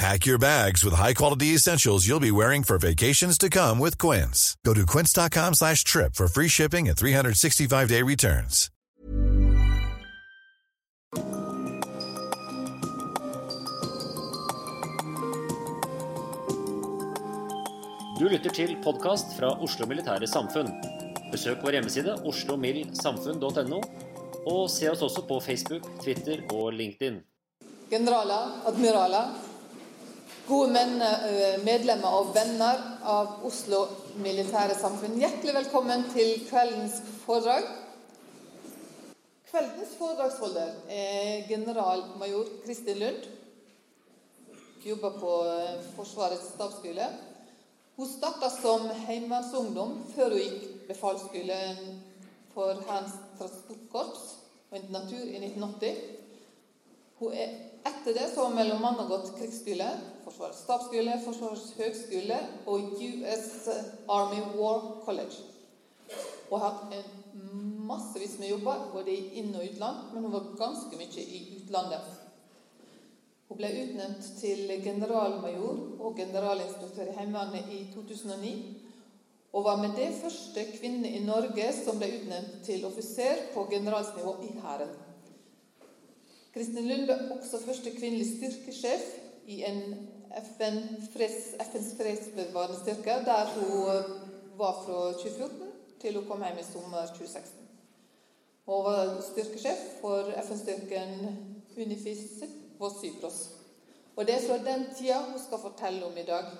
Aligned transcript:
Pack 0.00 0.24
your 0.24 0.38
bags 0.38 0.82
with 0.82 0.94
high-quality 0.94 1.48
essentials 1.48 2.08
you'll 2.08 2.20
be 2.20 2.30
wearing 2.30 2.62
for 2.62 2.78
vacations 2.78 3.36
to 3.36 3.50
come 3.50 3.78
with 3.78 3.98
Quince. 3.98 4.56
Go 4.64 4.72
to 4.72 4.86
quince.com 4.86 5.52
slash 5.52 5.84
trip 5.84 6.14
for 6.14 6.26
free 6.26 6.48
shipping 6.48 6.88
and 6.88 6.96
365-day 6.96 8.02
returns. 8.02 8.70
Du 18.18 18.28
lytter 18.28 18.50
til 18.50 18.76
podcast 18.84 19.36
fra 19.36 19.52
Oslo 19.60 19.86
Militære 19.86 20.26
Samfunn. 20.26 20.72
Besøk 21.28 21.60
vår 21.60 21.76
hjemmeside 21.76 22.16
oslomildsamfunn.no, 22.24 23.82
og 24.46 24.64
se 24.72 24.88
oss 24.88 25.04
også 25.04 25.28
på 25.28 25.42
Facebook, 25.44 25.92
Twitter 26.00 26.40
og 26.56 26.72
LinkedIn. 26.72 27.20
Generaler, 27.90 28.60
admiraler, 28.66 29.49
gode 30.50 30.80
eh, 30.82 31.60
medlemmer 31.62 32.14
og 32.18 32.32
venner 32.34 32.80
av 33.06 33.44
Oslo 33.46 33.84
Militære 34.18 34.74
Samfunn. 34.74 35.18
Hjertelig 35.20 35.54
velkommen 35.54 36.02
til 36.10 36.40
kveldens 36.48 36.96
foredrag. 37.22 37.68
Kveldens 39.46 39.92
foredragsholder 39.98 40.72
er 40.90 41.46
generalmajor 41.46 42.50
Kristin 42.64 42.98
Lund. 42.98 43.28
Jobber 44.82 45.14
på 45.22 45.32
eh, 45.52 45.86
Forsvarets 45.94 46.50
stabsskole. 46.56 47.06
Hun 48.00 48.10
starta 48.10 48.50
som 48.50 48.88
heimevernsungdom 49.06 50.00
før 50.16 50.34
hun 50.34 50.42
gikk 50.42 50.86
befalsskolen 50.90 52.00
for 52.56 52.74
Hærens 52.88 53.14
transportkorps 53.38 54.26
og 54.70 54.80
internatur 54.82 55.22
i 55.30 55.44
1980. 55.44 56.06
Hun 57.20 57.38
er, 57.38 57.54
etter 57.84 58.14
det 58.14 58.26
så 58.34 58.44
har 58.44 58.60
annet 58.60 59.08
gått 59.08 59.32
krigsskole, 59.38 59.88
Forsvarets 60.24 60.64
stabsskole, 60.64 61.16
Forsvarets 61.24 61.72
høgskole 61.78 62.38
og 62.66 63.00
US 63.00 63.68
Army 64.08 64.40
War 64.56 64.82
College. 65.04 65.46
Hun 66.50 66.60
har 66.60 66.66
hatt 66.68 66.94
en 66.94 67.20
massevis 67.86 68.38
med 68.38 68.50
jobber, 68.50 68.90
både 68.92 69.10
i 69.10 69.38
inn- 69.40 69.54
og 69.54 69.64
utland, 69.64 70.10
men 70.12 70.24
hun 70.24 70.32
var 70.32 70.50
ganske 70.58 70.98
mye 70.98 71.24
i 71.24 71.40
utlandet. 71.60 72.20
Hun 73.48 73.58
ble 73.58 73.70
utnevnt 73.82 74.26
til 74.38 74.70
generalmajor 74.84 75.78
og 75.98 76.16
generalinstruktør 76.18 77.10
i 77.10 77.16
Heimevernet 77.16 77.72
i 77.74 77.80
2009. 77.94 78.52
Og 79.52 79.64
var 79.66 79.80
med 79.82 79.96
det 79.98 80.12
første 80.20 80.64
kvinne 80.76 81.10
i 81.10 81.24
Norge 81.24 81.72
som 81.74 81.98
ble 81.98 82.12
utnevnt 82.20 82.60
til 82.66 82.84
offiser 82.86 83.48
på 83.54 83.66
generalsnivå 83.72 84.36
i 84.46 84.52
Hæren. 84.62 84.92
Kristin 86.54 86.88
Lund 86.88 87.06
ble 87.06 87.16
også 87.36 87.60
første 87.62 87.90
kvinnelige 87.94 88.36
styrkesjef 88.36 89.04
i 89.46 89.60
en 89.68 89.82
FN 90.40 90.78
FNs 91.10 91.92
fredsbevarende 91.98 92.78
styrke, 92.80 93.14
der 93.26 93.52
hun 93.54 94.16
var 94.58 94.82
fra 94.84 95.12
2014 95.12 95.68
til 96.00 96.16
hun 96.16 96.26
kom 96.26 96.42
hjem 96.44 96.58
i 96.58 96.66
sommer 96.72 97.06
2016. 97.06 97.68
Hun 98.66 98.84
var 98.84 99.20
styrkesjef 99.30 99.84
for 100.00 100.32
FN-styrken 100.42 101.12
Unifis 101.76 102.42
på 102.78 102.90
Cypros. 102.98 103.38
Og 104.16 104.26
det 104.26 104.34
er 104.34 104.46
fra 104.48 104.58
den 104.72 104.86
tida 104.98 105.20
hun 105.28 105.38
skal 105.38 105.62
fortelle 105.62 106.06
om 106.06 106.18
i 106.18 106.26
dag. 106.26 106.50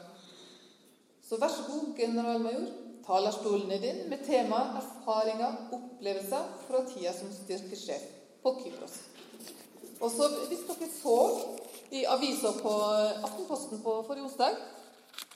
Så 1.28 1.38
vær 1.40 1.48
så 1.48 1.66
god, 1.66 1.96
generalmajor. 1.96 2.68
Talerstolen 3.06 3.70
er 3.70 3.80
din 3.80 4.10
med 4.10 4.22
tema 4.26 4.56
'Erfaringer, 4.56 5.52
opplevelser 5.72 6.44
fra 6.66 6.84
tida 6.94 7.12
som 7.18 7.32
styrkesjef 7.32 8.02
på 8.42 8.54
Kypros'. 8.60 9.19
Og 10.00 10.10
så, 10.10 10.28
Hvis 10.48 10.64
dere 10.68 10.88
så 11.02 11.16
i 11.90 12.04
avisa 12.08 12.52
på 12.62 12.72
Aftenposten 13.26 13.82
på 13.82 14.02
forrige 14.06 14.24
onsdag, 14.24 14.56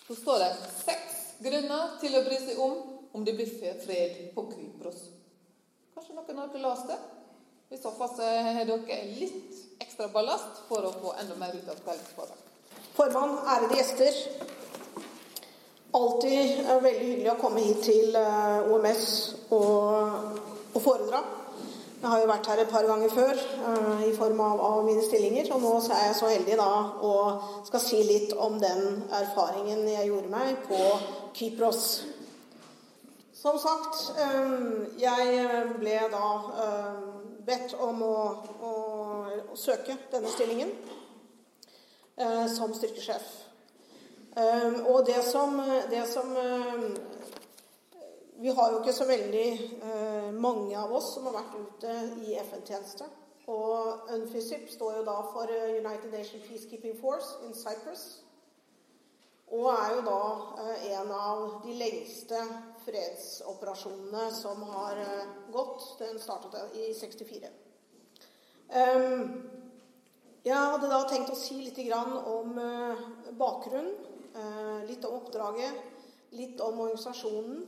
så 0.06 0.14
står 0.16 0.38
det 0.38 0.52
seks 0.84 1.20
grunner 1.44 1.98
til 2.00 2.16
å 2.16 2.22
bry 2.24 2.38
seg 2.40 2.60
om 2.62 2.78
om 3.14 3.24
det 3.24 3.36
blir 3.36 3.50
fred 3.84 4.16
på 4.34 4.46
Kypros. 4.50 5.02
Kanskje 5.94 6.16
noen 6.16 6.40
har 6.40 6.48
dere 6.50 6.64
leste 6.64 6.94
det? 6.94 6.98
I 7.74 7.78
så 7.82 7.92
fall 7.94 8.10
har 8.18 8.64
dere 8.68 8.98
litt 9.20 9.80
ekstra 9.82 10.08
ballast 10.08 10.64
for 10.68 10.86
å 10.86 10.94
få 10.98 11.14
enda 11.20 11.36
mer 11.38 11.54
ut 11.54 11.68
av 11.70 11.78
kveldens 11.84 12.14
foredrag. 12.16 12.40
Formann, 12.94 13.38
ærede 13.50 13.78
gjester. 13.78 14.18
Alltid 15.94 16.66
veldig 16.66 17.06
hyggelig 17.06 17.32
å 17.32 17.38
komme 17.38 17.62
hit 17.62 17.82
til 17.86 18.18
eh, 18.18 18.70
OMS 18.74 19.06
og, 19.54 20.38
og 20.74 20.82
foredra. 20.82 21.22
Jeg 22.04 22.10
har 22.12 22.20
jo 22.20 22.26
vært 22.28 22.48
her 22.50 22.60
et 22.60 22.68
par 22.68 22.84
ganger 22.84 23.08
før 23.08 23.38
uh, 23.64 24.02
i 24.04 24.10
form 24.12 24.40
av, 24.44 24.58
av, 24.60 24.82
mine 24.84 25.00
stillinger. 25.06 25.46
Og 25.54 25.62
nå 25.62 25.70
er 25.88 26.02
jeg 26.10 26.16
så 26.18 26.28
heldig 26.28 26.58
da 26.60 26.66
og 27.08 27.46
skal 27.64 27.80
si 27.80 28.00
litt 28.04 28.34
om 28.36 28.58
den 28.60 28.98
erfaringen 29.08 29.80
jeg 29.88 30.10
gjorde 30.10 30.32
meg 30.34 30.58
på 30.66 30.80
Kypros. 31.38 31.86
Som 33.32 33.56
sagt, 33.62 34.02
um, 34.20 34.84
jeg 35.00 35.48
ble 35.78 35.96
da 36.12 36.28
bedt 37.48 37.72
om 37.88 38.04
å, 38.04 38.18
å, 38.60 38.74
å 39.54 39.56
søke 39.56 39.96
denne 40.12 40.36
stillingen 40.36 40.76
som 42.52 42.76
styrkesjef. 42.76 43.24
Og 44.92 45.00
det 45.08 45.24
som, 45.24 45.56
det 45.88 46.04
som 46.12 46.36
Vi 48.36 48.48
har 48.48 48.72
jo 48.72 48.80
ikke 48.80 48.92
så 48.92 49.04
veldig 49.06 49.48
eh, 49.86 50.30
mange 50.34 50.74
av 50.74 50.90
oss 50.92 51.12
som 51.14 51.28
har 51.28 51.36
vært 51.36 51.52
ute 51.54 51.90
i 52.26 52.32
FN-tjeneste. 52.42 53.06
Og 53.46 54.08
UNFISIP 54.10 54.72
står 54.72 54.96
jo 54.96 55.04
da 55.06 55.14
for 55.30 55.50
United 55.52 56.10
Nation 56.10 56.42
Peacekeeping 56.42 56.96
Force 56.98 57.44
in 57.46 57.54
Cyprus. 57.54 58.02
Og 59.54 59.68
er 59.70 59.92
jo 59.94 60.00
da 60.08 60.22
en 60.96 61.12
av 61.14 61.42
de 61.62 61.76
lengste 61.78 62.40
fredsoperasjonene 62.82 64.24
som 64.34 64.64
har 64.72 64.98
gått. 65.54 65.84
Den 66.00 66.18
startet 66.18 66.74
i 66.80 66.88
64. 66.96 67.52
Um, 68.74 69.22
jeg 70.42 70.56
hadde 70.56 70.90
da 70.90 71.04
tenkt 71.06 71.30
å 71.30 71.38
si 71.38 71.60
litt 71.60 71.78
om 71.94 72.58
bakgrunnen, 73.38 73.94
litt 74.88 75.06
om 75.06 75.20
oppdraget, 75.20 75.78
litt 76.34 76.58
om 76.64 76.80
organisasjonen 76.88 77.62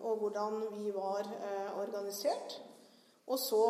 og 0.00 0.16
hvordan 0.18 0.64
vi 0.74 0.94
var 0.94 1.28
organisert. 1.82 2.62
Og 3.26 3.38
så 3.38 3.64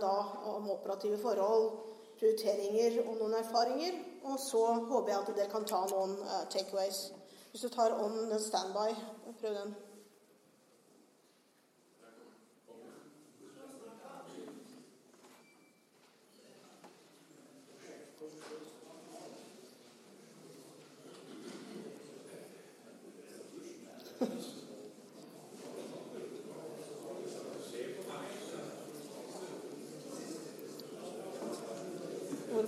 da 0.00 0.14
om 0.54 0.70
operative 0.70 1.18
forhold, 1.22 1.70
prioriteringer 2.18 2.98
og 3.06 3.14
noen 3.20 3.34
erfaringer. 3.38 3.92
Og 4.24 4.38
så 4.50 4.64
håper 4.90 5.12
jeg 5.12 5.20
at 5.20 5.32
dere 5.36 5.52
kan 5.54 5.64
ta 5.64 5.84
noen 5.94 6.18
takeaways. 6.50 7.12
Hvis 7.50 7.62
du 7.62 7.68
tar 7.68 7.94
on 8.04 8.38
standby, 8.40 8.90
prøv 9.40 9.54
den. 9.54 9.74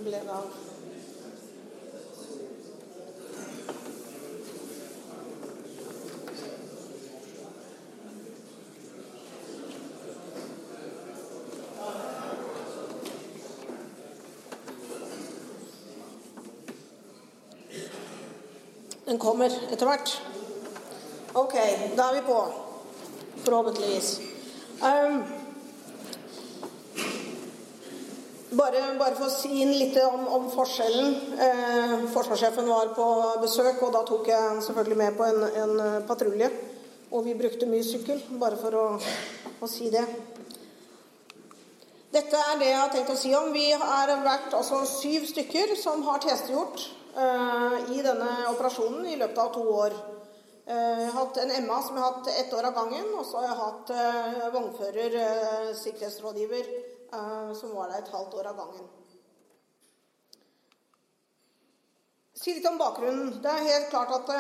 ble 0.05 0.21
da 0.29 0.39
Den 19.15 19.21
kommer 19.23 19.53
etter 19.71 19.87
hvert. 19.87 20.11
Ok, 21.39 21.53
da 21.95 22.09
er 22.09 22.17
vi 22.17 22.23
på. 22.27 22.39
Forhåpentligvis. 23.45 24.09
Um, 24.83 25.21
bare, 28.59 28.81
bare, 28.99 29.15
for 29.15 29.29
å 29.29 29.31
si 29.31 29.53
inn 29.63 29.71
litt 29.71 29.95
om, 30.03 30.25
om 30.39 30.49
forskjellen. 30.51 31.15
Eh, 31.47 31.95
forsvarssjefen 32.17 32.67
var 32.73 32.91
på 32.97 33.07
besøk, 33.45 33.85
og 33.87 33.95
da 33.95 34.03
tok 34.09 34.33
jeg 34.33 34.67
selvfølgelig 34.67 34.99
med 35.05 35.15
på 35.21 35.31
en, 35.31 35.47
en 35.63 36.03
patrulje. 36.11 36.51
Og 37.13 37.23
vi 37.29 37.37
brukte 37.39 37.71
mye 37.71 37.87
sykkel, 37.87 38.19
bare 38.43 38.59
for 38.59 38.81
å, 38.81 38.85
å, 39.61 39.71
si 39.71 39.93
det. 39.95 40.03
Dette 42.19 42.43
er 42.51 42.59
det 42.59 42.73
jeg 42.73 42.83
har 42.83 42.93
tenkt 42.99 43.15
å 43.15 43.19
si 43.23 43.31
om. 43.39 43.55
Vi 43.55 43.71
har 43.79 44.17
vært 44.27 44.59
altså 44.59 44.83
syv 44.91 45.31
stykker 45.31 45.79
som 45.79 46.03
har 46.11 46.19
tjenestegjort 46.27 46.89
eh, 46.89 47.04
i 47.15 48.03
denne 48.03 48.31
operasjonen 48.51 49.07
i 49.07 49.17
løpet 49.21 49.39
av 49.39 49.53
to 49.55 49.63
år. 49.71 49.95
Eh, 50.67 51.01
jeg 51.01 51.09
har 51.13 51.19
hatt 51.19 51.39
en 51.43 51.51
MA 51.67 51.79
som 51.85 51.97
jeg 51.97 52.05
har 52.05 52.13
hatt 52.15 52.29
ett 52.33 52.53
år 52.57 52.69
av 52.71 52.77
gangen. 52.79 53.09
Og 53.19 53.25
så 53.29 53.41
har 53.41 53.51
jeg 53.51 53.61
hatt 53.61 53.91
uh, 53.95 54.45
vognfører, 54.55 55.17
sikkerhetsrådgiver, 55.77 56.71
som 57.55 57.75
var 57.77 57.93
der 57.93 58.01
et 58.01 58.15
halvt 58.15 58.39
år 58.41 58.49
av 58.51 58.57
gangen. 58.63 58.87
Si 62.35 62.57
litt 62.57 62.67
om 62.67 62.81
bakgrunnen. 62.81 63.37
Det 63.45 63.53
er 63.53 63.69
helt 63.69 63.93
klart 63.93 64.15
at 64.17 64.33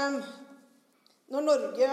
når 1.34 1.44
Norge 1.46 1.90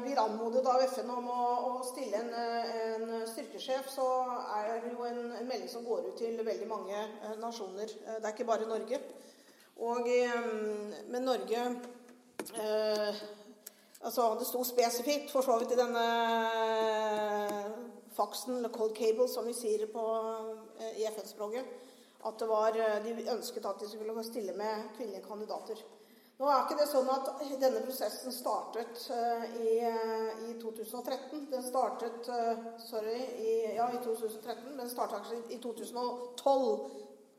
blir 0.00 0.20
anmodet 0.22 0.64
av 0.66 0.80
FN 0.94 1.10
om 1.12 1.28
å 1.28 1.82
stille 1.86 2.22
en, 2.22 2.32
en, 2.32 3.12
styrkesjef, 3.28 3.90
så 3.92 4.06
er 4.56 4.70
det 4.86 4.94
jo 4.94 5.04
en, 5.06 5.20
en, 5.28 5.46
melding 5.46 5.68
som 5.70 5.84
går 5.86 6.08
ut 6.08 6.18
til 6.18 6.40
veldig 6.40 6.70
mange 6.70 7.04
nasjoner. 7.42 7.92
Det 7.92 8.22
er 8.22 8.32
ikke 8.32 8.48
bare 8.48 8.70
Norge. 8.70 9.02
Og, 9.78 10.08
men 11.08 11.22
Norge 11.22 11.60
Altså, 14.00 14.34
det 14.38 14.46
sto 14.46 14.62
spesifikt 14.64 15.32
for 15.34 15.42
så 15.42 15.56
vidt 15.58 15.74
i 15.74 15.78
denne 15.78 16.02
eh, 17.50 17.70
faksen, 18.14 18.60
eller 18.60 18.70
cold 18.70 18.94
cable, 18.94 19.26
som 19.30 19.46
vi 19.46 19.54
sier 19.58 19.88
på, 19.90 20.04
eh, 20.78 21.00
i 21.02 21.06
FN-språket, 21.10 21.72
at 22.30 22.44
var, 22.46 22.78
eh, 22.78 23.00
de 23.02 23.26
ønsket 23.34 23.66
at 23.66 23.82
de 23.82 23.90
skulle 23.90 24.14
stille 24.26 24.54
med 24.54 24.92
kvinnelige 24.96 25.26
kandidater. 25.26 25.82
Nå 26.38 26.46
er 26.46 26.62
ikke 26.62 26.78
det 26.78 26.86
sånn 26.86 27.10
at 27.10 27.32
denne 27.58 27.82
prosessen 27.82 28.30
startet 28.30 29.00
i, 29.58 29.72
i, 29.82 30.52
2013. 30.62 31.48
Den 31.50 31.64
startet 31.66 32.28
sorry, 32.78 33.16
i, 33.42 33.54
ja, 33.74 33.88
i 33.90 33.98
2013, 34.04 34.68
men 34.76 34.86
den 34.86 34.92
i 35.50 35.58
2012. 35.58 36.68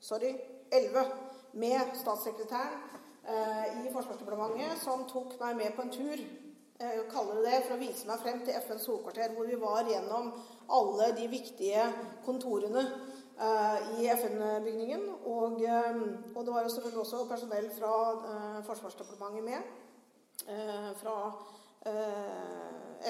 Sorry, 0.04 0.34
11. 0.76 1.06
Med 1.54 1.96
statssekretæren 1.98 2.78
i 3.84 3.90
Forsvarsdepartementet, 3.94 4.80
som 4.82 5.04
tok 5.10 5.36
meg 5.42 5.58
med 5.58 5.76
på 5.76 5.84
en 5.86 5.92
tur 5.94 6.22
Eh, 6.82 7.00
kaller 7.12 7.42
det 7.44 7.58
for 7.66 7.76
å 7.76 7.82
vise 7.82 8.08
meg 8.08 8.22
frem 8.24 8.38
til 8.48 8.56
FNs 8.56 8.86
hovedkvarter, 8.88 9.34
hvor 9.36 9.48
vi 9.50 9.58
var 9.60 9.84
gjennom 9.84 10.30
alle 10.72 11.10
de 11.18 11.26
viktige 11.28 11.82
kontorene 12.24 12.86
eh, 13.36 13.90
i 14.00 14.08
FN-bygningen. 14.14 15.04
Og, 15.28 15.60
um, 15.60 16.06
og, 16.32 16.40
det 16.46 16.54
var 16.56 16.64
jo 16.64 16.72
selvfølgelig 16.72 17.02
også 17.02 17.26
personell 17.28 17.68
fra 17.76 17.92
uh, 18.22 18.62
Forsvarsdepartementet 18.70 19.44
med. 19.44 19.76
Uh, 20.48 20.94
fra 21.02 21.18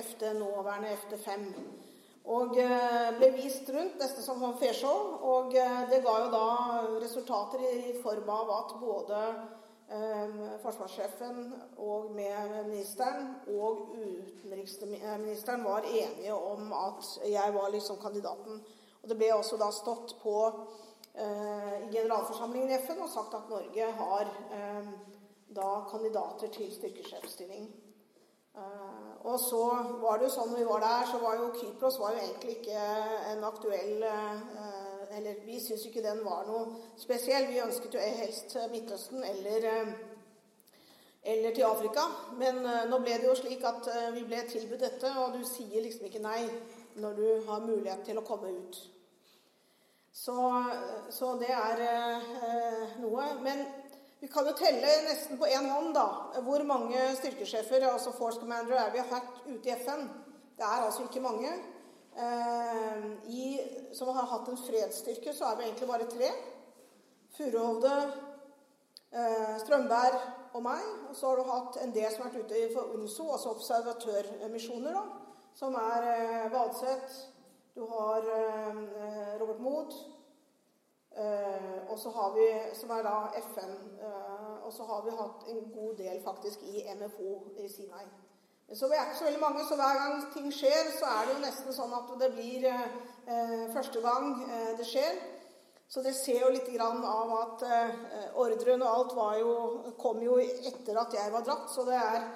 FD, 0.02 0.26
nåværende 0.40 0.96
FD5. 1.04 1.46
Og 2.30 2.52
ble 2.54 3.32
vist 3.34 3.70
rundt, 3.74 3.96
nesten 3.98 4.22
som 4.22 4.44
en 4.46 4.58
feshow. 4.62 5.16
Og 5.26 5.56
det 5.90 6.02
ga 6.06 6.16
jo 6.24 6.28
da 6.30 6.50
resultater 7.02 7.64
i 7.66 7.96
form 8.04 8.30
av 8.30 8.52
at 8.54 8.76
både 8.84 9.22
Ehm, 9.92 10.42
forsvarssjefen 10.62 11.54
og 11.78 12.12
med 12.14 12.66
ministeren 12.68 13.32
og 13.48 13.96
utenriksministeren 13.98 15.64
var 15.64 15.82
enige 15.82 16.34
om 16.34 16.74
at 16.74 17.08
jeg 17.26 17.54
var 17.54 17.70
liksom 17.74 17.98
kandidaten. 18.02 18.62
Og 19.02 19.10
det 19.10 19.18
ble 19.18 19.32
også 19.34 19.58
da 19.58 19.72
stått 19.74 20.14
på 20.22 20.36
eh, 21.16 21.88
i 21.88 21.90
generalforsamlingen 21.96 22.70
i 22.70 22.78
FN 22.84 23.02
og 23.02 23.10
sagt 23.10 23.34
at 23.34 23.50
Norge 23.50 23.90
har 24.02 24.30
eh, 24.60 24.94
da 25.58 25.72
kandidater 25.90 26.54
til 26.54 26.70
styrkesjefstilling. 26.76 27.66
Eh, 28.62 29.09
og 29.24 29.40
så 29.40 29.64
var 30.02 30.18
det 30.18 30.30
jo 30.30 30.32
sånn 30.32 30.54
vi 30.56 30.66
var 30.68 30.84
der, 30.84 31.08
så 31.12 31.20
var 31.20 31.36
jo 31.40 31.50
Kypros 31.58 31.98
var 32.00 32.14
jo 32.16 32.22
egentlig 32.24 32.54
ikke 32.60 32.84
en 33.34 33.44
aktuell 33.44 34.06
eh, 34.08 35.18
eller 35.18 35.42
vi 35.44 35.58
syntes 35.60 35.88
ikke 35.90 36.04
den 36.06 36.22
var 36.24 36.46
noe 36.48 36.78
spesiell. 37.00 37.50
Vi 37.50 37.60
ønsket 37.60 37.98
jo 37.98 38.06
helst 38.22 38.56
Midtøsten 38.72 39.26
eller, 39.28 39.66
eh, 39.74 39.92
eller 41.34 41.56
til 41.56 41.68
Afrika. 41.68 42.06
Men 42.40 42.62
eh, 42.64 42.86
nå 42.88 43.02
ble 43.04 43.18
det 43.20 43.28
jo 43.28 43.36
slik 43.42 43.66
at 43.68 43.90
vi 44.16 44.24
ble 44.30 44.40
tilbudt 44.48 44.86
dette, 44.86 45.12
og 45.20 45.36
du 45.36 45.44
sier 45.48 45.84
liksom 45.84 46.08
ikke 46.08 46.24
nei 46.24 46.46
når 47.00 47.20
du 47.20 47.28
har 47.50 47.68
mulighet 47.68 48.08
til 48.08 48.22
å 48.22 48.26
komme 48.28 48.54
ut. 48.56 48.80
Så, 50.16 50.36
så 51.14 51.36
det 51.40 51.52
er 51.54 51.84
noe. 53.00 53.28
Men 53.44 53.62
vi 54.20 54.28
kan 54.28 54.48
jo 54.48 54.54
telle 54.60 54.96
nesten 55.06 55.40
på 55.40 55.48
én 55.48 55.70
hånd 55.72 55.94
da, 55.96 56.06
hvor 56.44 56.64
mange 56.68 57.04
styrkesjefer, 57.16 57.86
altså 57.88 58.12
Force 58.12 58.40
Commander, 58.40 58.76
er 58.76 58.92
vi 58.92 59.00
har 59.00 59.14
hatt 59.14 59.46
ute 59.48 59.70
i 59.70 59.76
FN. 59.80 60.10
Det 60.58 60.66
er 60.68 60.86
altså 60.86 61.06
ikke 61.06 61.24
mange. 61.24 61.54
Eh, 62.20 63.06
i, 63.32 63.46
som 63.96 64.12
har 64.12 64.28
hatt 64.28 64.52
en 64.52 64.60
fredsstyrke, 64.60 65.34
så 65.34 65.46
er 65.46 65.56
vi 65.56 65.70
egentlig 65.70 65.88
bare 65.88 66.10
tre. 66.12 66.34
Furuhovde, 67.38 67.96
eh, 69.14 69.56
Strømberg 69.64 70.20
og 70.54 70.64
meg. 70.68 70.84
Og 71.10 71.16
så 71.16 71.30
har 71.30 71.40
du 71.40 71.52
hatt 71.54 71.80
en 71.84 71.96
del 71.96 72.12
som 72.12 72.26
har 72.26 72.36
vært 72.36 72.52
ute 72.52 72.70
for 72.76 72.92
UNSO, 73.00 73.32
altså 73.32 73.56
observatørmisjoner, 73.56 75.00
da, 75.00 75.04
som 75.56 75.80
er 75.80 76.12
eh, 76.18 76.52
Vadseth. 76.52 77.20
Du 77.76 77.86
har 77.88 78.28
eh, 78.36 79.40
Robert 79.40 79.64
Mood. 79.64 79.96
Eh, 81.18 81.92
og 81.92 82.00
så 82.00 82.10
har 82.10 82.34
vi, 82.38 82.48
som 82.78 82.90
er 82.94 83.04
da 83.04 83.16
FN. 83.42 83.76
Eh, 84.02 84.56
og 84.66 84.74
så 84.74 84.84
har 84.84 85.06
vi 85.06 85.18
hatt 85.22 85.48
en 85.50 85.64
god 85.74 85.96
del 85.98 86.22
faktisk 86.24 86.64
i 86.64 86.86
MFO 86.96 87.32
i 87.58 87.70
Sinai. 87.70 88.06
Så 88.74 88.88
vi 88.88 88.94
er 88.94 89.08
ikke 89.08 89.18
så 89.18 89.26
veldig 89.26 89.42
mange, 89.42 89.66
så 89.66 89.76
hver 89.76 89.96
gang 89.98 90.34
ting 90.34 90.54
skjer, 90.54 90.92
så 91.00 91.06
er 91.10 91.26
det 91.26 91.34
jo 91.34 91.42
nesten 91.42 91.74
sånn 91.74 91.94
at 91.98 92.12
det 92.22 92.30
blir 92.36 92.68
eh, 92.70 93.64
første 93.74 94.02
gang 94.04 94.44
eh, 94.46 94.74
det 94.78 94.86
skjer. 94.86 95.18
Så 95.90 96.04
det 96.06 96.14
ser 96.14 96.44
jo 96.44 96.52
litt 96.54 96.70
grann 96.70 97.02
av 97.02 97.32
at 97.40 97.64
eh, 97.66 98.28
ordren 98.38 98.86
og 98.86 99.16
alt 99.18 99.40
jo, 99.42 99.54
kom 99.98 100.22
jo 100.22 100.38
etter 100.38 101.02
at 101.02 101.18
jeg 101.18 101.34
var 101.34 101.48
dratt. 101.48 101.66
Så 101.74 101.88
det 101.88 101.98
er 101.98 102.28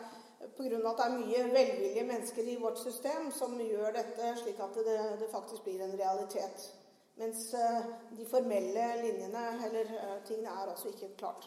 pga. 0.58 0.80
at 0.90 0.98
det 0.98 1.06
er 1.06 1.20
mye 1.20 1.44
velvillige 1.54 2.08
mennesker 2.10 2.50
i 2.50 2.58
vårt 2.62 2.82
system 2.82 3.30
som 3.32 3.54
gjør 3.62 3.94
dette 3.94 4.34
slik 4.42 4.58
at 4.60 4.82
det, 4.82 4.98
det 5.22 5.30
faktisk 5.30 5.70
blir 5.70 5.86
en 5.86 5.94
realitet. 6.00 6.72
Mens 7.16 7.54
eh, 7.54 7.82
de 8.18 8.26
formelle 8.26 8.86
linjene 9.02 9.44
eller 9.66 9.92
eh, 9.98 10.16
tingene 10.26 10.50
er 10.50 10.72
altså 10.72 10.90
ikke 10.90 11.12
klart. 11.18 11.46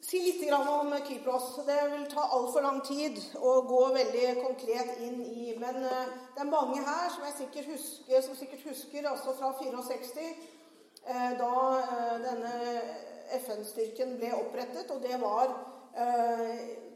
Si 0.00 0.20
litt 0.22 0.52
om 0.54 0.92
Kypros. 1.08 1.48
Det 1.66 1.78
vil 1.92 2.06
ta 2.12 2.28
altfor 2.36 2.62
lang 2.62 2.78
tid 2.86 3.18
å 3.36 3.56
gå 3.66 3.80
veldig 3.96 4.28
konkret 4.38 5.02
inn 5.02 5.18
i. 5.24 5.50
Men 5.58 5.82
eh, 5.82 6.14
det 6.36 6.44
er 6.44 6.52
mange 6.52 6.78
her 6.86 7.10
som 7.16 7.26
sikkert 7.40 7.72
husker, 7.72 8.22
som 8.22 8.38
sikkert 8.38 8.62
husker 8.70 9.10
altså 9.10 9.34
fra 9.40 9.50
64, 9.58 10.30
eh, 11.10 11.28
da 11.42 11.52
denne 12.22 12.54
FN-styrken 13.40 14.14
ble 14.22 14.30
opprettet. 14.38 14.94
Og 14.94 15.02
det 15.02 15.18
var 15.18 15.58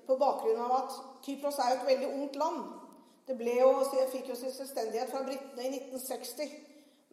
på 0.07 0.15
bakgrunn 0.21 0.61
av 0.63 0.73
at 0.77 0.97
Kypros 1.27 1.59
er 1.59 1.73
jo 1.73 1.79
et 1.81 1.89
veldig 1.89 2.11
ungt 2.15 2.37
land. 2.39 2.84
Det 3.27 3.37
jo, 3.57 3.69
fikk 4.13 4.29
jo 4.29 4.35
sin 4.37 4.53
selvstendighet 4.53 5.09
fra 5.11 5.23
britene 5.25 5.65
i 5.65 5.71
1960 5.79 6.51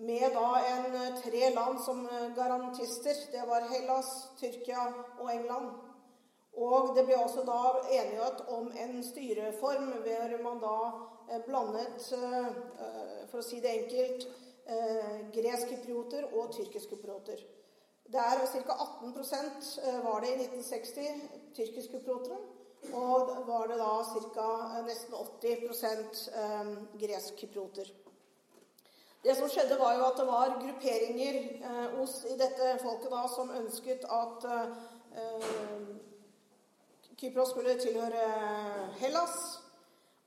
med 0.02 0.34
da 0.34 0.50
en, 0.74 0.96
eh, 0.96 1.22
tre 1.22 1.50
land 1.56 1.80
som 1.80 2.06
eh, 2.06 2.36
garantister. 2.36 3.16
Det 3.32 3.48
var 3.48 3.70
Hellas, 3.70 4.10
Tyrkia 4.40 4.94
og 5.20 5.34
England. 5.34 5.72
Og 6.54 6.96
det 6.96 7.06
ble 7.06 7.16
også 7.16 7.46
da 7.48 7.60
enighet 7.88 8.42
om 8.50 8.72
en 8.84 9.04
styreform 9.04 9.92
hvor 10.04 10.36
man 10.44 10.60
da 10.60 10.78
eh, 11.30 11.44
blandet, 11.46 12.10
for 13.32 13.40
å 13.40 13.46
si 13.46 13.62
det 13.64 13.72
enkelt, 13.72 14.28
gresk-kyprioter 15.36 16.28
og 16.36 16.52
tyrkisk-kyprioter. 16.58 17.40
Det 18.12 18.20
er 18.20 18.44
ca. 18.52 18.76
18% 18.76 19.72
var 20.04 20.20
det 20.22 20.34
i 20.34 20.42
1960 20.44 21.56
tyrkisk-kypriotere. 21.56 22.38
Og 22.90 23.34
var 23.46 23.68
det 23.70 23.78
da 23.78 23.92
ca. 24.34 24.48
nesten 24.88 25.14
80% 25.14 26.24
gresk 26.98 27.38
kyproter. 27.38 27.92
Det 29.24 29.36
som 29.38 29.50
skjedde, 29.50 29.78
var 29.78 29.94
jo 29.94 30.06
at 30.08 30.18
det 30.18 30.26
var 30.26 30.56
grupperinger 30.58 31.36
eh, 31.62 31.90
hos, 31.94 32.24
i 32.26 32.38
dette 32.40 32.72
folket 32.82 33.12
da, 33.14 33.28
som 33.30 33.52
ønsket 33.54 34.08
at 34.10 34.48
eh, 34.50 35.84
Kypros 37.22 37.52
skulle 37.54 37.76
tilhøre 37.78 38.24
Hellas. 38.98 39.36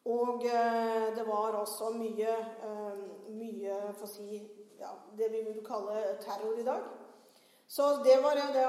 Og 0.06 0.46
eh, 0.46 1.08
det 1.16 1.24
var 1.26 1.58
også 1.58 1.90
mye, 1.98 2.36
eh, 2.68 3.02
mye 3.34 3.80
for 3.96 4.06
å 4.06 4.12
si, 4.12 4.38
ja, 4.78 4.92
det 5.18 5.32
vi 5.32 5.42
vil 5.48 5.58
kalle 5.66 6.14
terror 6.22 6.54
i 6.60 6.66
dag. 6.68 6.86
Så 7.74 7.88
det 8.06 8.20
var 8.22 8.38
det, 8.38 8.64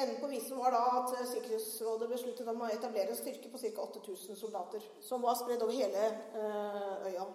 Enden 0.00 0.20
på 0.20 0.30
visen 0.32 0.56
var 0.56 0.72
da 0.72 0.80
at 1.02 1.10
Sikkerhetsrådet 1.28 2.08
besluttet 2.08 2.48
om 2.48 2.62
å 2.64 2.70
etablere 2.72 3.12
en 3.12 3.18
styrke 3.18 3.50
på 3.52 3.60
ca. 3.60 3.84
8000 3.84 4.38
soldater, 4.38 4.86
som 5.04 5.20
var 5.20 5.36
spredd 5.36 5.60
over 5.66 5.76
hele 5.76 6.06
eh, 6.08 7.10
øya. 7.10 7.26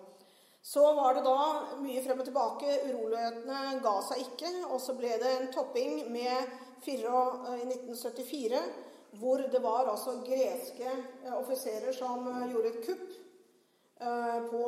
Så 0.65 0.81
var 0.97 1.13
det 1.13 1.21
da 1.27 1.41
mye 1.77 2.01
frem 2.01 2.23
og 2.23 2.25
tilbake. 2.25 2.79
Urolighetene 2.87 3.83
ga 3.85 3.93
seg 4.07 4.23
ikke. 4.23 4.49
Og 4.73 4.79
så 4.81 4.95
ble 4.97 5.11
det 5.21 5.33
en 5.35 5.51
topping 5.53 6.07
med 6.09 6.55
4, 6.87 7.11
i 7.59 7.67
1974, 7.67 8.63
hvor 9.21 9.45
det 9.53 9.61
var 9.61 9.91
altså 9.91 10.17
greske 10.25 10.89
eh, 10.89 11.35
offiserer 11.37 11.93
som 11.93 12.25
eh, 12.31 12.47
gjorde 12.49 12.71
et 12.73 12.81
kupp 12.87 13.13
eh, 13.13 14.39
på 14.49 14.63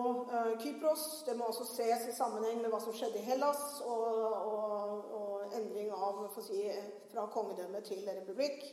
Kypros. 0.62 1.08
Det 1.25 1.34
må 1.39 1.50
også 1.50 1.65
ses 1.72 2.06
i 2.12 2.15
sammenheng 2.15 2.62
med 2.62 2.70
hva 2.70 2.84
som 2.86 2.94
skjedde 2.94 3.17
i 3.17 3.25
Hellas, 3.32 3.82
og, 3.89 4.22
og 4.53 5.16
endring 5.57 5.91
av 5.91 6.23
si, 6.45 6.63
fra 7.11 7.27
kongedømme 7.33 7.81
til 7.85 8.05
republikk. 8.07 8.63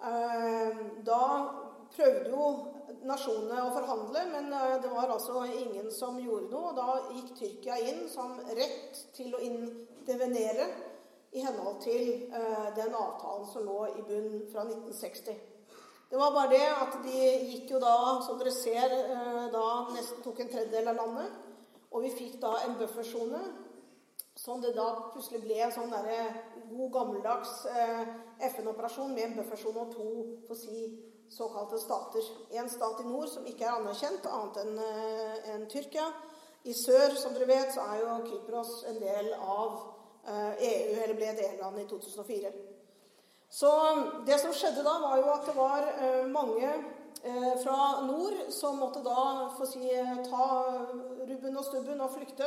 Da 0.00 1.24
prøvde 1.94 2.30
jo 2.30 2.44
nasjonene 3.06 3.64
å 3.64 3.72
forhandle, 3.74 4.24
men 4.32 4.52
eh, 4.52 4.76
det 4.82 4.90
var 4.92 5.12
altså 5.12 5.44
ingen 5.48 5.90
som 5.94 6.18
gjorde 6.20 6.50
noe. 6.52 6.70
og 6.70 6.78
Da 6.78 7.16
gikk 7.16 7.34
Tyrkia 7.38 7.78
inn 7.90 8.06
som 8.12 8.38
rett 8.56 9.04
til 9.16 9.34
å 9.34 9.42
intervenere 9.44 10.68
i 11.30 11.44
henhold 11.44 11.80
til 11.84 12.26
eh, 12.26 12.66
den 12.76 12.94
avtalen 12.96 13.46
som 13.50 13.66
lå 13.66 13.84
i 13.94 14.04
bunn 14.06 14.44
fra 14.52 14.66
1960. 14.66 15.46
Det 16.10 16.18
var 16.18 16.34
bare 16.34 16.50
det 16.50 16.64
at 16.66 16.96
de 17.04 17.18
gikk 17.52 17.76
jo 17.76 17.82
da, 17.82 17.94
som 18.26 18.38
dere 18.40 18.54
ser, 18.54 18.96
eh, 18.98 19.44
da 19.54 19.66
nesten 19.94 20.24
tok 20.26 20.42
en 20.42 20.52
tredjedel 20.52 20.92
av 20.92 21.02
landet. 21.04 21.38
Og 21.90 22.06
vi 22.06 22.14
fikk 22.14 22.38
da 22.42 22.54
en 22.64 22.76
buffersone 22.78 23.40
som 24.40 24.60
det 24.64 24.72
da 24.72 24.88
plutselig 25.12 25.42
ble 25.44 25.60
en 25.60 25.72
sånn 25.74 25.92
god, 25.92 26.90
gammeldags 26.94 27.66
FN-operasjon 28.48 29.12
med 29.12 29.26
en 29.26 29.34
buffersone 29.36 29.82
og 29.84 29.90
to 29.92 30.06
for 30.46 30.56
å 30.56 30.60
si, 30.60 30.86
såkalte 31.30 31.78
stater. 31.78 32.22
En 32.50 32.70
stat 32.70 33.00
i 33.00 33.06
nord 33.06 33.28
som 33.28 33.46
ikke 33.46 33.66
er 33.66 33.78
anerkjent, 33.78 34.26
annet 34.26 34.60
enn 34.64 34.78
eh, 34.82 35.50
en 35.54 35.66
Tyrkia. 35.70 36.08
I 36.68 36.74
sør, 36.76 37.14
som 37.16 37.34
dere 37.36 37.48
vet, 37.48 37.70
så 37.72 37.84
er 37.92 38.02
jo 38.02 38.16
Kypros 38.26 38.72
en 38.90 38.98
del 39.00 39.30
av 39.38 39.76
eh, 40.26 40.64
EU, 40.70 40.96
eller 41.04 41.16
ble 41.16 41.30
et 41.30 41.44
EU-land 41.46 41.80
i 41.80 41.86
2004. 41.88 42.50
Så 43.50 43.70
det 44.26 44.38
som 44.42 44.52
skjedde 44.54 44.84
da, 44.86 44.96
var 45.02 45.20
jo 45.22 45.30
at 45.34 45.46
det 45.48 45.54
var 45.58 45.86
eh, 45.92 46.26
mange 46.30 46.74
fra 47.60 48.00
nord 48.06 48.46
som 48.54 48.78
måtte 48.80 49.02
da 49.04 49.50
få 49.52 49.66
si, 49.68 49.90
ta 50.24 50.44
rubben 51.28 51.58
og 51.58 51.66
stubben 51.66 51.98
og 52.00 52.14
flykte 52.14 52.46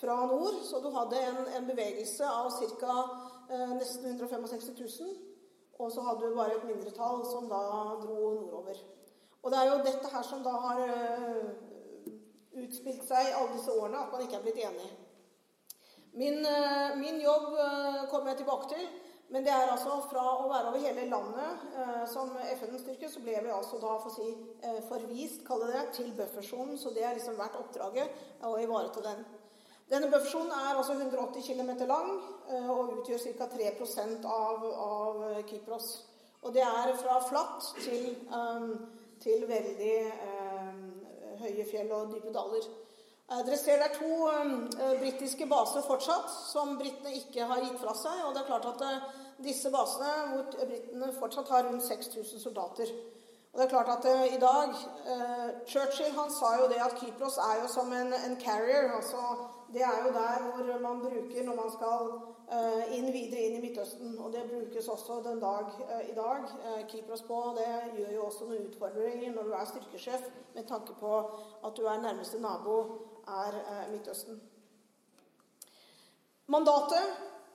fra 0.00 0.18
nord. 0.30 0.62
Så 0.68 0.82
du 0.84 0.90
hadde 0.94 1.24
en, 1.30 1.40
en 1.58 1.66
bevegelse 1.68 2.26
av 2.26 2.52
ca. 2.78 3.00
nesten 3.78 4.10
165 4.12 4.76
000 4.78 5.28
og 5.78 5.92
så 5.92 6.00
hadde 6.00 6.26
du 6.26 6.36
bare 6.36 6.56
et 6.56 6.64
mindretall 6.66 7.20
som 7.32 7.48
da 7.50 7.58
dro 8.02 8.30
nordover. 8.34 8.78
Og 9.42 9.50
det 9.50 9.58
er 9.58 9.68
jo 9.70 9.82
dette 9.86 10.08
her 10.12 10.24
som 10.26 10.40
da 10.42 10.54
har 10.64 10.80
eh, 10.84 11.44
utspilt 12.64 13.04
seg 13.06 13.28
alle 13.30 13.52
disse 13.54 13.74
årene, 13.74 14.00
at 14.00 14.10
man 14.12 14.24
ikke 14.24 14.40
er 14.40 14.46
blitt 14.46 14.58
enig. 14.66 14.88
Min, 16.18 16.40
eh, 16.46 16.96
min 16.98 17.20
jobb 17.22 17.52
uh, 17.52 18.08
kommer 18.10 18.32
jeg 18.32 18.40
tilbake 18.40 18.72
til. 18.74 18.88
Men 19.28 19.44
det 19.44 19.52
er 19.52 19.70
altså 19.70 19.98
fra 20.08 20.22
å 20.40 20.46
være 20.48 20.70
over 20.70 20.80
hele 20.80 21.02
landet 21.10 21.64
som 22.08 22.30
FN-styrke, 22.54 23.10
så 23.12 23.20
ble 23.20 23.34
vi 23.44 23.50
altså 23.52 23.76
da 23.82 23.98
for 24.00 24.14
si, 24.14 24.30
forvist, 24.88 25.42
kalle 25.44 25.68
det, 25.68 25.82
til 25.98 26.14
buffersonen. 26.16 26.78
Så 26.80 26.94
det 26.96 27.04
har 27.04 27.12
liksom 27.12 27.36
vært 27.36 27.58
oppdraget 27.60 28.40
å 28.48 28.54
ivareta 28.56 29.04
den. 29.04 29.20
Denne 29.88 30.10
buffersonen 30.12 30.52
er 30.52 30.76
altså 30.76 30.92
180 30.92 31.46
km 31.48 31.70
lang 31.88 32.10
eh, 32.50 32.70
og 32.70 32.98
utgjør 32.98 33.22
ca. 33.38 33.48
3% 33.54 34.26
av, 34.28 34.66
av 34.84 35.22
Kypros. 35.48 35.88
Og 36.42 36.54
det 36.54 36.62
er 36.62 36.92
fra 37.00 37.18
flatt 37.28 37.70
til, 37.82 38.12
um, 38.30 38.74
til 39.22 39.42
veldig 39.48 39.96
um, 40.28 40.84
høye 41.40 41.64
fjell 41.70 41.90
og 41.92 42.12
dype 42.12 42.32
daler. 42.34 42.68
Uh, 43.28 43.40
dere 43.46 43.58
ser 43.58 43.80
det 43.80 43.88
er 43.88 43.96
to 43.96 44.28
um, 44.28 44.54
britiske 45.00 45.48
baser 45.50 45.84
fortsatt, 45.88 46.30
som 46.52 46.76
britene 46.78 47.16
ikke 47.18 47.48
har 47.50 47.64
gitt 47.64 47.80
fra 47.82 47.96
seg. 47.98 48.22
Og 48.26 48.36
det 48.36 48.44
er 48.44 48.50
klart 48.52 48.68
at 48.70 48.84
uh, 48.86 49.08
disse 49.42 49.72
basene, 49.74 50.14
hvor 50.34 50.68
britene 50.68 51.12
fortsatt 51.18 51.54
har 51.54 51.66
rundt 51.68 51.86
6000 51.88 52.44
soldater 52.44 52.98
og 53.48 53.62
det 53.62 53.64
er 53.64 53.70
klart 53.72 53.88
at 53.88 54.04
uh, 54.04 54.26
i 54.28 54.38
dag 54.38 54.74
Churchill 55.66 56.12
han 56.12 56.28
sa 56.30 56.50
jo 56.60 56.66
det 56.68 56.82
at 56.84 56.98
Kypros 57.00 57.38
er 57.40 57.62
jo 57.62 57.70
som 57.72 57.88
en, 57.96 58.12
en 58.12 58.36
carrier. 58.42 58.92
altså 58.92 59.22
det 59.72 59.82
er 59.82 60.04
jo 60.06 60.12
der 60.12 60.42
hvor 60.42 60.78
man 60.80 61.00
bruker 61.00 61.44
når 61.44 61.54
man 61.54 61.70
skal 61.72 62.12
uh, 62.52 62.96
inn 62.96 63.08
videre 63.12 63.42
inn 63.44 63.56
i 63.58 63.60
Midtøsten. 63.60 64.14
Og 64.18 64.32
det 64.32 64.46
brukes 64.50 64.88
også 64.88 65.20
den 65.26 65.40
dag 65.40 65.66
uh, 65.80 66.02
i 66.08 66.14
dag. 66.16 66.46
Uh, 66.64 66.80
Kypros 66.88 67.22
på. 67.22 67.40
Det 67.58 67.98
gjør 67.98 68.14
jo 68.14 68.24
også 68.26 68.48
noen 68.48 68.68
utfordringer 68.70 69.34
når 69.34 69.48
du 69.48 69.56
er 69.58 69.70
styrkesjef, 69.72 70.28
med 70.54 70.68
tanke 70.68 70.96
på 71.00 71.14
at 71.64 71.76
du 71.76 71.84
er 71.84 72.00
nærmeste 72.02 72.40
nabo 72.40 72.78
er 73.28 73.58
Midtøsten. 73.92 74.40
Mandatet 76.46 77.10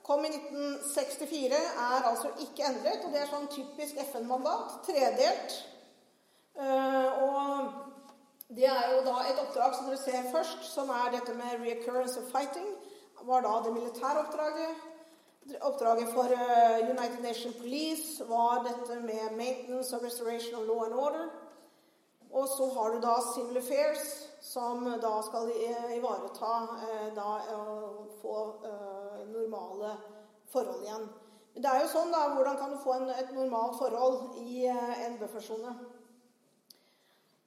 kom 0.06 0.22
i 0.24 0.30
1964, 0.30 1.54
er 1.90 2.10
altså 2.10 2.30
ikke 2.46 2.68
endret. 2.68 3.02
Og 3.02 3.10
det 3.10 3.24
er 3.24 3.32
sånn 3.32 3.50
typisk 3.50 3.98
FN-mandat. 4.12 4.78
Tredelt. 4.86 5.56
og 6.54 7.83
det 8.56 8.66
er 8.66 8.90
jo 8.94 9.04
da 9.06 9.14
et 9.28 9.38
oppdrag 9.42 9.74
som 9.74 9.86
dere 9.88 9.98
ser 9.98 10.26
først, 10.32 10.64
som 10.74 10.90
er 10.90 11.14
dette 11.16 11.34
med 11.34 11.60
'reoccurrence 11.60 12.18
of 12.20 12.30
fighting'. 12.34 12.74
var 13.24 13.40
da 13.40 13.62
det 13.64 13.72
militære 13.72 14.18
oppdraget. 14.18 14.72
Oppdraget 15.60 16.08
for 16.08 16.22
uh, 16.22 16.78
United 16.94 17.20
Nations 17.22 17.56
Police 17.56 18.28
var 18.28 18.64
dette 18.68 19.00
med 19.00 19.22
'maintenance 19.38 19.96
of 19.96 20.02
restoration 20.02 20.54
of 20.54 20.66
law 20.66 20.84
and 20.84 20.94
order'. 20.94 21.30
Og 22.32 22.48
så 22.48 22.64
har 22.76 22.90
du 22.90 23.00
da 23.00 23.14
Civil 23.34 23.56
Affairs, 23.56 24.30
som 24.40 24.84
da 24.84 25.22
skal 25.28 25.52
ivareta 25.96 26.54
uh, 26.84 27.14
da, 27.16 27.30
uh, 27.56 28.06
få 28.22 28.36
normale 29.26 29.96
forhold 30.52 30.82
igjen. 30.82 31.08
Men 31.54 31.62
det 31.62 31.70
er 31.70 31.80
jo 31.80 31.88
sånn, 31.88 32.12
da, 32.12 32.34
hvordan 32.34 32.56
kan 32.56 32.70
du 32.70 32.78
få 32.84 32.92
en, 32.92 33.10
et 33.10 33.34
normalt 33.34 33.78
forhold 33.78 34.36
i 34.36 34.66
en 35.06 35.18
buffersone? 35.18 35.74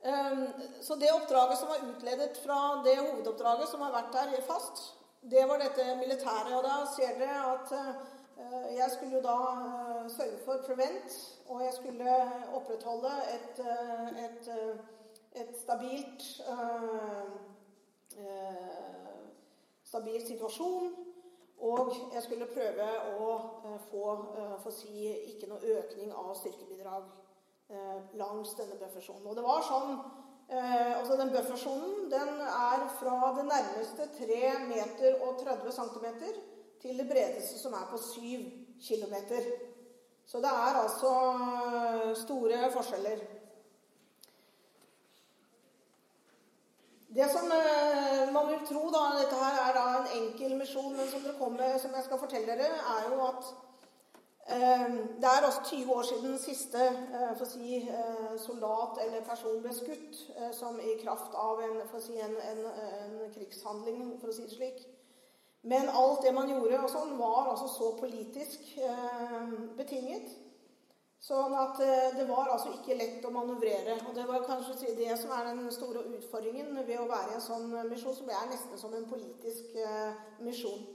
Ehm, 0.04 0.48
så 0.82 0.96
det 0.96 1.12
oppdraget 1.12 1.58
som 1.58 1.68
var 1.68 1.90
utledet 1.90 2.38
fra 2.38 2.84
det 2.86 2.98
hovedoppdraget 3.00 3.70
som 3.70 3.82
har 3.82 3.92
vært 3.92 4.16
her 4.16 4.42
fast, 4.46 4.94
det 5.22 5.48
var 5.50 5.58
dette 5.58 5.96
militære. 5.96 6.54
Og 6.58 6.64
da 6.64 6.76
ser 6.96 7.18
dere 7.20 7.40
at 7.54 7.74
eh, 7.78 8.76
jeg 8.78 8.92
skulle 8.94 9.24
da 9.26 9.40
eh, 9.64 10.12
sørge 10.14 10.38
for 10.46 10.62
prevent, 10.68 11.18
og 11.48 11.64
jeg 11.64 11.74
skulle 11.74 12.16
opprettholde 12.54 13.12
et, 13.34 13.60
eh, 13.60 14.24
et, 14.26 14.50
et 15.42 15.60
stabilt 15.62 16.24
stabil 19.84 20.28
situasjon. 20.28 20.96
Og 21.58 21.94
jeg 22.14 22.22
skulle 22.24 22.46
prøve 22.54 22.88
å 23.18 23.28
få 23.90 24.02
få 24.62 24.72
si, 24.74 25.08
ikke 25.34 25.50
noe 25.50 25.78
økning 25.80 26.12
av 26.14 26.36
styrkebidrag 26.38 27.06
langs 28.14 28.54
denne 28.56 28.78
buffersonen. 28.80 29.28
Og 29.28 29.36
det 29.36 29.44
var 29.44 29.64
sånn 29.68 29.96
eh, 30.48 30.94
altså 30.98 31.18
Den 31.20 31.34
buffersonen 31.34 32.10
den 32.12 32.44
er 32.48 32.86
fra 33.00 33.32
det 33.36 33.48
nærmeste 33.50 34.08
3 34.20 34.54
meter 34.70 35.18
og 35.26 35.42
30 35.44 35.74
cm 35.76 36.08
til 36.82 37.02
det 37.02 37.08
bredeste, 37.10 37.60
som 37.60 37.74
er 37.74 37.90
på 37.92 38.00
7 38.00 38.22
km. 38.80 39.16
Så 40.28 40.40
det 40.44 40.52
er 40.52 40.80
altså 40.84 41.12
eh, 41.34 42.14
store 42.24 42.72
forskjeller. 42.76 43.26
Det 47.18 47.26
som 47.32 47.48
man 48.36 48.50
vil 48.52 48.66
tro, 48.68 48.82
da, 48.94 49.06
dette 49.18 49.38
her 49.40 49.56
er 49.64 49.72
da 49.74 49.86
en 49.96 50.10
enkel 50.20 50.58
misjon, 50.60 50.92
men 50.94 51.08
som, 51.10 51.24
kommer, 51.40 51.78
som 51.82 51.96
jeg 51.96 52.04
skal 52.06 52.20
fortelle 52.22 52.58
dere, 52.60 52.68
er 52.94 53.08
jo 53.10 53.22
at 53.26 53.48
det 54.48 55.28
er 55.28 55.46
også 55.46 55.64
20 55.70 55.94
år 55.94 56.06
siden 56.08 56.38
siste 56.40 56.84
eh, 56.88 57.42
si, 57.44 57.82
eh, 57.84 58.38
soldat 58.40 59.02
eller 59.04 59.26
person 59.28 59.60
ble 59.62 59.74
skutt 59.76 60.22
eh, 60.38 60.54
som 60.56 60.80
i 60.80 60.94
kraft 61.02 61.36
av 61.36 61.60
en, 61.66 61.82
si, 62.00 62.16
en, 62.16 62.38
en, 62.52 62.64
en, 62.66 63.18
krigshandling, 63.36 64.16
for 64.22 64.32
å 64.32 64.38
si 64.38 64.48
det 64.48 64.56
slik. 64.56 64.86
Men 65.68 65.92
alt 65.92 66.24
det 66.24 66.32
man 66.34 66.48
gjorde, 66.48 66.80
sånn, 66.94 67.18
var 67.20 67.52
altså 67.52 67.68
så 67.68 67.92
politisk 68.00 68.78
betinget. 69.76 70.32
Sånn 71.24 71.54
at 71.58 71.80
eh, 71.82 72.12
det 72.16 72.28
var 72.30 72.48
altså 72.54 72.72
ikke 72.76 72.96
lett 72.98 73.26
å 73.26 73.32
manøvrere. 73.34 73.98
Og 74.06 74.14
det 74.16 74.26
var 74.30 74.46
kanskje 74.46 74.94
det 75.00 75.16
som 75.20 75.34
er 75.34 75.50
den 75.50 75.66
store 75.74 76.06
utfordringen 76.14 76.78
ved 76.78 77.02
å 77.02 77.08
være 77.10 77.34
i 77.34 77.38
en 77.40 77.44
sånn 77.44 77.74
misjon, 77.90 78.16
som 78.16 78.30
er 78.30 78.52
nesten 78.52 78.80
som 78.80 78.94
en 78.94 79.08
politisk 79.10 79.76
eh, 79.82 80.22
misjon. 80.46 80.86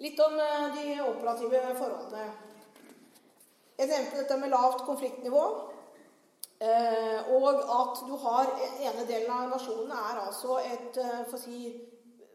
Litt 0.00 0.20
om 0.24 0.38
eh, 0.40 0.66
de 0.78 0.94
operative 1.04 1.60
forholdene. 1.76 2.30
Jeg 3.80 3.88
nevnte 3.90 4.22
dette 4.22 4.38
med 4.40 4.52
lavt 4.52 4.86
konfliktnivå. 4.88 5.44
Og 6.60 7.46
at 7.72 8.00
du 8.04 8.10
har 8.20 8.50
ene 8.84 9.04
delen 9.08 9.30
av 9.32 9.46
nasjonen 9.48 9.94
er 9.96 10.18
altså 10.26 10.58
et 10.60 10.98
for 11.30 11.38
å 11.38 11.40
si, 11.40 11.70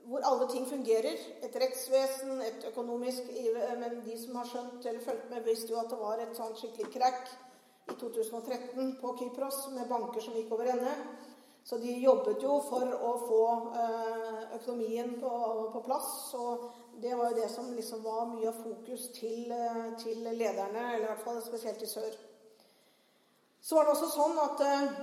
hvor 0.09 0.25
alle 0.25 0.47
ting 0.49 0.65
fungerer. 0.65 1.19
Et 1.45 1.57
rettsvesen, 1.61 2.41
et 2.41 2.65
økonomisk 2.71 3.29
Men 3.77 3.99
de 4.05 4.17
som 4.17 4.39
har 4.39 4.49
skjønt 4.49 4.85
eller 4.85 5.05
fulgt 5.05 5.29
med, 5.29 5.45
visste 5.45 5.73
jo 5.73 5.81
at 5.81 5.93
det 5.93 6.01
var 6.01 6.23
et 6.23 6.33
sånt 6.37 6.57
skikkelig 6.57 6.89
krakk 6.95 7.29
i 7.93 7.97
2013 8.01 8.97
på 9.01 9.13
Kypros 9.19 9.67
med 9.75 9.89
banker 9.89 10.25
som 10.25 10.33
gikk 10.37 10.53
over 10.57 10.73
ende. 10.73 10.95
Så 11.65 11.77
de 11.81 11.93
jobbet 11.97 12.43
jo 12.45 12.59
for 12.61 12.91
å 12.93 13.11
få 13.25 13.43
eh, 13.73 14.41
økonomien 14.59 15.15
på, 15.21 15.31
på 15.73 15.81
plass. 15.85 16.09
Og 16.37 16.67
det 17.01 17.15
var 17.15 17.31
jo 17.31 17.41
det 17.41 17.49
som 17.51 17.73
liksom 17.75 18.03
var 18.03 18.29
mye 18.31 18.47
av 18.49 18.61
fokus 18.63 19.09
til, 19.15 19.51
eh, 19.51 19.83
til 20.03 20.23
lederne, 20.31 20.85
eller 20.93 21.05
i 21.05 21.11
hvert 21.11 21.25
fall 21.25 21.41
spesielt 21.43 21.81
i 21.81 21.89
sør. 21.89 22.15
Så 23.61 23.75
var 23.75 23.85
det 23.85 23.95
også 23.95 24.09
sånn 24.13 24.41
at 24.41 24.65
eh, 24.65 24.97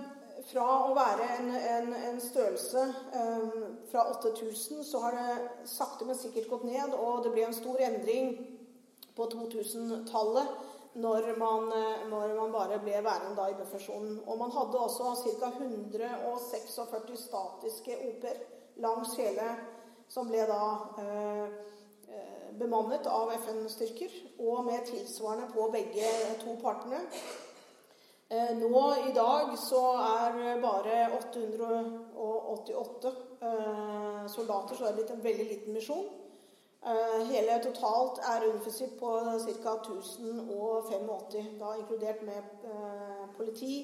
fra 0.50 0.66
å 0.88 0.94
være 0.96 1.28
en, 1.36 1.50
en, 1.54 1.92
en 1.94 2.20
størrelse 2.22 2.82
um, 3.14 3.76
fra 3.90 4.04
8000, 4.14 4.82
så 4.86 5.00
har 5.04 5.16
det 5.18 5.68
sakte, 5.70 6.06
men 6.08 6.18
sikkert 6.18 6.50
gått 6.50 6.66
ned. 6.66 6.94
Og 6.96 7.22
det 7.24 7.32
ble 7.34 7.46
en 7.46 7.56
stor 7.56 7.80
endring 7.84 8.34
på 9.16 9.28
2000-tallet. 9.34 10.68
Når 10.94 11.30
man, 11.40 11.70
eh, 11.72 12.02
når 12.10 12.34
man, 12.36 12.50
bare 12.52 12.76
ble 12.82 12.98
værende 13.00 13.46
i 13.48 13.54
buffersonen. 13.56 14.18
Og 14.26 14.36
man 14.38 14.50
hadde 14.52 14.80
også 14.80 15.14
ca. 15.40 15.48
146 15.48 16.74
statiske 17.16 17.96
OP-er 17.96 18.42
langs 18.84 19.14
hele, 19.16 19.46
som 20.12 20.28
ble 20.28 20.44
da 20.50 20.64
eh, 21.00 21.46
eh, 21.46 21.46
bemannet 22.58 23.06
av 23.06 23.32
FN-styrker, 23.36 24.12
og 24.38 24.64
med 24.64 24.84
tilsvarende 24.88 25.48
på 25.54 25.70
begge 25.72 26.10
to 26.42 26.56
partene. 26.62 27.00
Eh, 28.32 28.56
nå 28.56 28.94
i 29.08 29.12
dag 29.12 29.58
så 29.60 29.80
er 30.00 30.60
bare 30.62 31.10
888 31.18 33.10
eh, 33.42 34.28
soldater, 34.32 34.76
så 34.76 34.84
er 34.84 34.88
det 34.88 34.96
blitt 34.96 35.10
en 35.12 35.24
veldig 35.24 35.46
liten 35.50 35.76
misjon. 35.76 36.06
Eh, 36.80 37.18
hele 37.28 37.58
totalt 37.66 38.22
er 38.24 38.46
UNFICIP 38.48 38.96
på 39.02 39.10
ca. 39.20 39.74
1085, 39.82 41.58
da 41.60 41.74
inkludert 41.76 42.24
med 42.24 42.42
politi 43.36 43.74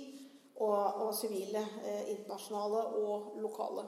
og 0.65 1.15
sivile, 1.15 1.63
internasjonale 2.09 2.81
og 3.05 3.37
lokale. 3.45 3.85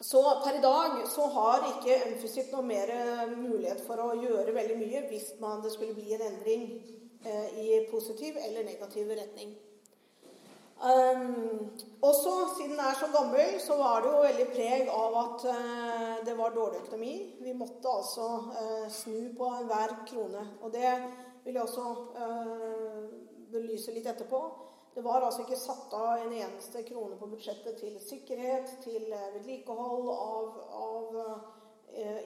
Så 0.00 0.20
per 0.44 0.56
i 0.56 0.62
dag 0.64 1.02
så 1.12 1.26
har 1.34 1.66
ikke 1.74 1.98
Emphysip 2.06 2.54
noe 2.54 2.64
mer 2.64 2.88
mulighet 3.34 3.82
for 3.84 4.00
å 4.00 4.14
gjøre 4.16 4.54
veldig 4.56 4.78
mye 4.80 5.02
hvis 5.10 5.34
man, 5.42 5.60
det 5.60 5.74
skulle 5.74 5.96
bli 5.98 6.14
en 6.16 6.24
endring 6.24 6.64
Eh, 7.24 7.58
i 7.58 7.88
positiv 7.90 8.36
eller 8.36 8.64
negativ 8.64 9.08
retning. 9.08 9.56
Um, 10.80 11.68
også 12.00 12.30
siden 12.56 12.70
den 12.70 12.78
er 12.80 12.94
så 13.00 13.08
gammel, 13.18 13.60
så 13.60 13.76
var 13.76 14.00
det 14.00 14.08
jo 14.08 14.22
veldig 14.22 14.46
preg 14.54 14.88
av 14.88 15.16
at 15.22 15.44
uh, 15.44 16.14
det 16.24 16.36
var 16.38 16.54
dårlig 16.54 16.80
økonomi. 16.80 17.12
Vi 17.44 17.52
måtte 17.52 17.92
altså 17.92 18.28
uh, 18.56 18.88
snu 18.88 19.34
på 19.36 19.50
enhver 19.58 19.92
krone. 20.08 20.46
Og 20.62 20.72
det 20.72 20.94
vil 21.44 21.54
jeg 21.54 21.62
også 21.62 21.84
uh, 22.16 23.04
belyse 23.52 23.92
litt 23.92 24.08
etterpå. 24.08 24.40
Det 24.94 25.04
var 25.04 25.22
altså 25.22 25.44
ikke 25.44 25.58
satt 25.60 25.92
av 25.94 26.24
en 26.24 26.32
eneste 26.34 26.82
krone 26.88 27.18
på 27.18 27.28
budsjettet 27.30 27.78
til 27.78 27.94
sikkerhet, 28.02 28.72
til 28.82 29.06
vedlikehold 29.10 30.08
av, 30.14 30.58
av 30.86 31.20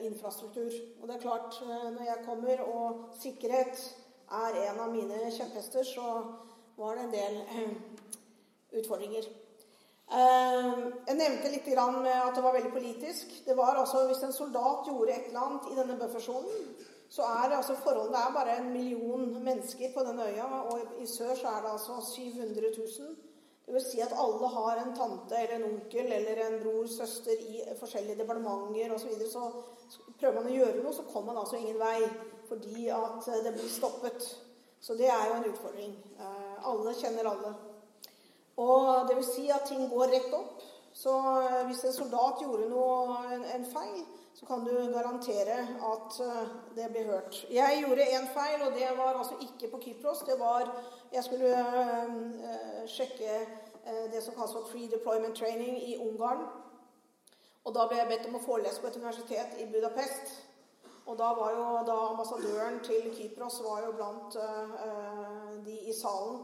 infrastruktur. 0.05 0.73
Og 1.01 1.07
det 1.07 1.15
er 1.15 1.21
klart, 1.21 1.59
når 1.65 2.03
jeg 2.07 2.25
kommer 2.25 2.65
og 2.65 3.05
sikkerhet 3.21 3.85
er 4.31 4.59
en 4.69 4.79
av 4.79 4.91
mine 4.93 5.31
kjepphester, 5.31 5.83
så 5.85 6.23
var 6.77 6.95
det 6.95 7.03
en 7.03 7.13
del 7.13 7.35
eh, 7.41 7.75
utfordringer. 8.79 9.27
Eh, 10.05 10.71
jeg 11.07 11.17
nevnte 11.17 11.51
litt 11.53 11.69
at 11.77 12.35
det 12.35 12.43
var 12.43 12.57
veldig 12.57 12.73
politisk. 12.73 13.45
Det 13.45 13.57
var 13.57 13.79
altså, 13.79 14.07
Hvis 14.07 14.23
en 14.23 14.33
soldat 14.33 14.87
gjorde 14.87 15.13
et 15.13 15.29
eller 15.29 15.45
annet 15.45 15.71
i 15.71 15.77
denne 15.79 15.97
buffersonen, 15.99 16.75
så 17.15 17.23
er 17.23 17.49
det 17.49 17.57
altså 17.61 17.75
forholdene 17.79 18.21
er 18.21 18.33
bare 18.35 18.57
en 18.59 18.73
million 18.73 19.43
mennesker 19.43 19.93
på 19.93 20.03
den 20.07 20.19
øya, 20.19 20.47
og 20.71 20.79
i 20.99 21.05
sør 21.07 21.35
så 21.39 21.47
er 21.47 21.61
det 21.63 21.71
altså 21.71 21.93
700 22.15 22.71
000. 22.77 23.15
Det 23.65 23.73
vil 23.73 23.85
si 23.85 23.99
at 24.03 24.13
alle 24.23 24.47
har 24.55 24.81
en 24.81 24.95
tante 24.97 25.37
eller 25.41 25.55
en 25.55 25.69
onkel 25.69 26.11
eller 26.17 26.41
en 26.45 26.57
bror, 26.63 26.87
søster 26.97 27.39
i 27.53 27.61
forskjellige 27.79 28.17
departementer 28.19 28.91
osv. 28.93 28.99
Så, 28.99 29.07
videre. 29.07 29.29
så 29.29 30.01
prøver 30.19 30.35
man 30.35 30.49
å 30.51 30.57
gjøre 30.57 30.83
noe, 30.83 30.93
så 30.93 31.05
kommer 31.13 31.31
man 31.31 31.39
altså 31.43 31.57
ingen 31.61 31.79
vei 31.79 32.01
fordi 32.49 32.89
at 32.93 33.31
det 33.45 33.55
blir 33.55 33.71
stoppet. 33.73 34.27
Så 34.81 34.93
det 34.99 35.07
er 35.09 35.23
jo 35.29 35.37
en 35.39 35.47
utfordring. 35.49 35.95
Eh, 36.19 36.67
alle 36.69 36.93
kjenner 36.99 37.31
alle. 37.31 37.53
Og 38.61 39.07
det 39.07 39.15
vil 39.17 39.27
si 39.31 39.47
at 39.49 39.65
ting 39.65 39.87
går 39.89 40.11
rett 40.13 40.35
opp. 40.37 40.61
Så 40.93 41.15
eh, 41.39 41.63
hvis 41.65 41.81
en 41.87 41.95
soldat 41.95 42.43
gjorde 42.43 42.69
noe, 42.69 43.17
en, 43.33 43.47
en 43.55 43.65
feil, 43.71 44.03
kan 44.47 44.65
du 44.65 44.93
garantere 44.93 45.57
at 45.93 46.19
eh, 46.19 46.47
det 46.75 46.89
blir 46.91 47.05
hørt. 47.05 47.45
Jeg 47.49 47.83
gjorde 47.85 48.01
én 48.01 48.27
feil, 48.33 48.61
og 48.67 48.73
det 48.73 48.89
var 48.97 49.17
altså 49.17 49.35
ikke 49.41 49.71
på 49.71 49.81
Kypros. 49.83 50.19
Det 50.19 50.39
var 50.39 50.71
Jeg 51.13 51.23
skulle 51.23 51.49
uh, 51.49 52.87
sjekke 52.87 53.31
uh, 53.87 54.11
det 54.11 54.23
som 54.23 54.33
kalles 54.33 54.51
for 54.51 54.67
Free 54.71 54.89
Deployment 54.91 55.37
Training 55.37 55.77
i 55.89 55.97
Ungarn. 55.97 56.41
Og 57.63 57.75
da 57.75 57.85
ble 57.87 57.97
jeg 57.97 58.07
bedt 58.07 58.27
om 58.27 58.35
å 58.35 58.43
forelese 58.43 58.81
på 58.81 58.87
et 58.87 58.97
universitet 58.97 59.55
i 59.63 59.69
Budapest. 59.71 60.33
Og 61.05 61.17
da 61.17 61.29
var 61.37 61.53
jo 61.55 61.65
da 61.87 61.95
ambassadøren 62.09 62.81
til 62.83 63.13
Kypros 63.15 63.61
var 63.63 63.85
jo 63.85 63.93
blant 63.95 64.37
de 65.65 65.77
i 65.89 65.93
salen. 65.93 66.41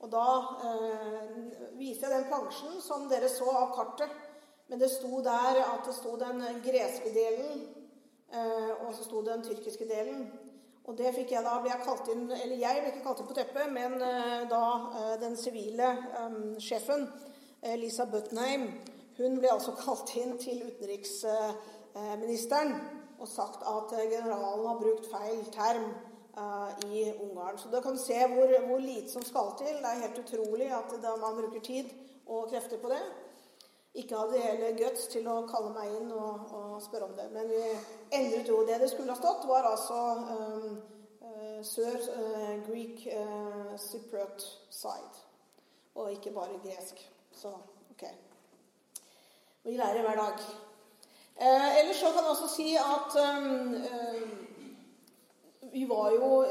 Og 0.00 0.10
da 0.12 0.26
uh, 0.62 1.34
viser 1.78 2.08
jeg 2.08 2.14
den 2.14 2.28
plansjen 2.30 2.78
som 2.84 3.08
dere 3.10 3.28
så 3.32 3.48
av 3.50 3.74
kartet. 3.76 4.21
Men 4.72 4.80
det 4.80 4.88
sto 4.88 5.20
der 5.20 5.60
at 5.60 5.84
det 5.84 5.92
sto 5.92 6.16
den 6.16 6.40
greske 6.64 7.12
delen, 7.12 7.68
uh, 8.32 8.72
og 8.86 8.94
så 8.96 9.04
sto 9.04 9.20
den 9.26 9.42
tyrkiske 9.44 9.84
delen. 9.84 10.32
Og 10.88 10.96
det 10.96 11.12
fikk 11.12 11.36
jeg 11.36 11.44
da 11.44 11.60
ble 11.60 11.70
jeg 11.70 11.84
kalt 11.84 12.08
inn 12.10 12.30
Eller 12.32 12.56
jeg 12.58 12.80
ble 12.80 12.88
ikke 12.90 13.04
kalt 13.04 13.20
inn 13.20 13.28
på 13.28 13.34
teppet, 13.36 13.68
men 13.70 13.98
da 14.50 14.64
den 15.20 15.36
sivile 15.38 15.96
sjefen, 16.58 17.06
Lisa 17.78 18.04
Butnheim, 18.10 18.80
hun 19.20 19.38
ble 19.38 19.48
altså 19.52 19.72
kalt 19.84 20.10
inn 20.18 20.34
til 20.42 20.58
utenriksministeren 20.72 22.74
og 23.22 23.28
sagt 23.30 23.62
at 23.62 23.92
eh, 23.98 24.08
generalen 24.10 24.66
har 24.66 24.80
brukt 24.80 25.06
feil 25.10 25.44
term 25.54 25.92
i 26.88 27.02
Ungarn. 27.20 27.58
Så 27.60 27.68
da 27.68 27.82
kan 27.84 27.92
du 27.92 28.00
se 28.00 28.16
hvor, 28.32 28.48
hvor, 28.66 28.78
lite 28.80 29.10
som 29.12 29.22
skal 29.22 29.50
til. 29.58 29.74
Det 29.82 29.90
er 29.90 30.00
helt 30.00 30.20
utrolig 30.22 30.70
at 30.72 30.94
man 31.20 31.36
bruker 31.36 31.60
tid 31.60 31.90
og 32.26 32.48
krefter 32.50 32.80
på 32.80 32.88
det. 32.88 33.02
Ikke 33.94 34.16
hadde 34.16 34.40
hele 34.40 34.70
guts 34.78 35.04
til 35.12 35.26
å 35.28 35.42
kalle 35.44 35.68
meg 35.74 35.90
inn 35.98 36.12
og, 36.16 36.52
og, 36.56 36.76
spørre 36.80 37.10
om 37.10 37.16
det. 37.18 37.26
Men 37.34 37.50
vi 37.50 37.60
endret 38.16 38.48
jo 38.48 38.62
det 38.64 38.78
det 38.80 38.88
skulle 38.88 39.12
ha 39.12 39.20
stått, 39.20 39.44
var 39.48 39.68
altså 39.68 39.98
um, 40.32 40.78
uh, 41.20 41.58
sør 41.60 41.98
uh, 42.14 42.54
Greek 42.64 43.04
uh, 43.12 43.74
Cypriot 43.76 44.46
side. 44.72 45.26
Og 46.00 46.08
ikke 46.14 46.32
bare 46.32 46.56
gresk. 46.64 47.02
Så 47.36 47.52
ok. 47.92 48.06
Vi 49.62 49.76
lærer 49.76 50.00
hver 50.06 50.16
dag. 50.16 50.40
Eh, 51.42 51.78
ellers 51.80 51.96
så 51.96 52.06
kan 52.12 52.24
jeg 52.24 52.32
også 52.32 52.48
si 52.54 52.74
at 52.76 53.14
um, 53.20 53.74
um, 53.74 54.32
vi 55.72 55.84
var 55.88 56.10
jo 56.10 56.44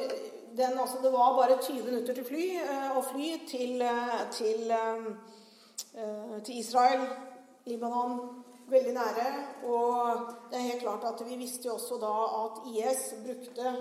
den, 0.58 0.80
altså 0.80 0.98
Det 1.04 1.12
var 1.12 1.36
bare 1.36 1.58
20 1.62 1.84
minutter 1.86 2.14
til 2.14 2.26
fly, 2.26 2.46
å 2.98 3.02
fly 3.12 3.28
til, 3.48 3.84
til, 4.32 4.74
til, 6.44 6.58
Israel, 6.58 7.06
Libanon, 7.65 8.43
veldig 8.71 8.93
nære. 8.93 9.28
Og 9.67 10.32
det 10.52 10.60
er 10.60 10.69
helt 10.69 10.86
klart 10.86 11.06
at 11.10 11.26
vi 11.28 11.39
visste 11.41 11.67
jo 11.67 11.76
også 11.76 12.00
da 12.02 12.15
at 12.45 12.63
IS 12.71 13.04
brukte 13.26 13.76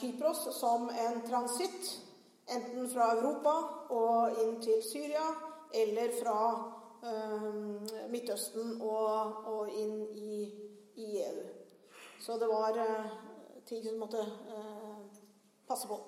Kypros 0.00 0.46
som 0.54 0.88
en 0.88 1.20
transitt. 1.28 2.00
Enten 2.48 2.90
fra 2.92 3.14
Europa 3.16 3.54
og 3.96 4.40
inn 4.44 4.58
til 4.62 4.82
Syria, 4.84 5.26
eller 5.74 6.12
fra 6.20 6.40
Eh, 7.04 8.08
Midtøsten 8.08 8.78
og, 8.80 9.44
og 9.46 9.72
inn 9.76 10.06
i, 10.16 10.44
i, 10.96 11.08
EU. 11.20 11.42
Så 12.20 12.38
det 12.40 12.48
var 12.48 12.78
eh, 12.80 13.10
ting 13.68 13.82
som 13.84 13.98
måtte 14.00 14.22
eh, 14.24 15.18
passe 15.68 15.88
på. 15.90 15.98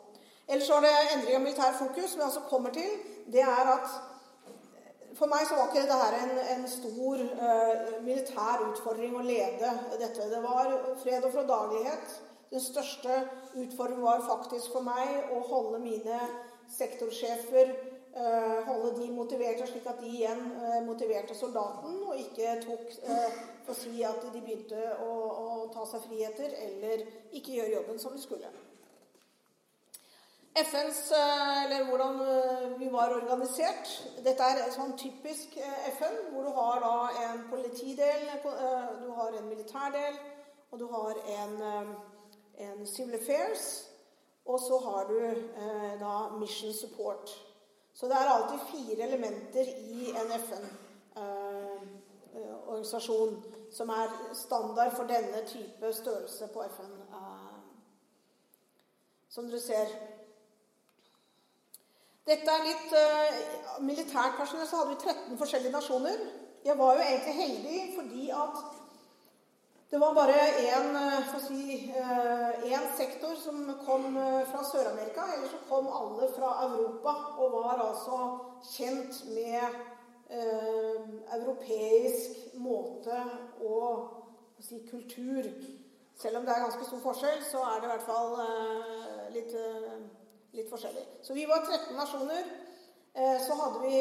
Ellers 0.49 0.71
var 0.73 0.87
det 0.87 0.93
endring 1.13 1.37
av 1.37 1.45
militær 1.45 1.77
fokus, 1.77 2.15
som 2.15 2.25
også 2.25 2.47
kommer 2.49 2.73
til. 2.73 2.89
Det 3.29 3.45
er 3.45 3.73
at 3.75 3.93
for 5.17 5.33
meg 5.33 5.47
så 5.49 5.57
var 5.57 5.71
ikke 5.71 5.87
dette 5.89 6.21
en, 6.21 6.39
en 6.55 6.69
stor 6.71 7.23
eh, 7.25 7.97
militær 8.05 8.65
utfordring 8.69 9.17
å 9.17 9.25
lede 9.25 9.73
dette. 10.01 10.31
Det 10.31 10.43
var 10.45 10.73
fred 11.03 11.25
og 11.25 11.35
fordragelighet. 11.35 12.17
Den 12.51 12.63
største 12.63 13.23
utfordringen 13.59 14.05
var 14.07 14.27
faktisk 14.29 14.77
for 14.77 14.87
meg 14.87 15.33
å 15.35 15.41
holde 15.49 15.81
mine 15.83 16.21
sektorsjefer 16.77 17.73
eh, 18.17 18.59
holde 18.67 18.93
de 19.01 19.11
motiverte, 19.13 19.67
slik 19.67 19.87
at 19.91 20.01
de 20.01 20.13
igjen 20.13 20.41
eh, 20.61 20.79
motiverte 20.87 21.35
soldaten, 21.35 21.99
og 22.07 22.21
ikke 22.21 22.57
tok 22.65 22.95
eh, 23.03 23.43
for 23.67 23.75
å 23.75 23.81
si 23.81 24.05
at 24.07 24.23
de 24.25 24.41
begynte 24.41 24.81
å, 25.05 25.11
å 25.43 25.67
ta 25.75 25.87
seg 25.91 26.07
friheter 26.09 26.57
eller 26.69 27.05
ikke 27.33 27.59
gjøre 27.59 27.77
jobben 27.79 28.01
som 28.03 28.17
de 28.17 28.23
skulle. 28.23 28.53
FNs, 30.57 31.13
eller 31.65 31.85
hvordan 31.89 32.21
vi 32.79 32.93
var 32.93 33.13
organisert 33.13 33.91
Dette 34.25 34.43
er 34.43 34.71
sånn 34.73 34.95
typisk 34.97 35.59
FN, 35.99 36.15
hvor 36.33 36.47
du 36.47 36.53
har 36.57 36.81
da 36.81 37.09
en 37.27 37.43
politidel, 37.51 38.25
du 39.03 39.11
har 39.19 39.37
en 39.37 39.51
militærdel, 39.51 40.17
og 40.71 40.81
du 40.81 40.87
har 40.93 41.21
en, 41.35 41.53
en 42.69 42.87
civil 42.89 43.19
affairs, 43.21 43.67
og 44.47 44.61
så 44.61 44.81
har 44.87 45.13
du 45.13 45.21
da 46.01 46.15
mission 46.41 46.73
support. 46.73 47.37
Så 47.97 48.07
det 48.07 48.15
er 48.15 48.29
alltid 48.29 48.59
fire 48.71 49.03
elementer 49.09 49.65
i 49.79 50.11
en 50.11 50.33
FN-organisasjon 50.41 53.37
eh, 53.37 53.43
som 53.73 53.89
er 53.89 54.35
standard 54.35 54.97
for 54.97 55.05
denne 55.09 55.47
type 55.47 55.93
størrelse 55.93 56.49
på 56.53 56.63
FN. 56.77 56.93
Eh, 56.93 57.57
som 59.29 59.49
dere 59.49 59.61
ser. 59.61 60.16
Dette 62.27 62.51
er 62.51 62.65
litt 62.67 62.95
uh, 62.99 63.83
Militært 63.87 64.35
personell 64.41 64.67
så 64.67 64.81
hadde 64.81 64.97
vi 64.97 65.03
13 65.05 65.39
forskjellige 65.39 65.77
nasjoner. 65.77 66.25
Jeg 66.67 66.75
var 66.79 66.97
jo 66.97 67.05
egentlig 67.05 67.35
heldig 67.39 67.83
fordi 67.95 68.31
at 68.35 68.65
det 69.91 70.01
var 70.01 70.15
bare 70.15 70.35
én 70.59 70.97
eh, 70.97 71.41
si, 71.47 71.93
eh, 71.95 72.97
sektor 72.97 73.35
som 73.39 73.79
kom 73.87 74.19
fra 74.51 74.65
Sør-Amerika. 74.65 75.23
Ellers 75.35 75.51
så 75.51 75.61
kom 75.69 75.87
alle 75.87 76.27
fra 76.35 76.67
Europa 76.67 77.13
og 77.39 77.53
var 77.53 77.85
altså 77.85 78.19
kjent 78.73 79.21
med 79.31 79.63
eh, 80.31 80.99
europeisk 81.39 82.59
måte 82.59 83.21
å 83.63 83.79
si 84.59 84.83
kultur. 84.91 85.47
Selv 86.19 86.41
om 86.41 86.45
det 86.49 86.57
er 86.57 86.67
ganske 86.67 86.85
stor 86.91 87.05
forskjell, 87.07 87.41
så 87.47 87.63
er 87.63 87.79
det 87.79 87.87
i 87.87 87.95
hvert 87.95 88.11
fall 88.11 88.37
litt, 89.37 89.55
litt, 90.57 90.71
forskjellig. 90.71 91.05
Så 91.23 91.35
vi 91.37 91.47
var 91.49 91.65
13 91.65 91.97
nasjoner. 91.97 92.47
Eh, 93.17 93.37
så 93.47 93.57
hadde 93.61 93.83
vi 93.85 94.01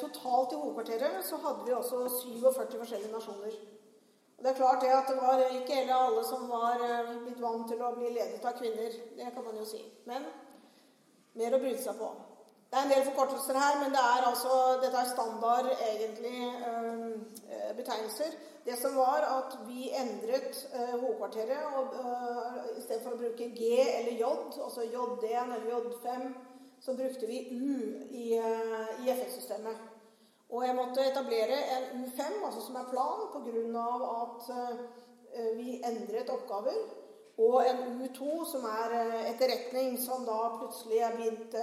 Totalt 0.00 0.52
i 0.54 0.58
hovedkvarteret 0.58 1.24
så 1.26 1.38
hadde 1.42 1.66
vi 1.66 1.74
også 1.74 2.04
47 2.08 2.78
forskjellige 2.78 3.12
nasjoner. 3.12 3.56
Og 4.36 4.44
det 4.44 4.50
er 4.50 4.58
klart 4.58 4.82
det 4.82 4.92
at 4.94 5.10
det 5.10 5.16
var 5.18 5.42
ikke 5.46 5.80
heller 5.80 6.06
alle 6.06 6.22
som 6.26 6.48
var 6.50 6.82
eh, 6.86 7.14
blitt 7.24 7.42
vant 7.42 7.66
til 7.70 7.82
å 7.82 7.94
bli 7.96 8.12
ledet 8.14 8.44
av 8.44 8.58
kvinner. 8.58 8.94
Det 9.16 9.32
kan 9.34 9.48
man 9.48 9.58
jo 9.58 9.66
si. 9.66 9.82
Men 10.06 10.28
mer 11.38 11.56
å 11.56 11.62
bryte 11.62 11.82
seg 11.82 11.98
på. 11.98 12.12
Det 12.70 12.78
er 12.78 12.86
en 12.86 12.94
del 12.94 13.04
forkortelser 13.10 13.58
her, 13.60 13.74
men 13.82 13.92
det 13.92 14.00
er 14.00 14.26
altså, 14.30 14.54
dette 14.80 14.96
er 14.96 15.10
standard 15.10 15.66
egentlig 15.76 16.38
betegnelser. 17.76 18.32
Det 18.64 18.76
som 18.78 18.94
var 18.94 19.24
at 19.26 19.56
vi 19.66 19.88
endret 19.90 20.60
eh, 20.74 20.94
hovedkvarteret. 21.00 21.64
og 21.76 21.96
eh, 21.98 23.00
for 23.02 23.14
å 23.14 23.18
bruke 23.18 23.50
G 23.56 23.72
eller 23.82 24.12
J, 24.20 24.28
altså 24.64 24.86
J1 24.86 25.56
eller 25.56 25.66
J5, 25.70 26.28
så 26.82 26.94
brukte 26.98 27.26
vi 27.26 27.48
U 27.50 27.74
i, 28.10 28.38
i 29.02 29.10
FN-systemet. 29.10 29.90
Og 30.52 30.66
jeg 30.66 30.76
måtte 30.76 31.04
etablere 31.08 31.58
en 31.74 32.02
U5, 32.04 32.42
altså 32.44 32.60
som 32.66 32.76
er 32.76 32.90
plan, 32.90 33.22
pga. 33.32 33.84
at 34.22 34.50
eh, 34.56 35.52
vi 35.56 35.78
endret 35.84 36.30
oppgaver. 36.30 36.82
Og 37.38 37.62
en 37.64 38.02
U2, 38.04 38.44
som 38.44 38.66
er 38.68 38.92
uh, 38.92 39.30
etterretning, 39.30 39.94
som 39.98 40.26
da 40.28 40.50
plutselig 40.58 40.98
er 41.00 41.14
begynt 41.16 41.54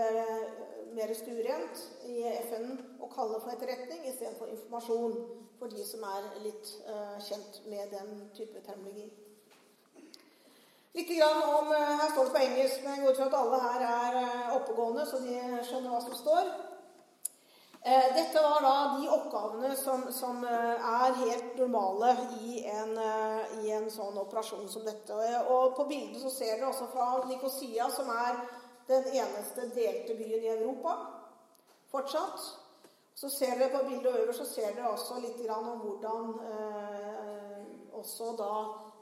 uh, 0.99 1.07
mer 1.07 1.13
stuerent 1.15 1.83
i 2.05 2.23
FN 2.49 2.75
å 2.99 3.07
kalle 3.13 3.39
for 3.39 3.53
etterretning 3.53 4.05
istedenfor 4.09 4.51
informasjon, 4.51 5.15
for 5.59 5.71
de 5.71 5.83
som 5.83 6.03
er 6.07 6.29
litt 6.43 6.71
kjent 7.25 7.59
med 7.67 7.91
den 7.91 8.29
type 8.35 8.61
terminologi. 8.63 9.09
Litt 10.95 11.11
grann 11.11 11.43
om, 11.43 11.69
Her 11.71 12.09
står 12.11 12.25
det 12.25 12.33
på 12.33 12.43
engelsk, 12.43 12.81
men 12.83 12.95
jeg 12.95 13.03
går 13.03 13.11
ut 13.11 13.19
fra 13.19 13.27
at 13.27 13.37
alle 13.39 13.59
her 13.65 13.83
er 13.89 14.55
oppegående, 14.55 15.05
så 15.05 15.19
de 15.23 15.35
skjønner 15.67 15.93
hva 15.93 15.99
som 16.01 16.15
står. 16.17 16.49
Dette 18.15 18.41
var 18.43 18.63
da 18.63 18.71
de 18.99 19.11
oppgavene 19.15 19.75
som, 19.79 20.01
som 20.11 20.41
er 20.43 21.19
helt 21.21 21.59
normale 21.59 22.15
i 22.41 22.63
en, 22.67 22.95
i 23.61 23.71
en, 23.71 23.87
sånn 23.91 24.17
operasjon 24.19 24.67
som 24.71 24.83
dette. 24.87 25.19
Og 25.47 25.77
På 25.77 25.85
bildet 25.87 26.19
så 26.23 26.33
ser 26.33 26.57
dere 26.57 26.71
også 26.73 26.89
fra 26.91 27.11
Nikosia, 27.29 27.87
som 27.93 28.09
er 28.11 28.41
den 28.89 29.07
eneste 29.13 29.69
delte 29.75 30.17
byen 30.17 30.43
i 30.43 30.51
Europa 30.57 30.95
fortsatt. 31.91 32.39
Så 33.15 33.29
ser 33.29 33.57
dere 33.59 33.69
På 33.73 33.83
bildet 33.87 34.13
over 34.13 34.33
så 34.33 34.45
ser 34.47 34.75
dere 34.75 34.93
også 34.93 35.19
litt 35.19 35.41
om 35.51 35.81
hvordan 35.83 36.29
eh, 36.51 37.57
også 37.99 38.31
da 38.39 38.53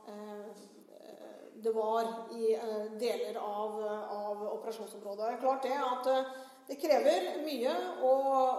eh, 0.10 0.66
det 1.64 1.74
var 1.76 2.10
i 2.34 2.54
eh, 2.56 2.92
deler 2.98 3.38
av, 3.38 3.78
av 4.18 4.44
operasjonsområdet. 4.56 5.26
Det 5.26 5.34
er 5.36 5.44
klart 5.44 5.64
det 5.64 5.78
at 5.78 6.10
det 6.68 6.80
krever 6.82 7.30
mye 7.46 7.74
å, 8.04 8.14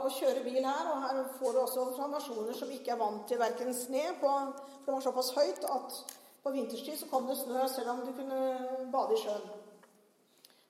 å, 0.06 0.08
kjøre 0.14 0.44
bil 0.46 0.62
her, 0.64 0.86
og 0.92 1.02
her 1.04 1.18
får 1.40 1.52
du 1.52 1.60
også 1.60 1.88
fra 1.98 2.06
nasjoner 2.14 2.56
som 2.56 2.70
ikke 2.72 2.94
er 2.94 3.02
vant 3.02 3.26
til 3.28 3.40
verken 3.42 3.74
sne 3.76 4.06
på, 4.20 4.30
For 4.30 4.86
det 4.86 4.94
var 4.94 5.04
såpass 5.04 5.34
høyt 5.36 5.66
at 5.68 5.98
på 6.42 6.54
vinterstid 6.54 6.96
så 7.02 7.10
kom 7.10 7.26
det 7.28 7.36
snø 7.36 7.66
selv 7.68 7.96
om 7.96 8.04
du 8.06 8.14
kunne 8.16 8.88
bade 8.94 9.18
i 9.18 9.20
sjøen 9.26 9.58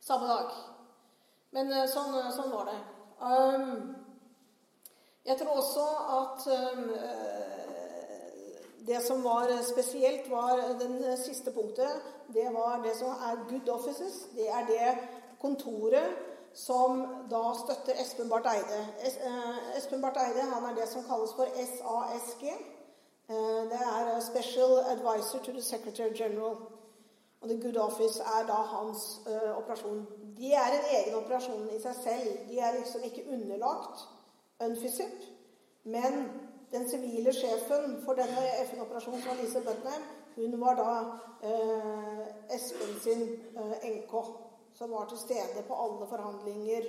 samme 0.09 0.29
dag. 0.33 0.59
Men 1.57 1.73
eh, 1.73 1.87
sånn, 1.93 2.17
sånn 2.37 2.53
var 2.53 2.71
det. 2.73 2.79
Um, 3.19 3.95
jeg 5.29 5.37
tror 5.41 5.61
også 5.61 5.85
at 6.17 6.47
um, 6.49 6.85
det 8.89 9.03
som 9.05 9.25
var 9.25 9.53
spesielt, 9.69 10.31
var 10.31 10.63
den 10.81 11.17
siste 11.21 11.53
punktet. 11.53 12.01
Det 12.33 12.49
var 12.55 12.81
det 12.85 12.97
som 12.97 13.09
er 13.09 13.45
good 13.51 13.69
offices. 13.69 14.23
Det 14.37 14.49
er 14.49 14.65
det 14.69 14.95
kontoret 15.41 16.17
som 16.55 17.03
da 17.31 17.43
støtter 17.55 18.01
Espen 18.03 18.29
Barth 18.29 18.49
Eide. 18.51 18.81
Eh, 19.05 19.77
Espen 19.77 20.03
Barth 20.03 20.21
Eide 20.23 20.49
han 20.53 20.65
er 20.71 20.75
det 20.81 20.89
som 20.89 21.05
kalles 21.05 21.35
for 21.37 21.47
SASG. 21.55 22.45
Eh, 22.49 23.63
det 23.71 23.83
er 23.85 24.21
Special 24.21 24.79
Advisor 24.79 25.39
to 25.45 25.53
the 25.53 25.63
Secretary 25.63 26.15
General. 26.15 26.57
Og 27.41 27.49
The 27.49 27.61
Good 27.63 27.77
Office 27.77 28.23
er 28.23 28.47
da 28.49 28.59
hans 28.73 29.21
ø, 29.27 29.37
operasjon. 29.61 30.07
De 30.39 30.53
er 30.53 30.75
en 30.75 30.89
egen 30.97 31.15
operasjon 31.21 31.69
i 31.77 31.81
seg 31.83 31.95
selv. 32.03 32.33
De 32.49 32.59
er 32.59 32.79
liksom 32.79 33.05
ikke 33.07 33.27
underlagt 33.33 34.07
UNFISIP. 34.65 35.23
Men 35.85 36.19
den 36.73 36.89
sivile 36.91 37.33
sjefen 37.33 38.01
for 38.05 38.19
denne 38.19 38.43
FN-operasjonen, 38.65 39.23
som 39.23 39.31
var 39.31 39.43
Lise 39.43 39.63
Butnam, 39.65 40.09
hun 40.37 40.61
var 40.61 40.75
da 40.83 40.91
ø, 41.49 41.55
Espen 42.55 43.01
sin 43.03 43.25
ø, 43.57 43.71
NK 43.95 44.15
som 44.79 44.91
var 44.91 45.07
til 45.11 45.19
stede 45.19 45.63
på 45.69 45.75
alle 45.75 46.07
forhandlinger 46.07 46.83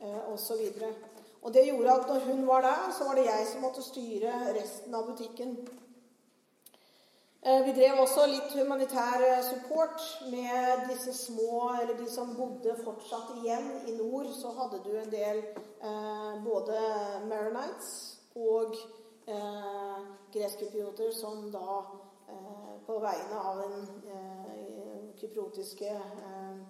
eh, 0.00 0.32
osv. 0.32 0.62
Og, 0.82 0.94
og 1.42 1.54
det 1.54 1.66
gjorde 1.66 1.92
at 1.92 2.08
når 2.08 2.20
hun 2.20 2.46
var 2.46 2.60
der, 2.60 2.94
så 2.98 3.04
var 3.04 3.14
det 3.14 3.26
jeg 3.26 3.46
som 3.52 3.62
måtte 3.62 3.82
styre 3.82 4.32
resten 4.56 4.94
av 4.94 5.06
butikken. 5.06 5.54
Eh, 7.42 7.64
vi 7.64 7.72
drev 7.72 8.00
også 8.02 8.24
litt 8.26 8.54
humanitær 8.58 9.22
eh, 9.22 9.44
support 9.46 10.02
med 10.26 10.88
disse 10.90 11.12
små, 11.14 11.68
eller 11.78 11.94
de 11.94 12.08
som 12.10 12.32
bodde 12.34 12.74
fortsatt 12.82 13.30
igjen 13.38 13.68
i 13.86 13.94
nord. 13.94 14.26
Så 14.34 14.50
hadde 14.56 14.80
du 14.82 14.90
en 14.98 15.12
del 15.12 15.44
eh, 15.46 16.32
både 16.42 16.80
Maronites 17.30 17.92
og 18.34 18.74
eh, 19.30 20.02
greskkyprioter 20.34 21.14
som 21.14 21.46
da 21.54 21.78
eh, 22.26 22.74
på 22.88 22.98
vegne 23.06 23.46
av 23.52 23.62
den 23.62 23.86
eh, 24.10 24.98
kypriotiske 25.22 25.94
eh, 25.94 26.60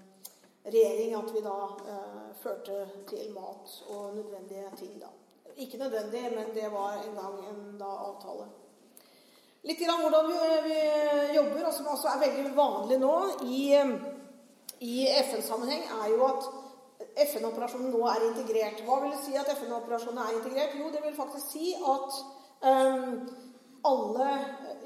regjering 0.68 1.16
at 1.16 1.32
vi 1.32 1.40
da 1.48 1.58
førte 2.42 2.82
til 3.08 3.32
mat 3.32 3.72
og 3.88 4.18
nødvendige 4.18 4.68
ting. 4.76 4.98
da. 5.00 5.08
Ikke 5.56 5.80
nødvendig, 5.80 6.26
men 6.36 6.52
det 6.52 6.68
var 6.72 7.00
en 7.00 7.14
gang 7.16 7.38
en 7.48 7.78
da, 7.80 7.88
avtale. 8.10 8.50
Litt 9.66 9.80
grann 9.82 10.04
hvordan 10.04 10.28
vi, 10.30 10.38
vi 10.68 11.34
jobber, 11.34 11.66
og 11.66 11.74
som 11.74 11.90
også 11.90 12.12
er 12.12 12.22
veldig 12.22 12.54
vanlig 12.56 12.98
nå 13.02 13.14
i, 13.42 13.62
i 14.86 14.96
FN-sammenheng, 15.24 15.82
er 15.98 16.12
jo 16.12 16.26
at 16.28 16.46
FN-operasjonen 17.26 17.90
nå 17.90 18.04
er 18.06 18.26
integrert. 18.28 18.84
Hva 18.86 19.00
vil 19.02 19.14
det 19.14 19.22
si 19.24 19.34
at 19.38 19.50
FN-operasjonen 19.56 20.20
er 20.22 20.36
integrert? 20.38 20.76
Jo, 20.78 20.90
det 20.94 21.02
vil 21.02 21.16
faktisk 21.16 21.50
si 21.56 21.72
at 21.74 22.20
um, 22.62 23.16
alle 23.88 24.28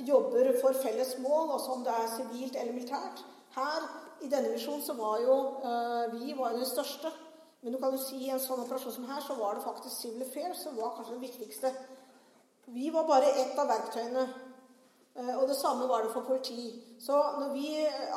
jobber 0.08 0.54
for 0.62 0.76
felles 0.80 1.18
mål, 1.20 1.52
også 1.58 1.76
om 1.76 1.84
det 1.84 1.92
er 1.92 2.08
sivilt 2.14 2.56
eller 2.56 2.76
militært. 2.76 3.20
Her 3.52 3.84
i 4.24 4.30
denne 4.32 4.54
misjonen 4.54 4.84
så 4.84 4.96
var 4.96 5.20
jo 5.20 5.36
uh, 5.66 6.16
vi 6.16 6.32
var 6.38 6.56
den 6.56 6.68
største. 6.68 7.12
Men 7.62 7.76
du 7.76 7.78
kan 7.78 7.92
jo 7.94 8.00
si 8.02 8.24
i 8.24 8.32
en 8.34 8.40
sånn 8.42 8.64
operasjon 8.64 8.96
som 8.96 9.04
her, 9.06 9.20
så 9.22 9.36
var 9.38 9.54
det 9.54 9.66
faktisk 9.66 9.94
Civil 9.94 10.24
Affairs 10.24 10.64
som 10.64 10.74
var 10.80 10.96
kanskje 10.96 11.18
det 11.18 11.28
viktigste. 11.28 11.70
Vi 12.72 12.88
var 12.94 13.04
bare 13.06 13.28
ett 13.44 13.58
av 13.58 13.68
verktøyene. 13.70 14.24
Eh, 15.14 15.34
og 15.42 15.48
det 15.48 15.56
samme 15.56 15.88
var 15.88 16.02
det 16.02 16.12
for 16.12 16.20
politi. 16.20 16.82
Så 17.00 17.16
når 17.40 17.52
vi 17.52 17.68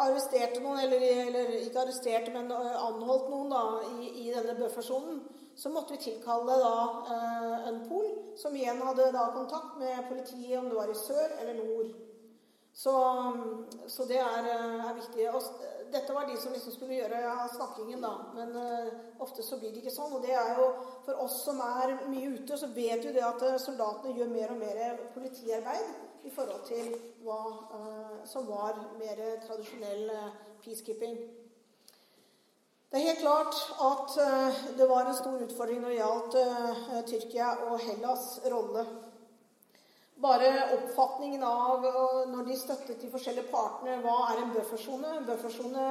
arresterte 0.05 0.61
noen, 0.63 0.79
eller, 0.79 1.03
eller 1.27 1.57
ikke 1.59 1.81
arresterte, 1.83 2.31
men 2.31 2.51
eh, 2.51 2.77
anholdt 2.87 3.27
noen 3.31 3.51
da, 3.51 3.63
i, 3.97 4.13
i 4.25 4.31
denne 4.31 4.55
buffersonen, 4.59 5.19
så 5.55 5.71
måtte 5.71 5.95
vi 5.95 6.03
tilkalle 6.07 6.55
da 6.61 6.77
eh, 7.15 7.67
en 7.71 7.83
pol, 7.89 8.07
som 8.39 8.55
igjen 8.55 8.81
hadde 8.83 9.11
da 9.15 9.29
kontakt 9.35 9.77
med 9.79 10.07
politiet, 10.09 10.57
om 10.59 10.71
det 10.71 10.79
var 10.79 10.91
i 10.91 10.99
sør 10.99 11.39
eller 11.41 11.59
nord. 11.63 11.93
Så, 12.75 12.91
så 13.87 14.03
det 14.03 14.17
er, 14.19 14.47
er 14.51 14.95
viktig. 14.97 15.29
Og 15.31 15.45
dette 15.93 16.11
var 16.11 16.25
de 16.27 16.33
som 16.35 16.51
liksom 16.51 16.73
skulle 16.75 16.97
gjøre 16.97 17.21
snakkingen, 17.53 18.01
da. 18.03 18.09
Men 18.35 18.51
uh, 18.51 18.89
ofte 19.23 19.45
så 19.47 19.55
blir 19.61 19.71
det 19.71 19.79
ikke 19.79 19.93
sånn. 19.95 20.11
Og 20.17 20.25
det 20.25 20.33
er 20.35 20.59
jo 20.59 20.65
for 21.05 21.21
oss 21.23 21.37
som 21.45 21.61
er 21.63 21.93
mye 22.11 22.33
ute, 22.33 22.57
så 22.59 22.67
vet 22.75 23.07
jo 23.07 23.13
det 23.15 23.23
at 23.23 23.45
soldatene 23.63 24.17
gjør 24.19 24.33
mer 24.33 24.51
og 24.51 24.59
mer 24.59 24.99
politiarbeid 25.15 25.87
i 26.25 26.31
forhold 26.33 26.65
til 26.65 26.93
hva 27.25 27.39
uh, 27.77 28.21
som 28.25 28.47
var 28.49 28.77
mer 28.99 29.21
tradisjonell 29.45 30.09
uh, 30.09 30.29
peacekeeping. 30.63 31.17
Det 32.89 33.01
er 33.01 33.09
helt 33.09 33.21
klart 33.21 33.57
at 33.85 34.15
uh, 34.21 34.61
det 34.77 34.87
var 34.89 35.05
en 35.05 35.17
stor 35.17 35.41
utfordring 35.45 35.83
når 35.83 35.93
det 35.93 35.99
gjaldt 35.99 37.09
Tyrkia 37.11 37.51
og 37.67 37.77
Hellas' 37.83 38.39
rolle. 38.53 38.85
Bare 40.23 40.49
oppfatningen 40.77 41.43
av 41.43 41.83
når 42.31 42.45
de 42.47 42.55
støttet 42.57 43.01
de 43.03 43.09
forskjellige 43.11 43.51
partene 43.51 43.97
Hva 43.99 44.13
er 44.31 44.39
en 44.45 44.53
buffersone? 44.55 45.09
En 45.17 45.25
buffersone 45.27 45.87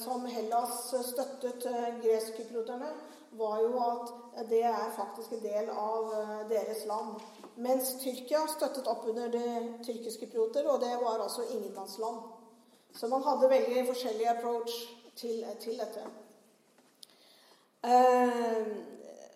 som 0.00 0.24
Hellas 0.32 0.78
støttet 1.10 1.66
greskkyproterne, 2.00 2.88
var 3.36 3.60
jo 3.60 3.82
at 3.84 4.48
det 4.48 4.62
er 4.64 4.96
faktisk 4.96 5.36
en 5.36 5.44
del 5.44 5.68
av 5.68 6.08
deres 6.48 6.86
land. 6.88 7.20
Mens 7.58 7.96
Tyrkia 7.98 8.44
støttet 8.46 8.86
opp 8.86 9.08
under 9.10 9.32
det 9.34 9.54
tyrkiske 9.82 10.28
piloter, 10.30 10.68
og 10.70 10.78
det 10.80 10.92
var 11.00 11.18
altså 11.18 11.42
ingenmannsland. 11.50 12.20
Så 12.94 13.08
man 13.10 13.24
hadde 13.26 13.50
veldig 13.50 13.82
forskjellig 13.88 14.28
approach 14.30 14.74
til, 15.18 15.42
til 15.60 15.78
dette. 15.80 16.04
Eh, 17.82 18.62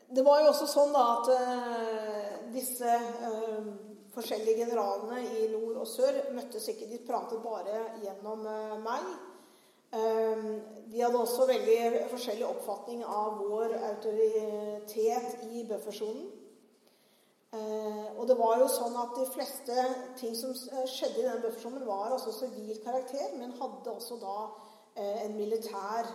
det 0.08 0.22
var 0.22 0.42
jo 0.42 0.52
også 0.52 0.68
sånn 0.70 0.94
da 0.94 1.02
at 1.16 1.32
eh, 1.34 2.30
disse 2.54 2.94
eh, 2.94 3.66
forskjellige 4.14 4.64
generalene 4.66 5.22
i 5.40 5.48
nord 5.50 5.82
og 5.82 5.90
sør 5.90 6.20
møttes 6.36 6.68
ikke. 6.70 6.90
De 6.90 7.00
pratet 7.06 7.42
bare 7.42 7.84
gjennom 8.04 8.46
meg. 8.84 9.12
De 9.92 11.00
hadde 11.00 11.18
også 11.20 11.44
veldig 11.48 12.06
forskjellig 12.08 12.46
oppfatning 12.48 13.02
av 13.04 13.40
vår 13.40 13.74
autoritet 13.90 15.42
i 15.52 15.64
buffersonen. 15.68 16.30
Eh, 17.52 18.06
og 18.16 18.24
det 18.28 18.38
var 18.38 18.62
jo 18.62 18.68
sånn 18.72 18.94
at 18.96 19.12
De 19.18 19.26
fleste 19.34 19.84
ting 20.16 20.32
som 20.38 20.54
eh, 20.72 20.86
skjedde 20.88 21.20
i 21.20 21.26
denne 21.26 21.42
buffersonen, 21.44 21.84
var 21.84 22.14
altså 22.14 22.32
sivil 22.32 22.78
karakter, 22.84 23.34
men 23.36 23.52
hadde 23.60 23.92
også 23.92 24.16
da 24.22 24.38
eh, 24.96 25.24
en 25.26 25.36
militær 25.36 26.08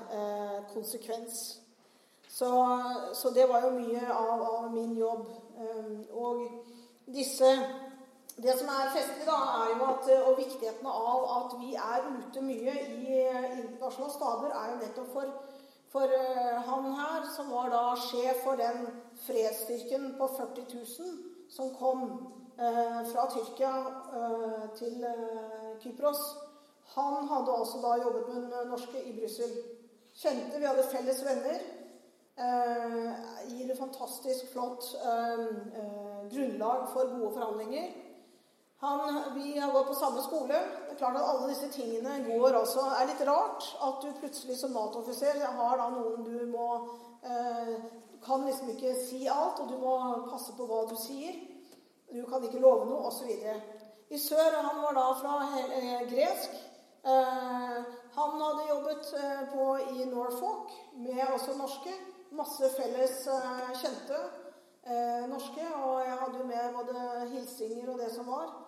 konsekvens. 0.74 1.60
Så, 2.38 2.50
så, 3.14 3.30
det 3.30 3.50
var 3.50 3.64
jo 3.66 3.70
mye 3.80 4.02
av, 4.14 4.42
av 4.42 4.72
min 4.74 4.98
jobb. 4.98 5.28
Eh, 5.58 5.94
og 6.14 6.48
disse 7.06 7.50
Det 8.38 8.54
som 8.54 8.68
er 8.70 8.92
festlig, 8.94 9.24
da, 9.26 9.38
er 9.60 9.72
jo 9.72 9.86
at, 9.90 10.10
og 10.30 10.36
viktigheten 10.38 10.86
av 10.86 11.24
at 11.38 11.54
vi 11.58 11.72
er 11.74 12.04
ute 12.06 12.42
mye 12.46 12.76
i 12.86 13.16
internasjonale 13.62 14.14
staber, 14.14 14.52
er 14.54 14.68
jo 14.72 14.76
nettopp 14.84 15.08
for 15.16 15.32
for 15.92 16.12
han 16.68 16.92
her, 17.00 17.28
som 17.36 17.52
var 17.52 17.70
da 17.72 17.84
sjef 17.96 18.44
for 18.44 18.60
den 18.60 18.88
fredsstyrken 19.26 20.16
på 20.20 20.28
40 20.36 20.66
000 20.74 21.38
som 21.50 21.76
kom 21.76 22.04
eh, 22.60 23.08
fra 23.12 23.28
Tyrkia 23.32 23.74
eh, 24.20 24.68
til 24.76 25.04
eh, 25.04 25.80
Kypros, 25.84 26.22
han 26.96 27.28
hadde 27.28 27.52
også 27.52 27.82
da 27.84 27.96
jobbet 28.04 28.28
med 28.28 28.42
den 28.42 28.70
norske 28.72 29.04
i 29.04 29.20
Brussel. 29.20 29.52
Kjente 30.16 30.60
vi 30.60 30.66
hadde 30.66 30.88
felles 30.92 31.26
venner. 31.26 31.60
gir 33.50 33.72
et 33.72 33.78
fantastisk 33.78 34.52
flott 34.52 34.86
grunnlag 36.32 36.84
for 36.94 37.10
gode 37.14 37.32
forhandlinger. 37.34 37.88
Han, 38.80 39.24
vi 39.34 39.58
har 39.58 39.72
gått 39.74 39.88
på 39.88 39.96
samme 39.98 40.22
skole. 40.22 40.60
Det 40.86 40.94
er 40.94 41.00
klart 41.00 41.18
at 41.18 41.26
Alle 41.26 41.50
disse 41.50 41.70
tingene 41.74 42.20
går 42.28 42.60
også, 42.60 42.84
er 43.00 43.08
litt 43.10 43.24
rart. 43.26 43.66
At 43.82 44.04
du 44.04 44.12
plutselig 44.20 44.60
som 44.60 44.76
Nato-offiser 44.76 45.40
har 45.58 45.80
da 45.82 45.88
noen 45.96 46.28
du 46.28 46.44
må 46.52 46.68
eh, 47.26 47.74
kan 48.22 48.46
liksom 48.46 48.70
ikke 48.76 48.94
si 49.02 49.26
alt, 49.28 49.64
og 49.64 49.72
du 49.72 49.80
må 49.82 49.96
passe 50.30 50.54
på 50.58 50.68
hva 50.70 50.84
du 50.90 50.96
sier. 51.00 51.40
Du 52.14 52.22
kan 52.30 52.44
ikke 52.46 52.62
love 52.62 52.86
noe, 52.86 53.10
osv. 53.10 53.32
I 54.10 54.20
sør 54.22 54.60
Han 54.62 54.84
var 54.84 54.94
da 54.96 55.08
fra 55.24 55.40
gresk. 56.12 56.54
Eh, 57.08 57.80
han 58.18 58.42
hadde 58.42 58.70
jobbet 58.70 59.10
eh, 59.24 59.42
på 59.56 59.66
i 59.96 60.06
Norfolk 60.12 60.78
med 61.02 61.26
også 61.34 61.58
norske. 61.58 61.98
Masse 62.38 62.70
felles 62.78 63.20
eh, 63.32 63.68
kjente 63.82 64.22
eh, 64.86 65.28
norske. 65.34 65.66
Og 65.82 66.00
jeg 66.06 66.22
hadde 66.22 66.42
jo 66.42 66.48
med 66.54 66.80
både 66.80 67.28
hilsinger 67.34 67.94
og 67.94 68.02
det 68.06 68.14
som 68.16 68.30
var. 68.30 68.67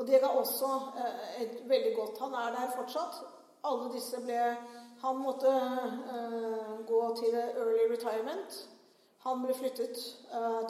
Og 0.00 0.08
det 0.08 0.22
ga 0.22 0.32
også 0.40 0.70
eh, 1.04 1.42
et 1.44 1.58
veldig 1.68 1.94
godt 1.98 2.22
Han 2.24 2.36
er 2.40 2.54
der 2.56 2.76
fortsatt. 2.76 3.20
Alle 3.68 3.90
disse 3.92 4.20
ble 4.24 4.40
Han 5.00 5.20
måtte 5.20 5.50
gå 6.88 7.00
til 7.16 7.36
early 7.36 7.86
retirement. 7.92 8.56
Han 9.24 9.40
ble 9.44 9.54
flyttet 9.56 9.96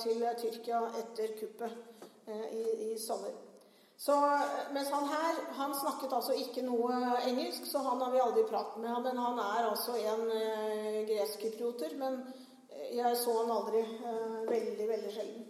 til 0.03 0.23
Tyrkia 0.39 0.85
etter 1.01 1.33
kuppet. 1.39 1.75
Eh, 2.31 2.55
i, 2.55 2.93
i 2.93 2.99
sommer. 2.99 3.31
Så, 3.97 4.13
mens 4.73 4.91
han 4.91 5.09
her 5.09 5.39
han 5.53 5.75
snakket 5.75 6.13
altså 6.17 6.33
ikke 6.33 6.63
noe 6.65 6.95
engelsk, 7.29 7.67
så 7.69 7.83
han 7.85 8.01
har 8.01 8.13
vi 8.15 8.23
aldri 8.23 8.45
pratet 8.49 8.79
med. 8.83 8.93
Men 9.05 9.19
han 9.21 9.41
er 9.45 9.69
altså 9.69 9.97
en 9.99 10.27
eh, 10.37 11.01
greskkyprioter. 11.11 11.97
Men 12.01 12.21
jeg 12.97 13.17
så 13.21 13.35
han 13.43 13.55
aldri. 13.57 13.83
Eh, 13.83 14.39
veldig, 14.51 14.89
veldig 14.95 15.15
sjelden. 15.17 15.50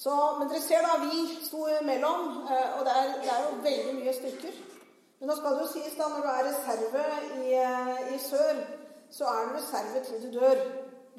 Så, 0.00 0.12
men 0.38 0.48
dere 0.48 0.60
ser 0.64 0.80
da, 0.86 0.94
vi 1.04 1.24
sto 1.44 1.66
imellom, 1.68 2.28
eh, 2.48 2.68
og 2.78 2.86
det 2.86 2.92
er, 2.96 3.10
det 3.20 3.32
er, 3.32 3.40
jo 3.44 3.56
veldig 3.66 3.96
mye 3.98 4.14
stykker. 4.16 4.54
Men 5.20 5.28
nå 5.28 5.36
skal 5.36 5.56
det 5.56 5.66
jo 5.66 5.72
sies, 5.74 5.96
da, 5.98 6.06
når 6.08 6.22
du 6.24 6.30
er 6.32 6.46
reserve 6.46 7.02
i, 7.42 7.50
eh, 7.60 8.14
i 8.14 8.20
sør, 8.22 8.62
så 9.12 9.28
er 9.28 9.44
du 9.44 9.58
reserve 9.58 10.04
til 10.06 10.22
du 10.24 10.38
dør. 10.38 10.64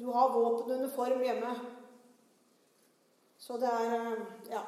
Du 0.00 0.10
har 0.10 0.34
våpen 0.34 0.72
og 0.72 0.78
uniform 0.80 1.22
hjemme. 1.22 1.54
Så 3.38 3.60
det 3.62 3.70
er 3.70 3.94
eh, 4.00 4.18
ja. 4.50 4.64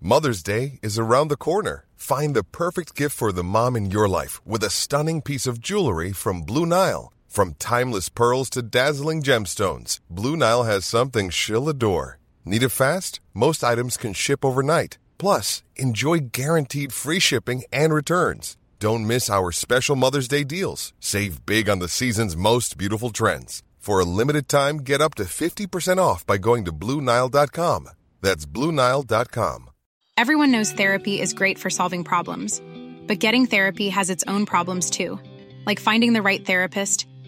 Mother's 0.00 0.42
Day 0.42 0.78
is 0.82 0.98
around 0.98 1.28
the 1.28 1.36
corner. 1.36 1.84
Find 1.96 2.34
the 2.34 2.42
perfect 2.42 2.96
gift 2.96 3.14
for 3.14 3.30
the 3.30 3.44
mom 3.44 3.76
in 3.76 3.90
your 3.90 4.08
life 4.08 4.40
with 4.46 4.64
a 4.64 4.70
stunning 4.70 5.20
piece 5.22 5.46
of 5.46 5.60
jewelry 5.60 6.12
from 6.12 6.42
Blue 6.42 6.66
Nile. 6.66 7.12
From 7.32 7.54
timeless 7.54 8.10
pearls 8.10 8.50
to 8.50 8.60
dazzling 8.60 9.22
gemstones, 9.22 10.00
Blue 10.10 10.36
Nile 10.36 10.64
has 10.64 10.84
something 10.84 11.30
she'll 11.30 11.66
adore. 11.70 12.18
Need 12.44 12.62
it 12.62 12.68
fast? 12.68 13.20
Most 13.32 13.64
items 13.64 13.96
can 13.96 14.12
ship 14.12 14.44
overnight. 14.44 14.98
Plus, 15.16 15.62
enjoy 15.74 16.18
guaranteed 16.30 16.92
free 16.92 17.18
shipping 17.20 17.62
and 17.72 17.94
returns. 17.94 18.58
Don't 18.80 19.06
miss 19.06 19.30
our 19.30 19.50
special 19.50 19.96
Mother's 19.96 20.28
Day 20.28 20.44
deals. 20.44 20.92
Save 21.00 21.46
big 21.46 21.70
on 21.70 21.78
the 21.78 21.88
season's 21.88 22.36
most 22.36 22.76
beautiful 22.76 23.08
trends. 23.08 23.62
For 23.78 23.98
a 23.98 24.04
limited 24.04 24.46
time, 24.46 24.80
get 24.84 25.00
up 25.00 25.14
to 25.14 25.22
50% 25.24 25.96
off 25.96 26.26
by 26.26 26.36
going 26.36 26.66
to 26.66 26.72
Bluenile.com. 26.72 27.88
That's 28.20 28.44
Bluenile.com. 28.44 29.70
Everyone 30.18 30.50
knows 30.50 30.72
therapy 30.72 31.18
is 31.18 31.32
great 31.32 31.58
for 31.58 31.70
solving 31.70 32.04
problems, 32.04 32.60
but 33.06 33.20
getting 33.20 33.46
therapy 33.46 33.88
has 33.88 34.10
its 34.10 34.22
own 34.28 34.44
problems 34.44 34.90
too, 34.90 35.18
like 35.64 35.80
finding 35.80 36.12
the 36.12 36.20
right 36.20 36.44
therapist, 36.44 37.06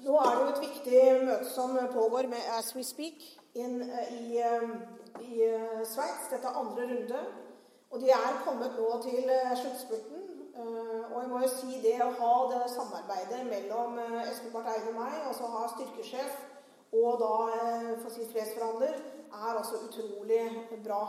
Nå 0.00 0.16
er 0.16 0.30
det 0.30 0.40
jo 0.40 0.52
et 0.54 0.62
viktig 0.62 1.00
møte 1.26 1.46
som 1.50 1.74
pågår 1.92 2.28
med 2.32 2.46
As 2.56 2.70
We 2.76 2.82
Speak 2.84 3.20
in, 3.54 3.82
eh, 3.82 4.12
i, 4.16 4.38
eh, 4.40 4.68
i 5.20 5.42
eh, 5.44 5.82
Sveits. 5.84 6.30
Dette 6.30 6.48
er 6.48 6.60
andre 6.60 6.86
runde. 6.92 7.20
Og 7.90 8.00
de 8.00 8.10
er 8.10 8.38
kommet 8.44 8.78
nå 8.78 8.90
til 9.02 9.30
sluttspurten. 9.60 10.26
Og 11.10 11.16
jeg 11.22 11.28
må 11.30 11.40
jo 11.40 11.48
si 11.48 11.80
det 11.82 11.96
å 12.04 12.10
ha 12.20 12.34
det 12.52 12.70
samarbeidet 12.70 13.40
mellom 13.48 13.96
Espen 14.22 14.52
Barth 14.52 14.70
Eide 14.70 14.92
og 14.92 14.98
meg, 14.98 15.16
altså 15.26 15.48
ha 15.50 15.62
styrkesjef 15.72 16.36
og 16.92 17.22
da 17.22 17.32
for 18.02 18.10
å 18.10 18.26
fredsforhandler, 18.32 19.00
er 19.30 19.56
altså 19.56 19.80
utrolig 19.88 20.44
bra. 20.84 21.00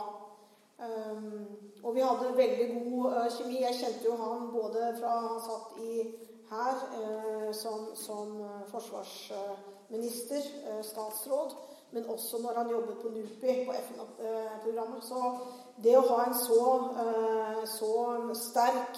Og 1.82 1.94
vi 1.94 2.02
hadde 2.06 2.34
veldig 2.40 2.68
god 2.74 3.30
kjemi. 3.36 3.60
Jeg 3.62 3.78
kjente 3.78 4.08
jo 4.08 4.16
han 4.18 4.48
både 4.54 4.90
fra 4.98 5.14
han 5.28 5.42
satt 5.46 5.78
i 5.84 5.92
her 6.52 6.74
uh, 7.00 7.52
som, 7.56 7.86
som 7.96 8.40
uh, 8.40 8.62
forsvarsminister, 8.70 10.42
statsråd, 10.82 11.56
men 11.92 12.06
også 12.08 12.38
når 12.42 12.58
han 12.58 12.70
jobbet 12.70 12.96
på 13.02 13.08
NUPI, 13.08 13.64
på 13.66 13.72
FN-programmet. 13.72 15.04
Så 15.04 15.18
det 15.84 15.96
å 15.98 16.06
ha 16.08 16.22
en 16.24 16.38
så, 16.38 16.62
så 17.68 17.90
sterk 18.38 18.96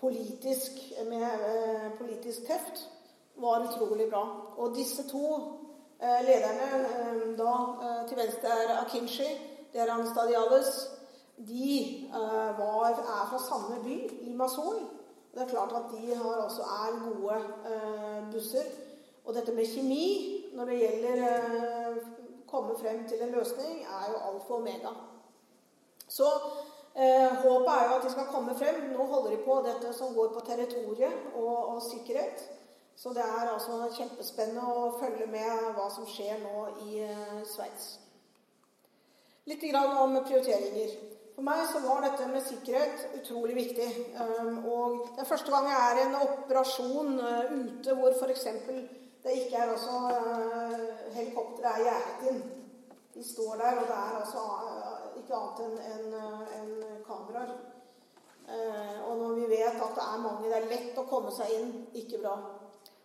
politisk, 0.00 0.78
med 1.10 1.92
politisk 1.98 2.46
teft 2.48 2.86
var 3.36 3.66
utrolig 3.68 4.08
bra. 4.08 4.22
Og 4.56 4.72
disse 4.78 5.04
to 5.10 5.26
lederne 6.00 7.36
da 7.36 7.52
til 8.08 8.16
venstre 8.22 8.56
er 8.64 8.74
Akinshi 8.78 9.28
det 9.72 9.80
er 9.80 9.92
Anstadiales, 9.92 10.90
de 11.48 12.08
var, 12.58 12.88
er 12.88 13.26
fra 13.30 13.38
samme 13.38 13.82
by, 13.84 13.98
Limassol. 14.22 14.80
Det 15.34 15.42
er 15.42 15.50
klart 15.50 15.72
at 15.76 15.90
de 15.92 16.14
har 16.14 16.44
også 16.44 16.62
er 16.62 17.00
gode 17.04 17.34
eh, 17.72 18.32
busser. 18.32 18.70
Og 19.24 19.34
dette 19.34 19.52
med 19.52 19.66
kjemi 19.66 20.04
når 20.56 20.70
det 20.70 20.78
gjelder 20.80 21.22
å 21.22 21.32
eh, 21.60 21.98
komme 22.48 22.76
frem 22.80 23.04
til 23.08 23.22
en 23.22 23.34
løsning, 23.36 23.82
er 23.84 24.06
jo 24.12 24.22
alfa 24.30 24.54
og 24.54 24.60
omega. 24.62 24.94
Så 26.08 26.28
håpet 26.98 27.68
er 27.70 27.82
jo 27.84 27.96
at 27.98 28.04
de 28.06 28.10
skal 28.10 28.30
komme 28.32 28.54
frem. 28.58 28.78
Nå 28.90 29.04
holder 29.06 29.34
de 29.36 29.42
på 29.44 29.58
dette 29.66 29.92
som 29.94 30.14
går 30.16 30.32
på 30.34 30.40
territoriet 30.46 31.34
og, 31.34 31.74
og 31.74 31.82
sikkerhet. 31.84 32.40
Så 32.96 33.12
det 33.14 33.22
er 33.22 33.52
altså 33.52 33.84
kjempespennende 33.94 34.64
å 34.64 34.88
følge 34.98 35.28
med 35.30 35.68
hva 35.76 35.84
som 35.94 36.08
skjer 36.08 36.40
nå 36.42 36.64
i 36.88 37.04
Sveits. 37.46 37.92
Litt 39.48 39.62
grann 39.68 39.94
om 40.00 40.16
prioriteringer. 40.24 40.96
For 41.38 41.46
meg 41.46 41.60
så 41.70 41.78
var 41.84 42.00
dette 42.02 42.24
med 42.26 42.42
sikkerhet 42.42 43.12
utrolig 43.14 43.54
viktig. 43.54 43.84
Um, 44.18 44.56
og 44.66 44.94
Det 45.14 45.22
er 45.22 45.28
første 45.28 45.52
gang 45.54 45.68
jeg 45.70 45.82
er 45.82 45.98
i 45.98 46.06
en 46.08 46.16
operasjon 46.18 47.12
uh, 47.20 47.52
ute 47.54 47.94
hvor 47.94 48.16
f.eks. 48.18 48.46
det 49.22 49.34
ikke 49.44 49.60
er 49.60 49.70
altså 49.70 50.00
uh, 50.18 51.12
Helikopteret 51.14 51.68
er 51.76 51.84
gjerdet 51.84 52.24
inn. 52.32 52.40
De 53.14 53.22
står 53.28 53.54
der, 53.60 53.78
og 53.78 53.86
det 53.86 53.98
er 53.98 54.16
altså 54.22 54.42
uh, 54.64 55.04
ikke 55.20 55.38
annet 55.38 55.86
enn 55.92 56.16
en, 56.16 56.18
en 56.58 56.98
kameraer. 57.06 57.54
Og 59.06 59.14
når 59.22 59.38
vi 59.38 59.46
vet 59.52 59.78
at 59.78 59.94
det 59.94 60.08
er 60.08 60.20
mange, 60.24 60.50
det 60.50 60.58
er 60.58 60.68
lett 60.72 60.98
å 60.98 61.06
komme 61.06 61.30
seg 61.38 61.54
inn, 61.60 61.72
ikke 62.02 62.18
bra. 62.24 62.34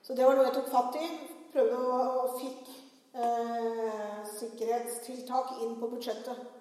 Så 0.01 0.17
det 0.17 0.25
var 0.25 0.39
noe 0.39 0.49
jeg 0.49 0.57
tok 0.57 0.73
fatt 0.73 0.97
i. 0.97 1.13
Prøvde 1.53 1.85
å, 1.85 2.01
å 2.23 2.27
fikk 2.39 2.73
eh, 3.13 4.21
sikkerhetstiltak 4.39 5.57
inn 5.61 5.75
på 5.81 5.91
budsjettet. 5.91 6.52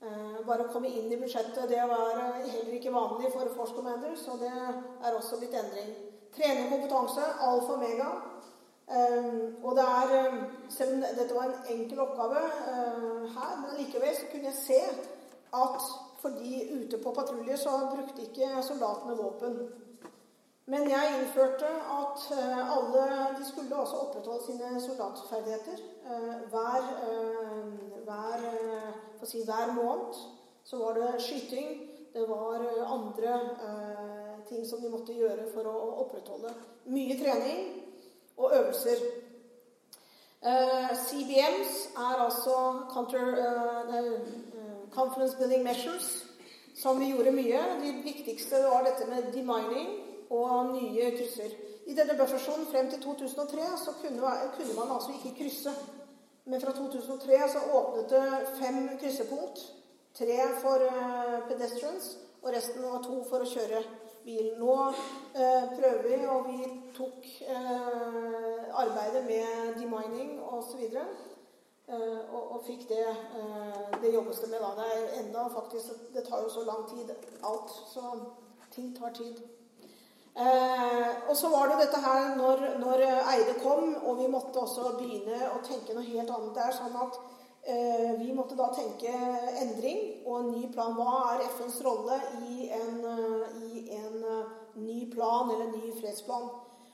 Eh, 0.00 0.36
bare 0.46 0.64
å 0.64 0.72
komme 0.72 0.88
inn 0.88 1.10
i 1.12 1.18
budsjettet 1.20 1.68
det 1.68 1.80
var 1.90 2.14
heller 2.16 2.72
ikke 2.72 2.92
vanlig 2.94 3.32
for 3.34 3.50
Force 3.52 3.74
Commander, 3.76 4.14
så 4.16 4.38
det 4.40 4.52
er 4.52 5.16
også 5.16 5.36
blitt 5.40 5.56
endring. 5.60 5.90
Trening 6.32 6.70
og 6.70 6.76
kompetanse, 6.78 7.26
alfa 7.44 7.74
og 7.74 7.82
mega. 7.82 8.06
Eh, 8.90 9.28
og 9.62 9.76
det 9.76 9.84
er 9.86 10.14
eh, 10.18 10.38
Selv 10.72 10.96
om 10.96 11.02
dette 11.04 11.34
var 11.34 11.50
en 11.50 11.74
enkel 11.74 12.00
oppgave 12.06 12.40
eh, 12.46 13.28
her, 13.34 13.52
men 13.60 13.76
likevel 13.78 14.16
så 14.16 14.30
kunne 14.32 14.50
jeg 14.50 14.62
se 14.62 14.80
at 15.60 15.84
fordi 16.20 16.64
ute 16.72 16.98
på 17.02 17.12
patrulje 17.16 17.56
så 17.56 17.76
brukte 17.92 18.22
ikke 18.22 18.48
soldatene 18.62 19.16
våpen. 19.16 19.54
Men 20.70 20.90
jeg 20.90 21.14
innførte 21.18 21.68
at 22.00 22.26
eh, 22.38 22.72
alle 22.76 23.04
de 23.38 23.46
skulle 23.48 23.76
også 23.76 24.02
opprettholde 24.04 24.44
sine 24.46 24.80
soldatferdigheter. 24.86 25.80
Eh, 26.06 26.34
hver, 26.52 26.90
eh, 27.06 28.04
hver, 28.04 28.44
si, 29.28 29.42
hver 29.44 29.72
måned 29.76 30.20
så 30.64 30.78
var 30.78 30.98
det 30.98 31.22
skyting. 31.22 31.86
Det 32.12 32.24
var 32.28 32.64
andre 32.86 33.36
ting 34.48 34.66
som 34.66 34.80
de 34.82 34.90
måtte 34.90 35.14
gjøre 35.14 35.46
for 35.54 35.68
å 35.70 35.76
opprettholde. 36.04 36.52
Mye 36.90 37.16
trening 37.20 37.60
og 38.36 38.54
øvelser. 38.56 39.02
CBMs 41.04 41.74
er 42.00 42.22
altså 42.24 42.56
counter, 42.92 43.36
Confidence 44.90 45.36
Building 45.38 45.62
Measures, 45.62 46.26
som 46.74 47.00
vi 47.00 47.10
gjorde 47.12 47.34
mye. 47.36 47.60
De 47.82 47.92
viktigste 48.04 48.62
var 48.64 48.88
dette 48.88 49.06
med 49.10 49.32
demining 49.34 49.90
og 50.30 50.72
nye 50.72 51.10
krysser. 51.18 51.52
I 51.86 51.94
denne 51.94 52.16
buffersonen 52.18 52.66
frem 52.70 52.90
til 52.90 53.02
2003 53.02 53.68
så 53.84 53.94
kunne, 54.00 54.34
kunne, 54.56 54.74
man 54.78 54.94
altså 54.96 55.14
ikke 55.18 55.36
krysse. 55.42 55.72
Men 56.44 56.60
fra 56.60 56.72
2003 56.72 57.40
så 57.52 57.64
åpnet 57.72 58.10
det 58.10 58.24
fem 58.58 58.88
kryssepunkt. 59.00 59.60
Tre 60.14 60.38
for 60.62 60.82
uh, 60.82 61.36
pedestrians, 61.48 62.16
og 62.42 62.52
resten 62.52 62.82
var 62.82 63.02
to 63.04 63.20
for 63.28 63.44
å 63.44 63.50
kjøre 63.50 63.82
bil. 64.24 64.54
Nå 64.58 64.76
eh, 65.34 65.68
prøver 65.78 66.02
vi, 66.08 66.26
og 66.26 66.48
vi 66.48 66.58
tok 66.96 67.28
eh, 67.48 68.80
arbeidet 68.82 69.24
med 69.24 69.78
demining 69.80 70.40
osv. 70.42 70.82
Eh, 70.96 72.20
og, 72.32 72.42
og 72.54 72.60
fikk 72.66 72.88
det 72.88 73.06
Det 74.02 74.12
jobbes 74.14 74.38
det 74.40 74.50
med 74.50 74.60
da. 74.62 74.74
Det 74.78 74.90
er 74.96 75.16
enda 75.22 75.48
faktisk 75.48 76.12
Det 76.14 76.22
tar 76.28 76.42
jo 76.44 76.48
så 76.48 76.64
lang 76.64 76.86
tid, 76.88 77.10
alt. 77.42 77.70
Så 77.94 78.02
ting 78.74 78.96
tar 78.96 79.12
tid. 79.14 79.42
Eh, 80.30 81.10
og 81.28 81.34
så 81.36 81.50
var 81.50 81.68
det 81.68 81.80
dette 81.82 82.00
her 82.04 82.36
når, 82.38 82.62
når, 82.78 83.02
Eide 83.34 83.56
kom, 83.64 83.96
og 84.04 84.20
vi 84.20 84.28
måtte 84.30 84.62
også 84.62 84.94
begynne 85.00 85.50
å 85.50 85.58
tenke 85.66 85.96
noe 85.96 86.06
helt 86.06 86.30
annet 86.30 86.56
der. 86.56 86.72
sånn 86.76 86.96
at 87.02 87.18
eh, 87.66 88.14
vi 88.20 88.30
måtte 88.36 88.58
da 88.58 88.70
tenke 88.74 89.10
endring 89.64 90.22
og 90.24 90.38
en 90.38 90.50
ny 90.54 90.64
plan. 90.72 90.94
Hva 90.96 91.34
er 91.34 91.46
FNs 91.50 91.80
rolle 91.86 92.20
i 92.46 92.70
en, 92.78 93.04
i 93.66 93.86
en 93.98 94.18
ny 94.80 95.04
plan 95.12 95.50
eller 95.50 95.66
en 95.68 95.78
ny 95.80 95.94
fredsplan? 95.98 96.50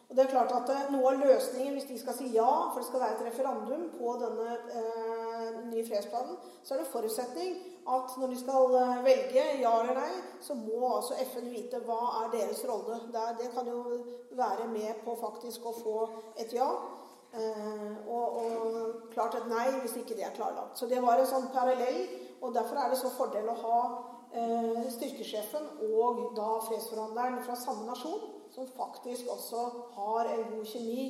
Og 0.08 0.16
det 0.16 0.24
er 0.24 0.30
klart 0.30 0.52
at 0.54 0.70
eh, 0.70 0.90
Noe 0.94 1.12
av 1.12 1.22
løsningen, 1.22 1.74
hvis 1.74 1.88
de 1.90 1.98
skal 1.98 2.14
si 2.16 2.28
ja, 2.34 2.50
for 2.70 2.80
det 2.80 2.88
skal 2.88 3.02
være 3.02 3.16
et 3.18 3.24
referendum 3.30 3.88
på 3.96 4.12
denne 4.22 4.58
eh, 4.80 5.48
nye 5.70 5.86
fredsplanen, 5.86 6.36
så 6.62 6.74
er 6.74 6.82
det 6.82 6.92
forutsetning 6.92 7.56
at 7.86 8.16
når 8.18 8.32
de 8.32 8.36
skal 8.40 8.74
eh, 8.80 9.04
velge 9.04 9.42
ja 9.60 9.72
eller 9.80 9.94
nei, 9.94 10.12
så 10.42 10.56
må 10.58 10.80
altså 10.96 11.14
FN 11.30 11.50
vite 11.52 11.78
hva 11.86 11.98
er 12.22 12.32
deres 12.34 12.64
rolle. 12.66 12.98
Det, 13.14 13.50
kan 13.54 13.68
jo 13.70 13.82
være 14.34 14.66
med 14.72 15.02
på 15.04 15.14
faktisk 15.20 15.68
å 15.70 15.74
få 15.76 15.96
et 16.42 16.54
ja. 16.56 16.68
Eh, 17.36 17.92
og, 18.08 18.40
og, 18.40 19.06
klart 19.14 19.38
et 19.38 19.48
nei 19.50 19.68
hvis 19.78 19.98
ikke 20.00 20.18
det 20.18 20.26
er 20.26 20.34
klarlagt. 20.34 20.78
Så 20.78 20.90
det 20.90 21.02
var 21.04 21.22
en 21.22 21.30
sånn 21.30 21.50
parallell, 21.54 22.02
og 22.40 22.54
derfor 22.56 22.80
er 22.82 22.90
det 22.90 23.00
så 23.00 23.12
fordel 23.14 23.50
å 23.52 23.58
ha 23.62 23.80
eh, 24.34 24.86
styrkesjefen 24.96 25.70
og 25.86 26.32
da 26.38 26.56
fredsforhandleren 26.66 27.42
fra 27.46 27.58
samme 27.60 27.86
nasjon 27.86 28.32
som 28.54 28.66
faktisk 28.74 29.30
også 29.30 29.62
har 29.94 30.32
en 30.32 30.46
god 30.54 30.68
kjemi 30.70 31.08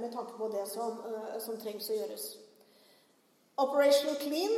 med 0.00 0.08
tanke 0.10 0.32
på 0.34 0.46
det 0.50 0.62
som, 0.66 0.96
som, 1.38 1.56
trengs 1.60 1.86
å 1.92 1.94
gjøres. 1.94 2.22
Operation 3.62 4.16
Clean 4.18 4.54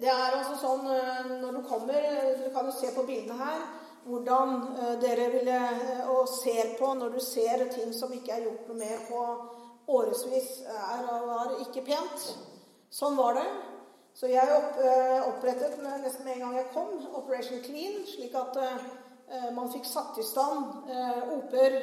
det 0.00 0.10
er 0.10 0.36
altså 0.38 0.56
sånn 0.60 0.86
eh, 0.92 1.32
når 1.42 1.58
du 1.58 1.62
kommer 1.68 2.06
Du 2.40 2.48
kan 2.54 2.68
jo 2.68 2.74
se 2.76 2.92
på 2.94 3.06
bildene 3.08 3.38
her 3.38 3.64
hvordan 4.02 4.56
dere 4.98 5.28
ville 5.30 5.58
og 6.10 6.24
ser 6.26 6.72
på 6.74 6.88
når 6.98 7.12
du 7.14 7.20
ser 7.22 7.60
ting 7.70 7.92
som 7.94 8.10
ikke 8.10 8.32
er 8.34 8.48
gjort 8.48 8.64
noe 8.66 8.78
med 8.80 9.04
på 9.06 9.20
årevis, 9.94 10.48
var 10.66 11.52
ikke 11.62 11.84
pent. 11.86 12.24
Sånn 12.90 13.14
var 13.14 13.38
det. 13.38 13.46
Så 14.18 14.26
jeg 14.26 14.58
opprettet 15.28 15.78
nesten 15.86 16.26
med 16.26 16.34
en 16.34 16.42
gang 16.42 16.58
jeg 16.58 16.72
kom, 16.74 16.90
Operation 17.14 17.62
Clean, 17.62 18.02
slik 18.10 18.34
at 18.34 18.58
Eh, 19.32 19.52
man 19.52 19.70
fikk 19.72 19.86
satt 19.88 20.18
i 20.20 20.24
stand 20.26 20.90
eh, 20.92 21.20
OP-er, 21.36 21.76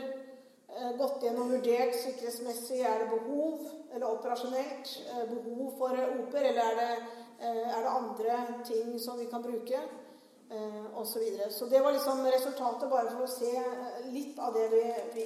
eh, 0.70 0.90
gått 1.00 1.24
gjennom 1.26 1.50
vurdert 1.50 1.96
sikkerhetsmessig 1.98 2.84
er 2.86 3.02
det 3.02 3.08
behov, 3.10 3.64
eller 3.90 4.06
operasjonelt 4.12 4.92
behov 5.32 5.72
for 5.80 5.98
OP-er, 5.98 6.52
eller 6.52 6.68
er 6.68 6.78
det, 6.78 7.16
er 7.40 7.82
det, 7.84 7.92
andre 7.92 8.38
ting 8.68 9.00
som 9.00 9.20
vi 9.20 9.30
kan 9.32 9.44
bruke, 9.44 9.82
Og 10.96 11.06
Så, 11.08 11.20
videre. 11.20 11.52
så 11.52 11.66
det 11.66 11.84
var 11.84 11.92
liksom 11.92 12.26
resultatet, 12.26 12.90
bare 12.90 13.12
for 13.12 13.22
å 13.22 13.30
se 13.30 13.52
litt 14.10 14.40
av 14.40 14.54
det 14.54 14.66
vi, 14.72 14.82
vi 15.14 15.26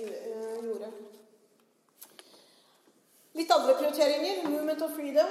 gjorde. 0.67 0.89
Litt 3.33 3.51
andre 3.51 3.73
prioriteringer. 3.73 4.49
Movement 4.49 4.81
of 4.81 4.91
Freedom. 4.93 5.29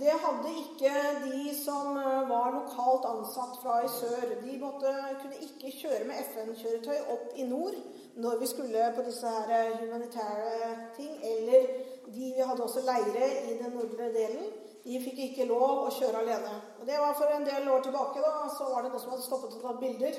Det 0.00 0.10
hadde 0.10 0.54
ikke 0.58 0.94
de 1.22 1.52
som 1.54 1.94
eh, 2.00 2.24
var 2.26 2.50
lokalt 2.50 3.04
ansatt 3.06 3.60
fra 3.62 3.76
i 3.84 3.90
sør. 3.94 4.32
De 4.42 4.56
måtte, 4.58 4.94
kunne 5.20 5.38
ikke 5.46 5.70
kjøre 5.76 6.08
med 6.08 6.18
FN-kjøretøy 6.32 7.12
opp 7.14 7.36
i 7.38 7.46
nord 7.46 7.76
når 8.18 8.40
vi 8.40 8.48
skulle 8.50 8.88
på 8.96 9.04
disse 9.06 9.30
her 9.36 9.52
eh, 9.68 9.76
humanitære 9.84 10.72
ting. 10.96 11.14
Eller 11.30 11.70
de 12.08 12.32
vi 12.34 12.42
hadde 12.42 12.66
også 12.66 12.82
leire 12.88 13.30
i 13.44 13.54
den 13.62 13.78
nordre 13.78 14.10
delen. 14.18 14.50
De 14.84 15.00
fikk 15.00 15.20
ikke 15.26 15.48
lov 15.48 15.86
å 15.86 15.92
kjøre 15.92 16.20
alene. 16.20 16.54
Og 16.80 16.86
Det 16.86 16.96
var 17.00 17.14
for 17.16 17.32
en 17.32 17.46
del 17.46 17.68
år 17.68 17.84
tilbake. 17.84 18.20
da, 18.20 18.48
Så 18.48 18.64
var 18.68 18.82
det 18.82 18.90
noen 18.92 19.00
som 19.00 19.10
hadde 19.10 19.22
stoppet 19.22 19.56
og 19.56 19.62
tatt 19.62 19.80
bilder. 19.80 20.18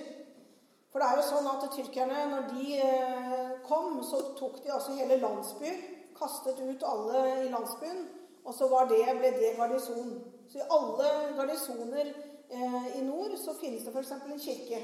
For 0.91 0.99
det 0.99 1.07
er 1.09 1.19
jo 1.19 1.27
sånn 1.27 1.47
at 1.51 1.67
tyrkerne, 1.75 2.19
når 2.31 2.47
de 2.55 2.79
eh, 2.79 3.49
kom, 3.67 4.01
så 4.03 4.21
tok 4.39 4.63
de 4.63 4.71
altså 4.71 4.95
hele 4.95 5.19
landsbyer 5.21 5.81
kastet 6.15 6.59
ut 6.59 6.83
alle 6.87 7.23
i 7.45 7.49
landsbyen 7.49 8.05
Og 8.45 8.53
så 8.53 8.69
det, 8.89 9.01
ble 9.19 9.31
det 9.39 9.55
garnison. 9.57 10.11
Så 10.49 10.61
i 10.61 10.67
alle 10.69 11.09
garnisoner 11.37 12.11
eh, 12.49 12.87
i 12.99 13.01
nord 13.01 13.33
så 13.41 13.55
finnes 13.57 13.83
det 13.83 13.93
f.eks. 13.93 14.11
en 14.11 14.39
kirke. 14.39 14.81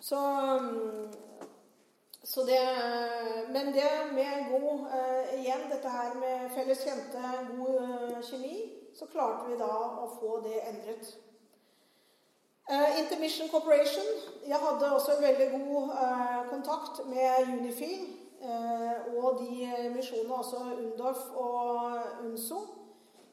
Så, 0.00 0.20
så 2.22 2.42
det 2.42 2.60
Men 3.48 3.66
det 3.72 3.90
med 4.12 4.50
god 4.50 4.86
eh, 4.98 5.40
Igjen 5.40 5.70
dette 5.70 5.88
her 5.88 6.14
med 6.14 6.50
felles 6.50 6.84
kjente, 6.84 7.22
god 7.56 7.82
eh, 7.82 8.22
kjemi, 8.22 8.56
så 8.94 9.06
klarte 9.06 9.48
vi 9.48 9.56
da 9.58 9.72
å 10.04 10.06
få 10.20 10.40
det 10.44 10.60
endret. 10.68 11.14
Uh, 12.70 12.98
Intermission 13.00 13.48
Corporation. 13.48 14.06
Jeg 14.46 14.58
hadde 14.62 14.92
også 14.94 15.16
veldig 15.20 15.46
god 15.50 15.88
kontakt 16.50 17.00
med 17.06 17.48
Unifil 17.48 18.04
uh, 18.44 19.16
og 19.16 19.40
de 19.40 19.70
misjonene, 19.94 20.34
også 20.34 20.60
Undorf 20.76 21.24
og 21.34 21.96
Unso. 22.26 22.60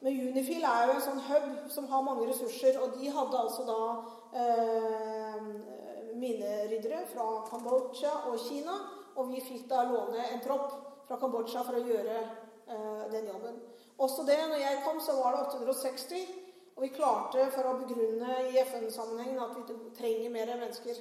Men 0.00 0.18
Unifil 0.30 0.64
er 0.64 0.88
jo 0.88 0.96
en 0.96 1.06
sånn 1.06 1.22
hub 1.28 1.70
som 1.70 1.86
har 1.92 2.02
mange 2.06 2.26
ressurser, 2.30 2.80
og 2.82 2.98
de 2.98 3.12
hadde 3.14 3.44
altså 3.44 3.68
da 3.68 3.80
mineryddere 6.20 7.04
fra 7.12 7.28
Kambodsja 7.50 8.12
og 8.30 8.38
Kina. 8.48 8.76
Og 9.18 9.32
vi 9.32 9.42
fikk 9.42 9.66
da 9.70 9.82
låne 9.88 10.28
en 10.28 10.44
tropp 10.44 10.74
fra 11.08 11.18
Kambodsja 11.18 11.64
for 11.66 11.78
å 11.78 11.86
gjøre 11.86 12.20
den 13.10 13.30
jobben. 13.30 13.56
Også 13.98 14.22
det, 14.28 14.36
når 14.50 14.60
jeg 14.60 14.82
kom, 14.84 15.00
så 15.00 15.16
var 15.18 15.34
det 15.34 15.46
860. 15.56 16.26
Og 16.76 16.84
vi 16.84 16.92
klarte 16.94 17.48
for 17.50 17.66
å 17.66 17.78
begrunne 17.80 18.34
i 18.52 18.60
FN-sammenhengen 18.62 19.40
at 19.42 19.56
vi 19.56 19.78
trenger 19.98 20.30
mer 20.30 20.52
mennesker. 20.60 21.00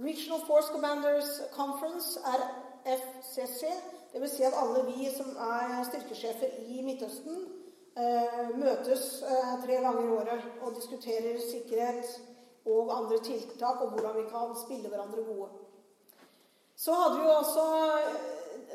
Regional 0.00 0.42
Force 0.48 0.72
Commanders 0.72 1.30
Conference 1.54 2.18
er 2.26 2.42
FCC. 2.96 3.70
Dvs. 4.14 4.32
Si 4.34 4.42
at 4.42 4.56
alle 4.58 4.82
vi 4.88 5.06
som 5.14 5.30
er 5.46 5.76
styrkesjefer 5.86 6.56
i 6.74 6.82
Midtøsten, 6.82 7.44
eh, 7.94 8.50
møtes 8.58 9.22
eh, 9.22 9.52
tre 9.62 9.78
ganger 9.84 10.02
i 10.08 10.16
året 10.16 10.48
og 10.62 10.74
diskuterer 10.74 11.38
sikkerhet 11.38 12.10
og 12.66 12.92
andre 12.96 13.18
tiltak 13.24 13.80
og 13.80 13.94
hvordan 13.94 14.16
vi 14.16 14.28
kan 14.30 14.54
spille 14.64 14.88
hverandre 14.88 15.24
gode. 15.24 15.48
Så 16.76 16.92
hadde 16.96 17.16
vi 17.18 17.24
jo 17.24 17.32
også 17.36 17.64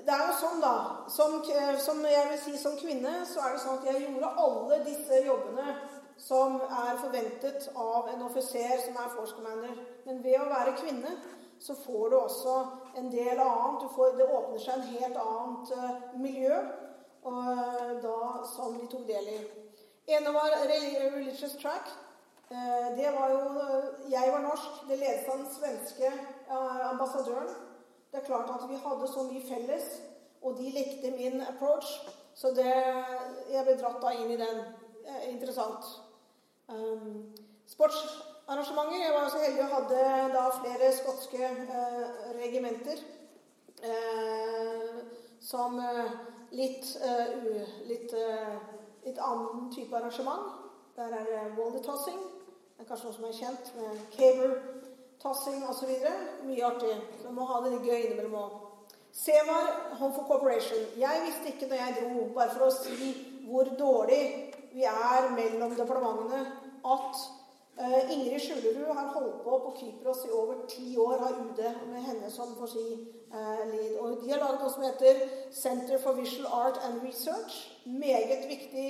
Det 0.06 0.14
er 0.14 0.28
jo 0.28 0.34
sånn, 0.38 0.60
da 0.62 0.74
Som, 1.10 1.40
som 1.82 2.02
jeg 2.06 2.26
vil 2.30 2.42
si 2.44 2.58
som 2.62 2.76
kvinne, 2.78 3.14
så 3.26 3.42
er 3.42 3.54
det 3.54 3.62
sånn 3.64 3.80
at 3.80 3.88
jeg 3.90 4.04
gjorde 4.04 4.34
alle 4.46 4.82
disse 4.86 5.22
jobbene 5.26 5.78
som 6.18 6.62
er 6.62 7.00
forventet 7.02 7.66
av 7.76 8.08
en 8.08 8.22
offiser 8.24 8.78
som 8.86 8.96
er 9.02 9.10
force 9.16 9.36
commander. 9.36 9.74
Men 10.06 10.22
ved 10.24 10.38
å 10.40 10.48
være 10.48 10.78
kvinne 10.80 11.12
så 11.60 11.76
får 11.76 12.10
du 12.10 12.16
også 12.20 12.56
en 13.02 13.12
del 13.12 13.42
annet. 13.42 13.84
Får, 13.96 14.16
det 14.20 14.30
åpner 14.30 14.64
seg 14.64 14.78
en 14.78 14.88
helt 14.94 15.20
annet 15.20 15.74
uh, 15.76 16.18
miljø 16.22 16.62
og 17.26 18.02
da, 18.04 18.18
som 18.54 18.76
vi 18.78 18.88
tok 18.88 19.08
del 19.10 19.30
i. 19.34 19.40
En 20.14 20.28
var 20.34 20.54
Religious 20.70 21.56
Track. 21.62 21.90
Uh, 22.52 22.98
det 22.98 23.10
var 23.18 23.30
jo 23.30 23.40
Jeg 24.10 24.32
var 24.32 24.42
norsk. 24.42 24.90
Det 24.90 24.98
ledet 25.00 25.30
av 25.30 25.38
den 25.38 25.48
svenske 25.60 26.12
ambassadøren. 26.92 27.50
Det 28.12 28.22
er 28.22 28.26
klart 28.26 28.50
at 28.50 28.70
vi 28.70 28.76
hadde 28.86 29.08
så 29.08 29.24
mye 29.24 29.42
felles, 29.50 29.88
og 30.42 30.58
de 30.58 30.70
likte 30.70 31.12
min 31.12 31.42
approach. 31.42 31.88
Så 32.36 32.52
det, 32.56 32.72
jeg 33.52 33.66
ble 33.66 33.76
dratt 33.80 34.02
da 34.04 34.14
inn 34.14 34.32
i 34.32 34.38
den. 34.38 34.62
interessant. 35.30 35.86
Um, 36.68 37.36
sportsarrangementer. 37.68 39.04
Jeg 39.04 39.14
var 39.14 39.30
så 39.30 39.42
heldig 39.44 39.64
og 39.64 39.74
hadde 39.76 40.00
da 40.34 40.46
flere 40.62 40.94
skotske 40.94 41.50
regimenter 42.42 43.04
som 45.42 45.78
litt, 46.52 46.88
litt, 47.86 48.14
litt, 49.06 49.20
annen 49.20 49.70
type 49.76 49.98
arrangement. 49.98 50.48
Der 50.96 51.14
er 51.14 51.28
det 51.30 51.58
volley-tossing. 51.58 52.35
Det 52.76 52.84
er 52.84 52.88
kanskje 52.90 53.08
noe 53.08 53.16
som 53.16 53.28
er 53.30 53.38
kjent 53.40 53.70
med 53.80 54.00
cable-tossing 54.18 55.62
osv. 55.72 55.92
Mye 56.44 56.66
artig. 56.68 56.96
Så 57.22 57.30
man 57.30 57.38
må 57.40 57.48
ha 57.48 57.62
det 57.64 57.78
gøy 57.86 58.02
innimellom 58.02 58.36
òg. 58.42 58.58
Sevar 59.16 59.96
Home 60.00 60.14
for 60.14 60.28
Corporation. 60.28 60.82
Jeg 61.00 61.22
visste 61.26 61.54
ikke 61.54 61.70
når 61.72 61.76
jeg 61.76 61.96
dro, 62.02 62.26
bare 62.36 62.52
for 62.52 62.68
å 62.68 62.74
si 62.76 63.14
hvor 63.48 63.70
dårlig 63.80 64.22
vi 64.74 64.84
er 64.84 65.30
mellom 65.38 65.76
departementene, 65.78 66.42
at 66.96 67.22
uh, 67.80 68.12
Ingrid 68.12 68.44
Skjulerud 68.44 68.92
har 68.92 69.14
holdt 69.14 69.38
på 69.46 69.60
på 69.64 69.74
Kypros 69.80 70.26
i 70.28 70.34
over 70.36 70.66
ti 70.68 70.98
år, 71.00 71.16
har 71.24 71.40
UD 71.46 71.62
med 71.94 72.02
henne 72.10 72.32
som 72.34 72.52
får 72.60 72.74
si 72.74 72.86
uh, 73.32 73.64
lead. 73.72 73.96
Og 74.04 74.20
de 74.20 74.34
har 74.34 74.44
laget 74.44 74.66
noe 74.66 74.74
som 74.74 74.84
heter 74.84 75.24
Center 75.64 76.02
for 76.04 76.20
Visual 76.20 76.52
Art 76.52 76.82
and 76.84 77.00
Research. 77.08 77.56
Meget 77.86 78.50
viktig, 78.52 78.90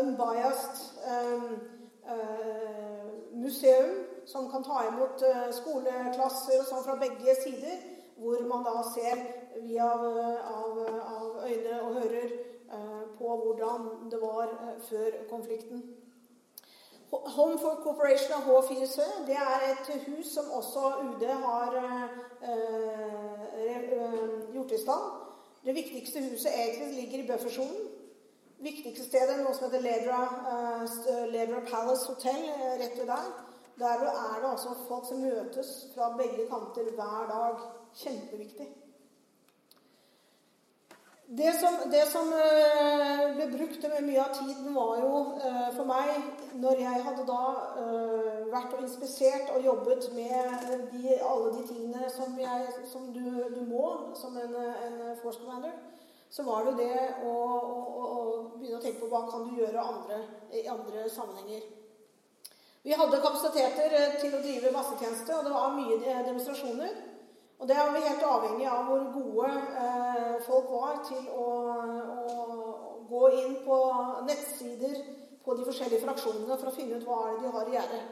unbiased 0.00 0.80
um, 1.12 1.60
uh, 2.08 2.87
museum 3.32 4.04
som 4.26 4.50
kan 4.50 4.64
ta 4.64 4.82
imot 4.88 5.22
skoleklasser 5.56 6.60
og 6.60 6.66
sånn 6.68 6.84
fra 6.84 6.96
begge 7.00 7.34
sider, 7.42 7.78
hvor 8.18 8.42
man 8.50 8.66
da 8.66 8.82
ser 8.90 9.22
via 9.62 9.86
av, 9.88 10.80
av 11.14 11.46
øyne 11.46 11.80
og 11.82 12.00
hører 12.00 12.34
på 13.18 13.36
hvordan 13.44 14.10
det 14.10 14.20
var 14.20 14.52
før 14.88 15.10
konflikten. 15.30 15.82
Home 17.10 17.58
for 17.58 17.80
Corporation 17.82 18.32
av 18.36 18.44
H4C 18.44 19.04
det 19.26 19.36
er 19.40 19.62
et 19.70 19.86
hus 20.06 20.26
som 20.34 20.50
også 20.52 20.90
UD 21.06 21.22
har 21.44 21.76
eh, 21.80 23.38
gjort 24.54 24.74
i 24.76 24.80
stand. 24.82 25.06
Det 25.64 25.74
viktigste 25.74 26.20
huset 26.26 26.52
egentlig 26.52 26.94
ligger 26.94 27.18
i 27.22 27.28
buffersonen. 27.30 27.88
Viktigste 28.58 29.06
stedet 29.06 29.38
noe 29.38 29.54
som 29.54 29.68
heter 29.68 29.84
Ledra, 29.84 30.22
uh, 30.48 31.22
Ledra 31.30 31.60
Palace 31.68 32.08
Hotel 32.10 32.48
rett 32.80 32.98
ved 32.98 33.06
der. 33.06 33.30
Der 33.78 34.02
er 34.10 34.40
det 34.42 34.50
altså 34.50 34.74
folk 34.88 35.06
som 35.06 35.22
møtes 35.22 35.70
fra 35.94 36.10
begge 36.18 36.48
kanter 36.50 36.90
hver 36.98 37.30
dag. 37.30 37.64
Kjempeviktig. 37.94 38.66
Det 41.28 41.52
som, 41.60 41.90
det 41.90 42.04
som, 42.08 42.32
eh, 42.32 43.34
ble 43.36 43.46
brukt 43.56 43.82
med 43.82 44.04
mye 44.06 44.20
av 44.22 44.30
tiden, 44.34 44.74
var 44.74 44.94
jo 45.02 45.16
eh, 45.36 45.66
for 45.76 45.84
meg 45.84 46.08
Når 46.54 46.80
jeg 46.80 47.02
hadde 47.04 47.26
da 47.28 47.42
eh, 47.82 48.38
vært 48.48 48.72
og 48.78 48.86
inspisert 48.86 49.50
og 49.52 49.64
jobbet 49.64 50.08
med 50.14 50.88
de, 50.92 51.18
alle 51.20 51.50
de 51.58 51.66
tingene 51.68 52.08
som, 52.14 52.32
jeg, 52.40 52.64
som 52.92 53.12
du, 53.12 53.28
du, 53.56 53.60
må 53.68 54.14
som 54.16 54.40
en, 54.40 54.56
en, 54.56 54.96
force 55.20 55.42
commander, 55.42 55.76
så 56.30 56.44
var 56.44 56.64
det 56.64 56.70
jo 56.70 56.78
det 56.78 57.04
å, 57.24 57.32
å, 57.32 58.06
å, 58.06 58.22
begynne 58.58 58.78
å 58.78 58.84
tenke 58.84 59.00
på 59.00 59.10
hva 59.12 59.24
kan 59.30 59.46
du 59.48 59.60
gjøre 59.60 59.84
andre, 59.84 60.22
i 60.52 60.66
andre 60.68 61.06
sammenhenger. 61.12 61.62
Vi 62.84 62.96
hadde 62.96 63.20
kapasiteter 63.20 63.94
til 64.20 64.34
å 64.36 64.42
drive 64.42 64.72
massetjeneste, 64.72 65.34
og 65.36 65.46
det 65.46 65.54
var 65.54 65.76
mye 65.76 66.18
demonstrasjoner. 66.26 66.92
Og 67.58 67.68
det 67.68 67.76
var 67.76 67.90
vi 67.90 68.04
helt 68.04 68.22
avhengig 68.22 68.68
av 68.70 68.84
hvor 68.86 69.08
gode 69.16 69.48
eh, 69.82 70.36
folk 70.46 70.68
var 70.70 71.00
til 71.08 71.24
å, 71.34 71.46
å, 72.30 72.44
gå 73.08 73.22
inn 73.34 73.56
på 73.64 73.78
nettsider 74.28 74.94
på 75.44 75.56
de 75.56 75.64
forskjellige 75.66 76.04
fraksjonene 76.04 76.58
for 76.60 76.70
å 76.70 76.74
finne 76.76 77.00
ut 77.00 77.06
hva 77.08 77.18
er 77.24 77.34
det 77.34 77.46
de 77.46 77.52
har 77.56 77.70
i 77.70 77.74
gjerdet. 77.74 78.02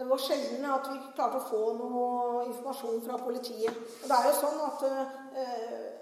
Det 0.00 0.06
var 0.08 0.22
sjelden 0.22 0.64
at 0.70 0.86
vi 0.88 1.00
klarte 1.12 1.42
å 1.42 1.48
få 1.50 1.62
noe 1.76 2.44
informasjon 2.46 3.02
fra 3.04 3.18
politiet. 3.20 3.82
Og 4.00 4.06
det 4.08 4.16
er 4.16 4.28
jo 4.30 4.36
sånn 4.38 4.62
at 4.64 4.84
eh, 4.88 5.99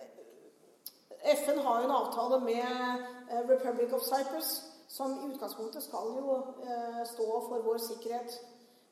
FN 1.23 1.59
har 1.59 1.81
jo 1.81 1.89
en 1.89 1.97
avtale 2.01 2.41
med 2.41 2.69
eh, 3.31 3.43
Republic 3.49 3.93
of 3.93 4.03
Cyprus, 4.03 4.63
som 4.89 5.13
i 5.13 5.33
utgangspunktet 5.33 5.83
skal 5.83 6.15
jo 6.17 6.39
eh, 6.65 7.03
stå 7.07 7.29
for 7.49 7.67
vår 7.67 7.79
sikkerhet. 7.89 8.41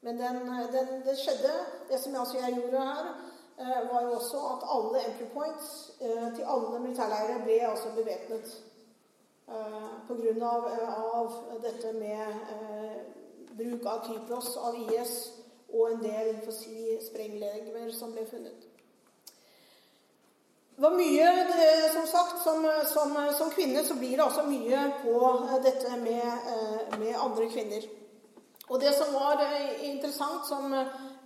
Men 0.01 0.19
den, 0.19 0.37
den, 0.73 1.01
det 1.07 1.17
skjedde, 1.19 1.55
det 1.91 2.01
som 2.01 2.13
jeg, 2.13 2.21
altså 2.21 2.39
jeg 2.39 2.59
gjorde 2.61 2.85
her, 2.91 3.15
Eh, 3.59 3.93
var 3.93 4.03
jo 4.03 4.13
også 4.13 4.37
at 4.37 4.65
alle 4.75 4.99
entry 5.07 5.27
points 5.35 5.93
til 6.37 6.45
alle 6.53 6.81
militærleirer 6.81 7.45
ble 7.45 7.69
altså 7.71 7.89
bevæpnet. 7.97 8.65
Eh, 9.49 9.87
Pga. 10.09 10.51
Av, 11.15 11.33
dette 11.63 11.93
med 11.93 12.27
bruk 13.57 13.87
av 13.87 14.03
Kypros 14.07 14.57
av 14.57 14.77
IS 14.77 15.15
og 15.73 15.93
en 15.93 16.03
del 16.03 16.35
for 16.45 16.53
sprenglegemer 17.09 17.89
som 17.97 18.13
ble 18.13 18.27
funnet. 18.29 18.69
Det 20.77 20.83
var 20.85 20.93
mye, 20.93 21.29
som 21.93 22.07
sagt, 22.07 22.43
som, 22.45 22.67
som, 22.93 23.15
som, 23.39 23.53
kvinne 23.55 23.81
så 23.85 23.95
blir 23.97 24.19
det 24.19 24.27
også 24.27 24.43
mye 24.45 24.83
på 25.01 25.21
dette 25.65 25.95
med, 26.03 26.51
med 27.01 27.15
andre 27.17 27.47
kvinner. 27.49 27.87
Og 28.69 28.83
det 28.83 28.93
som 28.99 29.15
var 29.15 29.41
interessant, 29.87 30.45
som 30.49 30.75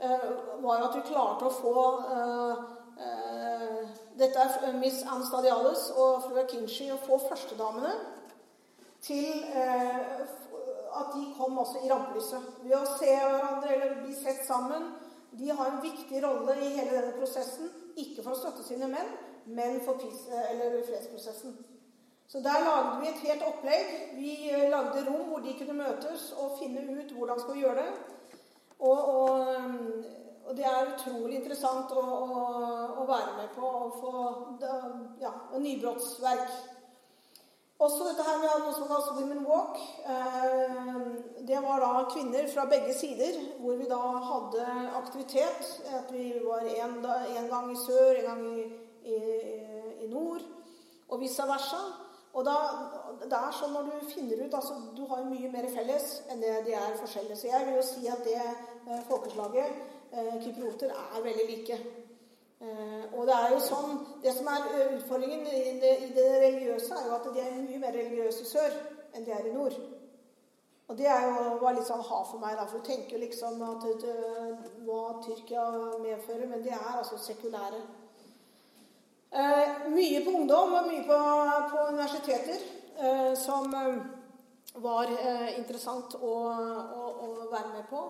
Eh, 0.02 0.20
var 0.58 0.80
at 0.80 0.94
vi 0.96 1.00
klarte 1.10 1.44
å 1.44 1.52
få 1.52 1.80
eh, 2.08 2.60
eh, 3.04 3.80
Dette 4.16 4.46
er 4.64 4.78
Miss 4.80 5.02
Anne 5.04 5.26
Stadiales 5.28 5.90
og 5.92 6.24
fru 6.24 6.40
Kinshi 6.48 6.86
å 6.88 6.96
få 7.04 7.18
førstedamene 7.26 7.92
til 9.04 9.44
at 9.50 11.12
de 11.14 11.22
kom 11.38 11.56
også 11.62 11.80
i 11.80 11.88
rampelyset. 11.88 12.48
Ved 12.64 12.74
å 12.76 12.96
se 12.98 13.14
hverandre 13.14 13.70
eller 13.72 13.94
bli 14.02 14.12
sett 14.16 14.42
sammen. 14.44 14.90
De 15.32 15.48
har 15.48 15.70
en 15.70 15.80
viktig 15.80 16.20
rolle 16.20 16.56
i 16.60 16.74
hele 16.74 16.90
denne 16.98 17.14
prosessen. 17.16 17.70
Ikke 17.96 18.20
for 18.20 18.34
å 18.34 18.40
støtte 18.42 18.66
sine 18.66 18.90
menn, 18.92 19.08
men 19.56 19.80
for 19.84 19.98
fredsprosessen. 20.00 21.58
Så 22.30 22.38
der 22.38 22.62
lagde 22.62 23.00
vi 23.00 23.08
et 23.10 23.22
helt 23.26 23.42
opplegg. 23.42 23.86
Vi 24.14 24.34
lagde 24.70 25.06
rom 25.08 25.28
hvor 25.28 25.42
de 25.42 25.56
kunne 25.58 25.78
møtes 25.82 26.30
og 26.38 26.58
finne 26.60 26.84
ut 26.86 27.12
hvordan 27.12 27.40
skal 27.40 27.54
vi 27.54 27.64
gjøre 27.64 27.82
det. 27.82 27.92
Og, 28.78 29.00
og, 29.14 29.30
og 30.46 30.56
det 30.56 30.66
er 30.66 30.92
utrolig 30.92 31.40
interessant 31.40 31.90
å, 31.92 32.04
å, 32.04 32.44
å 33.02 33.06
være 33.08 33.32
med 33.40 33.50
på 33.56 33.72
å 33.80 33.88
få 33.98 34.12
ja, 35.20 35.32
nybrottsverk. 35.58 36.54
Også 37.80 38.04
dette 38.04 38.24
her, 38.26 38.38
Vi 38.40 38.48
hadde 38.48 38.64
noe 38.66 38.76
som 38.76 38.88
kalles 38.90 39.10
Women 39.16 39.44
Walk. 39.48 39.78
Eh, 40.14 40.96
det 41.48 41.60
var 41.64 41.80
da 41.80 42.04
kvinner 42.12 42.48
fra 42.52 42.66
begge 42.68 42.92
sider, 42.94 43.38
hvor 43.60 43.78
vi 43.80 43.88
da 43.88 44.00
hadde 44.30 44.66
aktivitet. 44.98 45.70
At 45.98 46.12
vi 46.12 46.26
var 46.44 46.66
én 46.68 47.48
gang 47.48 47.70
i 47.72 47.78
sør, 47.80 48.20
en 48.20 48.28
gang 48.28 48.42
i, 48.52 48.66
i, 49.04 49.18
i 50.04 50.08
nord, 50.10 50.44
og 51.08 51.20
vice 51.20 51.46
versa. 51.48 51.80
Og 52.32 52.44
da, 52.46 52.56
det 53.24 53.34
er 53.34 53.54
sånn 53.56 53.72
når 53.74 53.88
du 53.90 54.10
finner 54.12 54.44
ut 54.44 54.52
altså 54.54 54.76
Du 54.94 55.02
har 55.10 55.24
mye 55.26 55.48
mer 55.50 55.66
felles 55.74 56.20
enn 56.30 56.42
det 56.42 56.60
de 56.68 56.76
er 56.78 56.98
forskjellige. 57.00 57.38
Så 57.40 57.48
jeg 57.50 57.66
vil 57.66 57.80
jo 57.80 57.86
si 57.86 58.06
at 58.06 58.22
det 58.22 58.36
eh, 58.38 59.00
folkeslaget, 59.08 59.80
eh, 60.12 60.36
kyprioter, 60.44 60.94
er 60.94 61.24
veldig 61.24 61.48
like. 61.48 61.80
Eh, 62.60 63.04
og 63.16 63.24
det 63.26 63.34
er 63.34 63.54
jo 63.54 63.60
sånn, 63.64 63.94
det 64.22 64.34
som 64.36 64.48
er 64.52 64.66
eh, 64.68 64.92
utfordringen 64.98 65.46
i 65.48 65.78
det, 65.80 65.94
i 66.04 66.10
det, 66.12 66.26
religiøse, 66.44 66.92
er 66.92 67.06
jo 67.08 67.14
at 67.16 67.28
de 67.32 67.40
er 67.40 67.54
mye 67.56 67.80
mer 67.80 67.96
religiøse 67.96 68.44
i 68.44 68.50
sør 68.50 68.76
enn 69.16 69.24
de 69.24 69.32
er 69.32 69.48
i 69.48 69.54
nord. 69.54 69.78
Og 70.90 70.98
det 70.98 71.06
er 71.08 71.24
jo, 71.24 71.54
var 71.62 71.74
litt 71.74 71.86
sånn 71.88 72.02
ha 72.04 72.18
for 72.28 72.42
meg, 72.42 72.58
da, 72.58 72.66
for 72.68 72.82
du 72.82 72.90
tenker 72.90 73.22
liksom 73.22 73.62
at 73.64 73.86
det, 74.02 74.14
hva 74.84 75.00
Tyrkia 75.24 75.64
medfører, 76.02 76.46
men 76.50 76.62
de 76.66 76.74
er 76.74 76.92
altså 76.98 77.16
sekulære. 77.22 77.80
Eh, 79.30 79.90
mye 79.94 80.24
på 80.24 80.30
ungdom 80.30 80.72
og 80.74 80.86
mye 80.88 81.04
på, 81.06 81.16
på 81.70 81.82
universiteter 81.92 82.62
eh, 82.98 83.34
som 83.38 83.74
eh, 83.78 84.00
var 84.82 85.06
eh, 85.06 85.52
interessant 85.58 86.16
å, 86.18 86.32
å, 86.50 87.04
å, 87.26 87.28
være 87.52 87.70
med 87.76 87.86
på. 87.92 88.00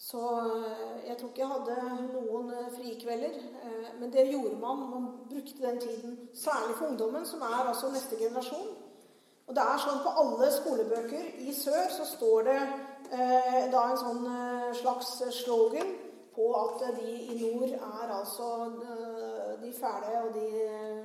Så 0.00 0.22
eh, 0.40 1.04
jeg 1.10 1.18
tror 1.18 1.28
ikke 1.28 1.44
jeg 1.44 1.52
hadde 1.52 1.76
noen 2.14 2.48
eh, 2.56 2.72
frikvelder. 2.78 3.36
Eh, 3.60 3.92
men 4.00 4.16
det 4.16 4.24
gjorde 4.30 4.56
man. 4.56 4.88
Man 4.94 5.12
brukte 5.28 5.66
den 5.66 5.80
tiden. 5.84 6.16
Særlig 6.32 6.80
for 6.80 6.88
ungdommen, 6.88 7.28
som 7.28 7.44
er 7.44 7.68
altså 7.68 7.92
neste 7.92 8.16
generasjon. 8.16 8.72
Og 9.48 9.56
det 9.56 9.68
er 9.68 9.84
sånn 9.84 10.00
På 10.04 10.16
alle 10.22 10.48
skolebøker 10.52 11.28
i 11.44 11.52
sør 11.52 11.92
så 11.92 12.08
står 12.08 12.48
det 12.48 12.58
eh, 13.12 13.64
da 13.68 13.84
en 13.84 14.00
sånn 14.00 14.28
slags 14.80 15.18
slogan 15.42 15.92
på 16.38 16.48
at 16.54 16.82
de 17.00 17.12
i 17.34 17.38
nord 17.40 17.68
er 17.68 18.12
altså 18.14 18.48
de 19.62 19.72
fæle 19.74 20.20
og 20.22 20.34
de 20.34 20.50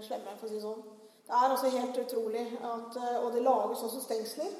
slemme, 0.05 0.35
for 0.37 0.45
å 0.45 0.49
si 0.51 0.59
det 0.59 0.61
sånn. 0.61 0.83
Det 1.23 1.33
er 1.39 1.53
altså 1.55 1.71
helt 1.73 1.97
utrolig. 2.03 2.43
At, 2.61 2.99
og 3.23 3.31
det 3.33 3.41
lages 3.41 3.81
også 3.87 4.03
stengsler. 4.03 4.51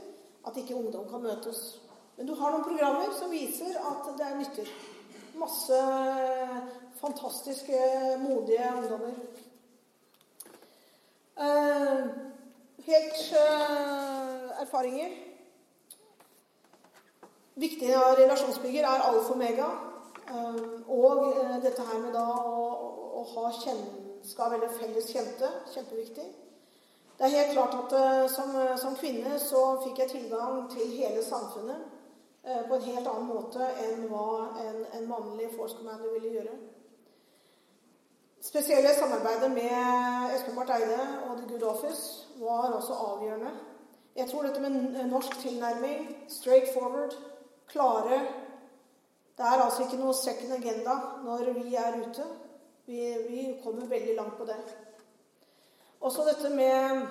At 0.48 0.58
ikke 0.58 0.76
ungdom 0.76 1.06
kan 1.12 1.22
møtes. 1.22 1.62
Men 2.18 2.28
du 2.28 2.34
har 2.40 2.52
noen 2.52 2.66
programmer 2.66 3.14
som 3.20 3.32
viser 3.32 3.78
at 3.78 4.10
det 4.18 4.26
er 4.26 4.40
nytter. 4.40 4.74
Masse 5.38 5.78
fantastiske, 7.02 7.80
modige 8.24 8.74
ungdommer. 8.78 9.14
Uh, 11.38 12.10
helt 12.90 13.24
erfaringer. 14.66 15.16
Viktig 17.62 17.90
av 17.94 18.16
relasjonsbygger 18.18 18.90
er 18.90 19.10
alfa 19.12 19.36
og 19.38 19.42
mega. 19.42 19.74
Uh, 20.34 20.82
og 20.90 21.36
dette 21.62 21.86
her 21.86 22.00
med 22.02 22.16
da 22.18 22.26
å, 22.26 22.68
å 23.20 23.26
ha 23.36 23.50
kjennskap 23.60 24.56
eller 24.58 24.72
felles 24.80 25.12
kjente. 25.14 25.50
Kjempeviktig. 25.74 26.30
Det 27.18 27.28
er 27.28 27.36
helt 27.38 27.54
klart 27.54 27.76
at 27.78 28.32
som, 28.34 28.56
som 28.82 28.96
kvinne 28.98 29.38
så 29.40 29.60
fikk 29.84 30.00
jeg 30.02 30.16
tilgang 30.16 30.64
til 30.74 30.96
hele 30.98 31.22
samfunnet. 31.24 31.92
Eh, 32.44 32.68
på 32.68 32.76
en 32.76 32.82
helt 32.82 33.08
annen 33.08 33.28
måte 33.30 33.68
enn 33.80 34.02
hva 34.12 34.28
en, 34.60 34.80
en 34.98 35.06
mannlig 35.08 35.46
force 35.56 35.78
commander 35.78 36.12
ville 36.12 36.34
gjøre. 36.34 36.56
Spesielle 38.44 38.92
samarbeidet 38.98 39.48
med 39.54 40.34
Espen 40.36 40.58
Barth 40.58 40.76
Eide 40.76 40.98
og 41.30 41.38
The 41.38 41.46
Good 41.48 41.64
Office 41.64 42.26
var 42.42 42.74
også 42.76 42.98
avgjørende. 43.06 43.54
Jeg 44.16 44.28
tror 44.28 44.44
dette 44.44 44.60
med 44.62 44.98
norsk 45.08 45.38
tilnærming, 45.40 46.10
straight 46.28 46.68
forward, 46.74 47.16
klare 47.72 48.20
Det 49.38 49.46
er 49.46 49.64
altså 49.64 49.84
ikke 49.84 49.98
noe 49.98 50.14
second 50.14 50.54
agenda 50.54 50.94
når 51.26 51.54
vi 51.58 51.76
er 51.76 52.00
ute. 52.02 52.26
Vi, 52.86 53.00
vi 53.30 53.60
kommer 53.64 53.88
veldig 53.88 54.16
langt 54.16 54.38
på 54.38 54.46
det. 54.46 54.60
Også 56.04 56.26
dette 56.28 56.50
med 56.56 57.02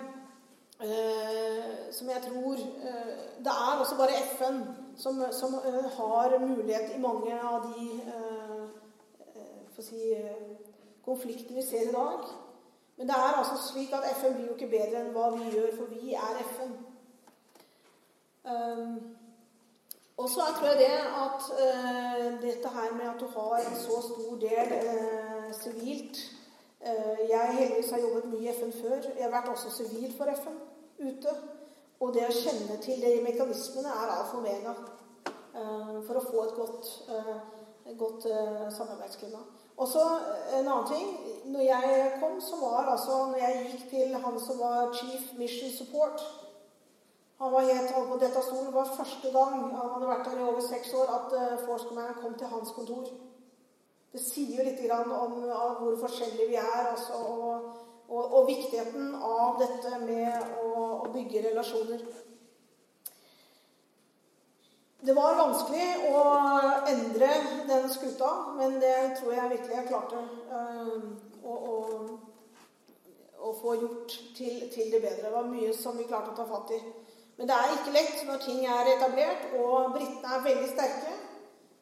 eh, 0.85 1.93
Som 1.93 2.11
jeg 2.13 2.21
tror 2.27 2.53
eh, 2.53 3.13
Det 3.39 3.53
er 3.53 3.81
også 3.81 3.97
bare 3.97 4.19
FN 4.35 4.61
som, 4.97 5.25
som 5.33 5.55
eh, 5.55 5.91
har 5.97 6.39
mulighet 6.39 6.97
i 6.97 7.01
mange 7.01 7.41
av 7.41 7.65
de 7.73 7.87
uh, 8.13 8.69
si, 9.81 10.13
konfliktene 11.05 11.57
vi 11.57 11.67
ser 11.67 11.89
i 11.89 11.93
dag. 11.95 12.29
Men 12.97 13.09
det 13.09 13.17
er 13.17 13.39
altså 13.39 13.57
slik 13.73 13.93
at 13.97 14.05
FN 14.21 14.35
blir 14.35 14.51
jo 14.51 14.57
ikke 14.59 14.69
bedre 14.77 15.01
enn 15.01 15.15
hva 15.17 15.31
vi 15.33 15.49
gjør, 15.55 15.71
for 15.79 15.89
vi 15.91 16.13
er 16.13 16.43
FN. 16.53 16.75
Um, 18.45 19.17
og 20.17 20.29
så 20.29 20.45
tror 20.59 20.69
jeg 20.69 20.79
det 20.79 20.99
at 21.25 21.49
uh, 21.63 22.27
dette 22.43 22.69
her 22.77 22.93
med 22.99 23.07
at 23.15 23.21
du 23.21 23.27
har 23.27 23.57
en 23.63 23.79
så 23.81 23.97
stor 24.09 24.37
del 24.43 24.75
sivilt 25.63 26.19
uh, 26.87 27.19
Jeg 27.31 27.57
heldigvis 27.59 27.91
har 27.91 28.01
jobbet 28.01 28.29
mye 28.35 28.51
i 28.51 28.55
FN 28.59 28.73
før. 28.83 29.01
Jeg 29.17 29.25
har 29.25 29.35
vært 29.35 29.49
også 29.55 29.71
sivil 29.77 30.15
for 30.19 30.35
FN 30.43 30.59
ute. 30.99 31.35
Og 32.03 32.11
det 32.15 32.25
å 32.27 32.35
kjenne 32.35 32.77
til 32.83 32.99
de 33.03 33.19
mekanismene 33.23 33.91
er 33.95 34.11
alfa 34.11 34.39
og 34.39 34.43
omega 34.43 34.75
uh, 34.75 35.99
for 36.07 36.19
å 36.19 36.25
få 36.27 36.47
et 36.49 36.55
godt, 36.59 36.89
uh, 37.15 37.93
godt 37.99 38.27
uh, 38.27 38.65
samarbeidsklima. 38.75 39.43
Og 39.79 39.89
så 39.89 40.03
en 40.59 40.67
annen 40.67 40.89
ting. 40.91 41.13
Når 41.53 41.63
jeg 41.67 42.11
kom, 42.21 42.41
så 42.43 42.59
var 42.61 42.91
altså 42.93 43.17
Når 43.31 43.39
jeg 43.41 43.63
gikk 43.69 43.85
til 43.91 44.17
han 44.25 44.37
som 44.41 44.59
var 44.61 44.93
Chief 44.95 45.31
Mission 45.39 45.73
Support 45.75 46.23
Han 47.43 47.53
var 47.53 47.69
helt 47.69 47.95
på 48.09 48.19
dette 48.23 48.43
stolen. 48.47 48.69
Det 48.71 48.75
var 48.79 48.97
første 48.97 49.31
gang 49.35 49.55
han 49.75 49.95
hadde 49.97 50.11
vært 50.11 50.29
her 50.31 50.41
i 50.41 50.49
over 50.49 50.63
seks 50.63 50.93
år, 50.95 51.15
at 51.19 51.33
uh, 51.67 52.13
kom 52.23 52.35
til 52.39 52.53
hans 52.55 52.75
kontor. 52.77 53.09
Det 54.13 54.21
sier 54.23 54.61
jo 54.61 54.67
litt 54.69 54.83
om 54.93 55.39
hvor 55.81 55.97
forskjellige 56.05 56.53
vi 56.53 56.61
er. 56.61 56.93
Altså, 56.93 57.19
og 57.19 57.73
og, 58.13 58.35
og 58.35 58.49
viktigheten 58.49 59.15
av 59.15 59.61
dette 59.61 59.99
med 60.05 60.53
å, 60.61 60.73
å, 61.01 61.09
bygge 61.15 61.47
relasjoner. 61.49 62.03
Det 65.03 65.15
var 65.17 65.39
vanskelig 65.39 65.87
å 66.13 66.25
endre 66.93 67.31
den 67.71 67.89
skuta, 67.91 68.33
men 68.59 68.77
det 68.83 68.97
tror 69.19 69.33
jeg 69.35 69.53
virkelig 69.55 69.79
jeg 69.79 69.89
klarte 69.89 70.21
øh, 70.59 71.09
å, 71.43 71.57
å, 71.57 71.79
å, 73.49 73.55
få 73.59 73.75
gjort 73.81 74.15
til, 74.37 74.69
til, 74.71 74.93
det 74.93 75.01
bedre. 75.03 75.25
Det 75.25 75.33
var 75.35 75.49
mye 75.51 75.73
som 75.75 75.99
vi 75.99 76.07
klarte 76.07 76.35
å 76.35 76.39
ta 76.39 76.47
fatt 76.47 76.77
i. 76.77 76.79
Men 77.43 77.49
det 77.51 77.55
er 77.59 77.73
ikke 77.75 77.93
lett 77.97 78.21
når 78.23 78.37
ting 78.39 78.59
er 78.71 78.89
etablert, 78.93 79.49
og 79.59 79.97
britene 79.97 80.35
er 80.37 80.45
veldig 80.45 80.69
sterke. 80.71 81.15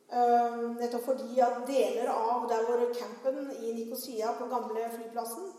Uh, 0.08 0.62
nettopp 0.80 1.04
fordi 1.04 1.36
at 1.44 1.58
deler 1.68 2.08
av 2.08 2.46
der 2.48 2.64
hvor 2.64 2.80
campen 2.96 3.50
i 3.60 3.74
Nikosia 3.76 4.32
på 4.38 4.48
gamle 4.48 4.86
flyplassen 4.94 5.50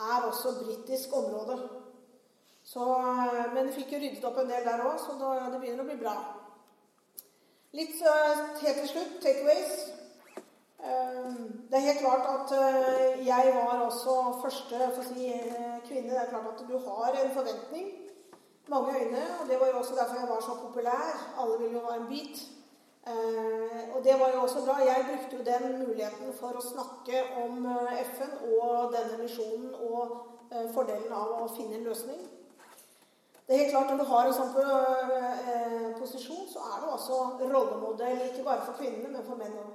er 0.00 0.24
også 0.30 0.54
britisk 0.62 1.12
område. 1.20 1.58
Så, 2.64 2.80
eh, 2.80 3.52
men 3.52 3.66
vi 3.66 3.74
fikk 3.76 3.92
jo 3.92 4.00
ryddet 4.00 4.24
opp 4.24 4.40
en 4.40 4.48
del 4.54 4.64
der 4.64 4.86
òg, 4.86 4.96
så 5.04 5.18
det 5.20 5.60
begynner 5.60 5.84
å 5.84 5.88
bli 5.90 5.98
bra. 6.00 6.14
Litt 7.76 8.00
helt 8.00 8.80
til 8.80 8.88
slutt 8.88 9.18
takeaways. 9.20 9.74
Eh, 10.80 11.34
det 11.68 11.76
er 11.76 11.88
helt 11.90 12.00
klart 12.00 12.30
at 12.30 12.54
eh, 12.56 13.26
jeg 13.26 13.52
var 13.58 13.84
også 13.84 14.16
første 14.40 14.88
si, 15.10 15.28
kvinne. 15.84 16.08
Det 16.08 16.22
er 16.24 16.32
klart 16.32 16.54
at 16.54 16.64
du 16.68 16.78
har 16.88 17.20
en 17.20 17.36
forventning. 17.36 17.92
Mange 18.68 18.90
øyne. 19.00 19.22
Og 19.40 19.48
det 19.48 19.60
var 19.60 19.66
jo 19.66 19.78
også 19.78 19.94
derfor 19.94 20.14
jeg 20.20 20.28
var 20.28 20.40
så 20.40 20.54
populær. 20.66 21.34
Alle 21.40 21.58
ville 21.58 21.78
jo 21.78 21.86
ha 21.86 21.96
en 21.96 22.08
bit. 22.08 22.36
Eh, 23.06 23.96
og 23.96 24.04
det 24.04 24.14
var 24.20 24.28
jo 24.34 24.42
også 24.42 24.58
bra. 24.64 24.76
Jeg 24.78 25.06
brukte 25.08 25.36
jo 25.36 25.50
den 25.52 25.78
muligheten 25.78 26.28
for 26.40 26.54
å 26.54 26.62
snakke 26.62 27.24
om 27.44 27.66
eh, 27.66 28.04
FN 28.14 28.36
og 28.58 28.94
denne 28.94 29.18
misjonen 29.22 29.74
og 29.74 30.12
eh, 30.52 30.68
fordelen 30.74 31.10
av 31.10 31.32
å 31.42 31.50
finne 31.56 31.80
en 31.80 31.88
løsning. 31.90 32.22
Det 33.46 33.56
er 33.56 33.64
helt 33.64 33.72
klart 33.74 33.90
Når 33.90 33.98
du 33.98 34.04
har 34.06 34.26
en 34.26 34.36
sånn 34.36 34.52
posisjon, 35.98 36.44
så 36.52 36.62
er 36.62 36.76
du 36.80 36.92
også 36.92 37.16
rollemodell 37.40 38.22
ikke 38.28 38.44
bare 38.46 38.62
for 38.68 38.78
kvinnene, 38.78 39.10
men 39.10 39.26
for 39.26 39.36
menn 39.36 39.58
òg. 39.58 39.72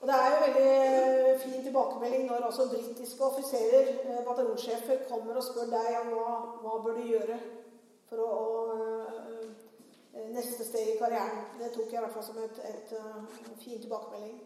Og 0.00 0.10
Det 0.10 0.16
er 0.16 0.28
jo 0.28 0.42
veldig 0.44 1.38
fin 1.40 1.62
tilbakemelding 1.64 2.26
når 2.28 2.44
også 2.50 2.68
britiske 2.68 3.24
offiserer, 3.24 3.88
bataljonssjefer, 4.28 5.06
kommer 5.08 5.40
og 5.40 5.46
spør 5.48 5.72
deg 5.72 5.96
om 6.02 6.12
hva, 6.12 6.34
hva 6.60 6.82
bør 6.84 7.00
du 7.00 7.08
gjøre 7.14 7.38
for 8.10 8.22
å, 8.22 8.30
å 8.30 8.86
Eh, 10.16 10.28
neste 10.32 10.64
steg 10.64 10.94
i 10.94 10.98
karrieren. 10.98 11.44
Det 11.60 11.72
tok 11.74 11.90
jeg 11.92 12.00
i 12.00 12.04
hvert 12.04 12.14
fall 12.14 12.24
som 12.24 12.38
et, 12.40 12.60
et, 12.64 12.92
et 12.92 12.92
uh, 12.98 13.56
fin 13.60 13.80
tilbakemelding. 13.82 14.38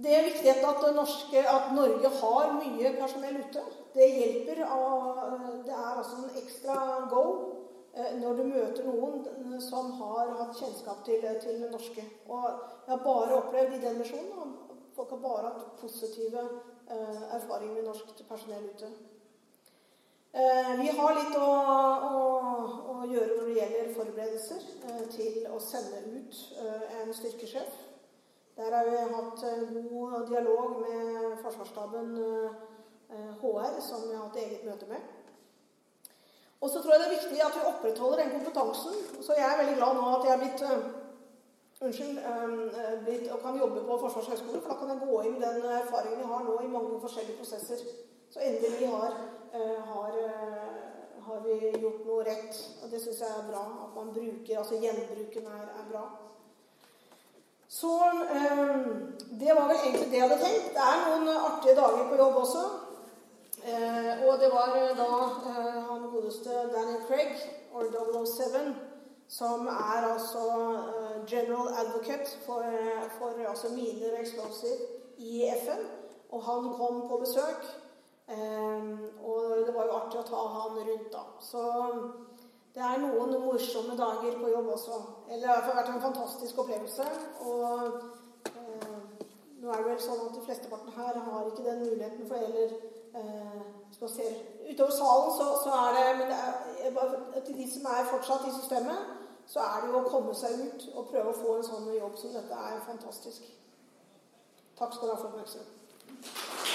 Det 0.00 0.12
er 0.16 0.26
viktig 0.26 0.50
at, 0.52 0.84
norske, 0.96 1.40
at, 1.54 1.72
Norge 1.76 2.10
har 2.20 2.52
mye 2.56 2.92
personell 2.98 3.40
ute. 3.40 3.64
Det 3.94 4.08
hjelper. 4.08 4.60
Det 5.64 5.74
er 5.76 5.96
altså 6.02 6.20
en 6.20 6.36
ekstra 6.42 6.76
go 7.10 7.24
eh, 7.94 8.12
når 8.20 8.38
du 8.38 8.42
møter 8.52 8.86
noen 8.86 9.60
som 9.64 9.92
har 10.00 10.34
hatt 10.40 10.56
kjennskap 10.60 11.04
til, 11.08 11.24
til 11.42 11.64
det 11.64 11.72
norske. 11.72 12.04
Og 12.28 12.46
jeg 12.48 12.94
har 12.94 13.04
bare 13.04 13.38
opplevd 13.40 13.78
i 13.78 13.84
den 13.86 14.02
misjonen 14.02 14.58
Folk 14.90 15.12
har 15.14 15.20
bare 15.22 15.50
hatt 15.54 15.76
positive 15.80 16.42
eh, 16.90 17.20
erfaringer 17.36 17.78
med 17.78 17.88
norsk 17.88 18.10
personell 18.28 18.66
ute. 18.74 18.88
Eh, 20.32 20.74
vi 20.80 20.90
har 20.94 21.14
litt 21.16 21.32
å, 21.34 21.46
å, 22.06 22.18
å, 22.92 22.96
gjøre 23.10 23.34
når 23.34 23.48
det 23.48 23.54
gjelder 23.56 23.94
forberedelser 23.96 24.66
til 25.10 25.46
å 25.50 25.56
sende 25.58 26.04
ut 26.06 26.36
en 27.00 27.08
styrkesjef. 27.18 27.72
Der 28.54 28.76
har 28.76 28.86
vi 28.86 29.00
hatt 29.10 29.42
god 29.74 30.28
dialog 30.28 30.76
med 30.84 31.40
Forsvarsstaben 31.42 32.12
HR, 33.40 33.80
som 33.82 34.04
vi 34.04 34.14
har 34.14 34.28
hatt 34.28 34.38
eget 34.38 34.62
møte 34.68 34.86
med. 34.86 35.08
Og 36.60 36.70
så 36.70 36.78
tror 36.78 36.94
jeg 36.94 37.02
det 37.02 37.08
er 37.08 37.16
viktig 37.16 37.40
at 37.42 37.56
vi 37.56 37.64
opprettholder 37.72 38.22
den 38.22 38.34
kompetansen. 38.36 39.00
Så 39.24 39.34
jeg 39.34 39.46
er 39.48 39.58
veldig 39.62 39.78
glad 39.80 39.98
nå 39.98 40.04
at 40.12 40.28
jeg 40.28 40.34
er 40.36 40.42
blitt 40.44 40.62
unnskyld, 41.80 42.20
blitt, 43.08 43.26
og 43.32 43.42
kan 43.42 43.58
jobbe 43.58 43.82
på 43.88 43.98
Forsvarshøgskolen. 44.04 44.62
For 44.62 44.74
da 44.74 44.78
kan 44.78 44.94
jeg 44.94 45.02
gå 45.08 45.24
inn 45.26 45.42
den 45.42 45.66
erfaringen 45.80 46.22
jeg 46.22 46.32
har 46.36 46.46
nå 46.46 46.58
i 46.60 46.70
mange 46.76 47.02
forskjellige 47.02 47.40
prosesser. 47.40 47.82
Så 48.30 48.40
endelig 48.40 48.88
har, 48.88 49.14
har, 49.92 50.18
har 51.26 51.40
vi 51.44 51.54
gjort 51.82 52.04
noe 52.06 52.24
rett. 52.24 52.60
Og 52.82 52.92
det 52.92 53.00
syns 53.02 53.22
jeg 53.24 53.30
er 53.30 53.48
bra. 53.48 53.64
At 53.84 53.96
man 53.96 54.12
bruker, 54.14 54.58
altså 54.58 54.78
gjenbruken 54.78 55.48
er, 55.50 55.64
er 55.80 55.88
bra. 55.90 56.04
Så 57.70 57.90
det 59.40 59.54
var 59.54 59.66
vel 59.70 59.82
egentlig 59.84 60.06
det 60.10 60.20
jeg 60.20 60.28
hadde 60.28 60.44
tenkt. 60.44 60.70
Det 60.76 60.86
er 60.92 61.02
noen 61.08 61.28
artige 61.34 61.76
dager 61.78 62.06
på 62.10 62.22
jobb 62.22 62.38
også. 62.44 62.64
Eh, 63.64 64.12
og 64.26 64.40
det 64.40 64.48
var 64.52 64.72
da 64.96 65.08
eh, 65.50 65.80
han 65.90 66.06
godeste 66.12 66.50
Daniel 66.74 67.02
Craig, 67.06 67.36
or 67.74 67.84
007, 68.26 68.74
som 69.28 69.66
er 69.66 70.06
altså 70.12 70.44
eh, 70.94 71.30
general 71.30 71.68
advocate 71.82 72.38
for, 72.46 72.64
for 73.18 73.34
altså 73.48 73.68
miner 73.74 74.16
og 74.16 74.22
explosive 74.22 74.78
i 75.18 75.50
FN. 75.64 75.84
Og 76.30 76.42
han 76.44 76.72
kom 76.78 77.08
på 77.08 77.20
besøk. 77.24 77.68
Og 78.30 79.66
det 79.66 79.72
var 79.74 79.86
jo 79.88 79.96
artig 79.96 80.20
å 80.20 80.26
ta 80.28 80.42
han 80.54 80.76
rundt, 80.78 81.08
da. 81.12 81.22
Så 81.42 81.62
det 82.74 82.82
er 82.86 83.00
noen 83.02 83.34
morsomme 83.42 83.96
dager 83.98 84.36
på 84.38 84.52
jobb 84.52 84.68
også. 84.76 85.00
Eller 85.28 85.46
det 85.46 85.56
har 85.66 85.74
vært 85.74 85.90
en 85.94 86.04
fantastisk 86.04 86.60
opplevelse. 86.62 87.06
Og 87.40 87.80
eh, 88.52 89.00
nå 89.58 89.72
er 89.72 89.82
det 89.82 89.88
vel 89.88 90.02
sånn 90.04 90.22
at 90.28 90.36
de 90.36 90.44
flesteparten 90.46 90.94
her 90.94 91.18
har 91.26 91.48
ikke 91.48 91.66
den 91.66 91.82
muligheten 91.82 92.30
for 92.30 92.46
eller 92.46 92.76
eh, 93.18 93.60
spaser 93.96 94.38
utover 94.70 94.94
salen, 94.94 95.32
så, 95.34 95.48
så, 95.64 95.74
er 95.80 95.98
det 95.98 96.04
Men 96.20 96.30
det 96.30 96.38
er, 96.38 97.42
til 97.46 97.58
de 97.58 97.66
som 97.72 97.90
er 97.90 98.10
fortsatt 98.12 98.46
i 98.46 98.54
systemet, 98.60 99.16
så 99.50 99.66
er 99.66 99.82
det 99.82 99.90
jo 99.90 100.04
å 100.04 100.08
komme 100.12 100.34
seg 100.38 100.62
ut 100.62 100.88
og 100.94 101.10
prøve 101.10 101.32
å 101.32 101.40
få 101.42 101.56
en 101.56 101.70
sånn 101.72 101.90
jobb 101.96 102.14
som 102.22 102.36
dette 102.38 102.64
er 102.70 102.84
fantastisk. 102.86 103.50
Takk 104.78 104.94
skal 104.94 105.10
du 105.10 105.16
ha 105.16 105.18
for 105.18 105.32
oppmerksomheten. 105.32 106.69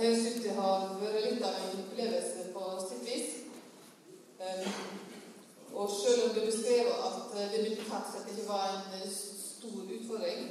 Det 0.00 0.08
høres 0.08 0.36
ut 0.36 0.42
til 0.42 0.54
å 0.56 0.62
ha 0.64 0.68
vært 0.96 1.24
litt 1.26 1.42
av 1.44 1.56
en 1.60 1.80
opplevelse 1.82 2.44
på 2.54 2.68
sitt 2.86 3.02
vis. 3.04 3.32
Um, 4.40 4.70
og 5.76 5.90
selv 5.92 6.22
om 6.24 6.30
du 6.32 6.40
beskrev 6.46 6.88
at 6.88 7.34
det 7.34 7.58
med 7.66 7.82
sett 7.84 8.30
ikke 8.32 8.46
var 8.48 8.78
en 8.78 9.10
stor 9.12 9.82
utfordring 9.96 10.46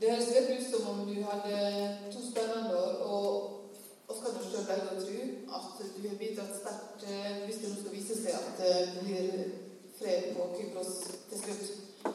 Det 0.00 0.10
høres 0.10 0.28
litt 0.34 0.52
ut 0.52 0.68
som 0.68 0.90
om 0.90 1.00
du 1.08 1.22
hadde 1.30 1.62
to 2.12 2.26
spennende 2.26 2.76
år, 2.76 3.00
og 3.08 4.12
oss 4.12 4.20
kan 4.20 4.36
jo 4.36 4.44
sjøl 4.50 4.68
velge 4.68 4.92
å 4.92 5.00
tro 5.00 5.24
at 5.56 5.80
du 5.96 6.04
har 6.04 6.20
bidratt 6.20 6.60
sterkt 6.60 7.08
eh, 7.08 7.40
hvis 7.46 7.64
det 7.64 7.72
nå 7.72 7.80
skal 7.80 7.96
vise 7.96 8.20
seg 8.20 8.36
at 8.36 8.60
det 8.60 8.76
blir 9.00 9.32
fred 9.96 10.28
på 10.36 10.52
Kypros 10.58 10.94
til 11.32 11.40
slutt. 11.46 12.14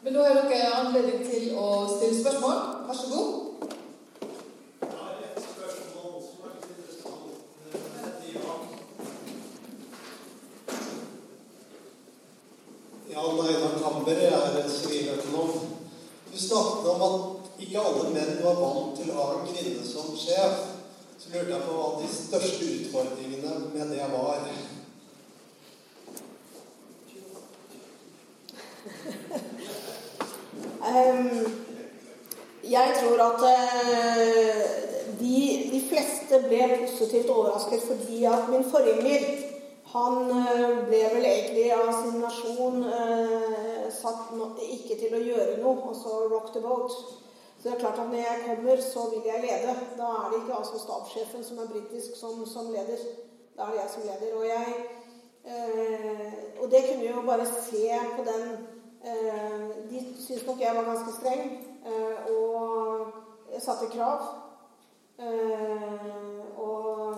Men 0.00 0.16
da 0.16 0.26
har 0.30 0.44
dere 0.48 0.74
anledning 0.80 1.26
til 1.28 1.52
å 1.60 1.70
stille 1.98 2.22
spørsmål. 2.24 2.68
Vær 2.88 3.02
så 3.04 3.12
god. 3.12 3.42
snakket 16.52 16.90
om 16.90 17.02
at 17.02 17.60
ikke 17.62 17.80
alle 17.80 18.10
menn 18.14 18.40
var 18.44 18.56
vant 18.60 18.96
til 18.98 19.10
å 19.12 19.18
ha 19.18 19.26
en 19.36 19.48
kvinne 19.48 19.84
som 19.86 20.12
sjef. 20.18 20.56
Så 21.20 21.21
lurte 21.32 21.52
jeg 21.52 21.62
på 21.64 21.74
hva 21.76 21.84
de 21.96 22.08
største 22.12 22.66
utfordringene 22.76 23.52
med 23.72 23.92
det 23.92 24.06
var. 24.12 24.40
um, 30.88 31.30
jeg 32.74 32.88
tror 32.98 33.22
at 33.28 33.40
uh, 33.48 34.60
de, 35.20 35.38
de, 35.72 35.80
fleste 35.88 36.42
ble 36.48 36.68
positivt 36.82 37.30
overrasket 37.30 37.80
fordi 37.86 38.24
at 38.28 38.52
min 38.52 38.68
forgjenger 38.74 39.26
han 39.94 40.14
uh, 40.28 40.84
ble 40.88 41.02
vel 41.14 41.24
egentlig 41.32 41.68
av 41.78 41.88
sin 41.96 42.20
nasjon 42.20 42.84
uh, 42.84 43.88
satt 44.02 44.36
no, 44.36 44.52
ikke 44.68 45.00
til 45.00 45.16
å 45.16 45.26
gjøre 45.30 45.60
noe, 45.64 45.80
og 45.80 45.96
så 45.96 46.26
rock 46.28 46.52
the 46.52 46.60
boat. 46.60 47.21
Så 47.62 47.68
det 47.68 47.74
er 47.74 47.80
klart 47.80 47.98
at 47.98 48.06
når 48.06 48.14
jeg 48.14 48.38
kommer, 48.46 48.76
så 48.76 49.00
vil 49.10 49.22
jeg 49.26 49.40
lede. 49.42 49.74
Da 49.98 50.06
er 50.20 50.30
det 50.30 50.38
ikke 50.42 50.54
altså 50.60 50.78
stabssjefen 50.78 51.44
som 51.44 51.58
er 51.58 51.68
britisk, 51.72 52.10
som, 52.20 52.46
som, 52.46 52.66
leder. 52.74 52.98
Da 53.56 53.62
er 53.62 53.70
det 53.70 53.80
jeg 53.82 53.90
som 53.94 54.02
leder. 54.08 54.30
Og, 54.38 54.44
jeg, 54.54 54.66
eh, 55.50 56.32
og 56.60 56.70
det 56.70 56.80
kunne 56.88 57.10
jo 57.10 57.22
bare 57.26 57.46
se 57.46 57.84
på 58.16 58.22
den 58.30 58.44
eh, 59.08 59.60
De 59.90 59.98
syntes 60.24 60.46
nok 60.46 60.60
jeg 60.60 60.76
var 60.76 60.90
ganske 60.90 61.12
streng, 61.20 61.42
eh, 61.86 62.32
og 62.34 63.06
jeg 63.52 63.62
satte 63.62 63.92
krav. 63.96 64.18
Og 66.56 67.14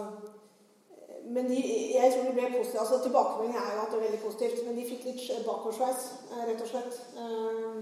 men 1.34 1.48
de, 1.50 1.56
jeg 1.94 2.12
tror 2.12 2.24
det 2.24 2.34
ble 2.34 2.58
positivt. 2.58 2.80
altså 2.80 3.02
Tilbakemeldingen 3.02 3.62
er 3.62 3.74
jo 3.74 3.82
at 3.82 3.92
det 3.92 3.98
er 3.98 4.06
veldig 4.06 4.22
positivt. 4.26 4.66
Men 4.66 4.76
de 4.78 4.88
fikk 4.88 5.04
litt 5.08 5.46
bakoversveis, 5.46 6.02
eh, 6.32 6.42
rett 6.48 6.64
og 6.64 6.68
slett. 6.68 6.94
Eh, 7.20 7.76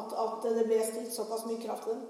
at, 0.00 0.14
at, 0.24 0.46
det 0.58 0.66
ble 0.68 0.80
stilt 0.84 1.14
såpass 1.14 1.46
mye 1.48 1.62
krav 1.62 1.82
til 1.84 1.96
dem. 1.96 2.04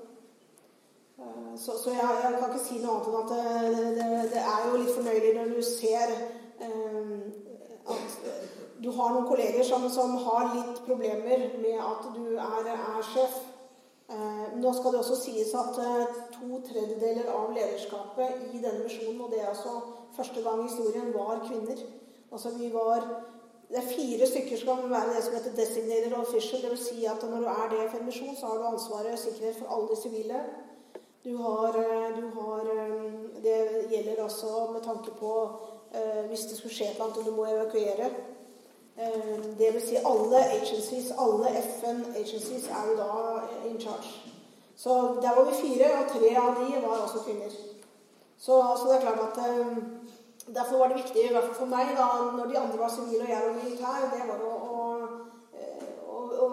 Så, 1.56 1.76
så 1.78 1.92
jeg, 1.94 2.02
jeg, 2.02 2.38
kan 2.40 2.50
ikke 2.50 2.64
si 2.64 2.80
noe 2.82 2.96
annet 2.98 3.10
enn 3.10 3.20
at 3.20 3.28
det, 3.30 3.92
det, 3.98 4.06
det 4.32 4.40
er 4.42 4.64
jo 4.66 4.80
litt 4.80 4.96
fornøyelig 4.96 5.34
når 5.36 5.52
du 5.54 5.60
ser 5.62 6.14
at 7.94 8.16
du 8.84 8.90
har 8.92 9.14
noen 9.14 9.28
kolleger 9.28 9.64
som, 9.66 9.84
som, 9.92 10.16
har 10.26 10.52
litt 10.52 10.80
problemer 10.86 11.44
med 11.62 11.80
at 11.80 12.08
du 12.14 12.36
er, 12.36 12.70
er 12.74 13.04
sjef. 13.12 13.36
Eh, 14.12 14.48
nå 14.60 14.72
skal 14.76 14.92
det 14.92 15.00
også 15.00 15.16
sies 15.16 15.52
at 15.56 15.78
eh, 15.80 16.16
to 16.34 16.58
tredjedeler 16.66 17.30
av 17.32 17.54
lederskapet 17.56 18.42
i 18.52 18.60
denne 18.60 18.82
misjonen, 18.84 19.22
og 19.24 19.32
det 19.32 19.40
er 19.40 19.52
altså 19.54 19.78
første 20.16 20.42
gang 20.44 20.60
i 20.60 20.68
historien, 20.68 21.14
var 21.14 21.40
kvinner. 21.46 21.80
Altså 22.28 22.52
vi 22.58 22.68
var 22.74 23.06
det 23.70 23.80
er 23.80 23.92
fire 23.96 24.26
stykker 24.26 24.60
som 24.60 24.80
kan 24.80 24.90
være 24.90 25.14
det 25.16 25.24
som 25.24 25.34
heter 25.34 25.56
designated 25.56 26.12
official. 26.18 26.62
Dvs. 26.62 26.84
Si 26.88 27.04
at 27.04 27.22
når 27.30 27.40
du 27.44 27.48
er 27.52 27.66
det 27.72 27.90
for 27.90 27.98
en 27.98 28.06
misjon, 28.10 28.36
så 28.36 28.46
har 28.46 28.60
du 28.60 28.66
ansvaret 28.68 29.12
og 29.12 29.18
sikkerhet 29.18 29.56
for 29.60 29.74
alle 29.74 29.88
de 29.92 30.02
sivile. 30.02 30.44
Du 31.24 31.36
har, 31.36 31.78
eh, 31.84 32.16
du 32.20 32.26
har, 32.38 32.62
Det 33.44 33.86
gjelder 33.90 34.22
også 34.24 34.70
med 34.72 34.82
tanke 34.82 35.10
på 35.20 35.32
hvis 36.28 36.40
det 36.40 36.56
skulle 36.56 36.74
skje 36.74 36.94
noe 36.98 37.08
og 37.08 37.24
du 37.26 37.30
må 37.30 37.44
evakuere. 37.46 38.08
Eh, 38.98 39.38
det 39.58 39.74
vil 39.74 39.82
si 39.82 39.96
alle 39.96 40.38
agencies, 40.44 41.12
alle 41.18 41.48
FN-agencies 41.60 42.68
er 42.70 42.90
jo 42.90 42.96
da 42.96 43.10
in 43.68 43.80
charge. 43.80 44.10
Så 44.76 44.90
der 45.22 45.34
var 45.36 45.44
vi 45.44 45.56
fire, 45.68 45.88
og 46.00 46.10
tre 46.10 46.36
av 46.36 46.54
de 46.60 46.82
var 46.86 47.02
også 47.02 47.18
kvinner. 47.26 47.50
Så, 48.38 48.54
så 48.78 48.84
det 48.88 48.96
er 48.96 49.00
klart 49.00 49.38
at 49.38 49.38
Derfor 50.46 50.78
var 50.78 50.88
det 50.88 50.96
viktig, 50.96 51.22
i 51.24 51.32
hvert 51.32 51.44
fall 51.44 51.54
for 51.54 51.70
meg, 51.72 51.94
da, 51.96 52.06
når 52.36 52.50
de 52.50 52.58
andre 52.60 52.78
var 52.78 52.90
sivile 52.92 53.24
og 53.24 53.30
jeg 53.30 53.46
var 53.46 53.54
militær, 53.56 54.02
det 54.12 54.26
var 54.28 54.42
å, 54.44 54.56
å, 56.16 56.18
å, 56.44 56.48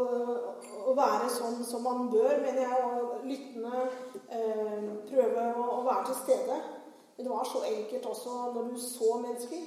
å 0.87 0.93
være 0.95 1.27
sånn 1.33 1.59
som 1.67 1.83
man 1.83 2.07
bør, 2.11 2.37
mener 2.43 2.61
jeg, 2.63 2.79
og 2.87 3.25
lyttende. 3.27 3.83
Eh, 4.31 4.87
prøve 5.09 5.47
å, 5.59 5.81
være 5.85 6.05
til 6.07 6.19
stede. 6.21 6.59
Men 7.17 7.27
det 7.27 7.33
var 7.33 7.47
så 7.47 7.63
enkelt 7.67 8.07
også 8.13 8.37
når 8.55 8.69
du 8.71 8.77
så 8.81 9.17
mennesker. 9.25 9.65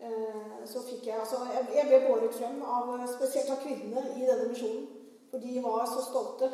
Eh, 0.00 0.56
så 0.66 0.82
fikk 0.88 1.06
jeg 1.06 1.20
altså 1.20 1.42
Jeg 1.74 1.86
ble 1.86 2.00
båret 2.06 2.34
frem 2.34 2.62
av 2.64 2.90
spesielt 3.12 3.52
av 3.52 3.60
kvinnene 3.62 4.16
i 4.16 4.26
denne 4.26 4.48
misjonen. 4.50 4.88
For 5.30 5.42
de 5.42 5.62
var 5.62 5.86
så 5.86 6.02
stolte. 6.08 6.50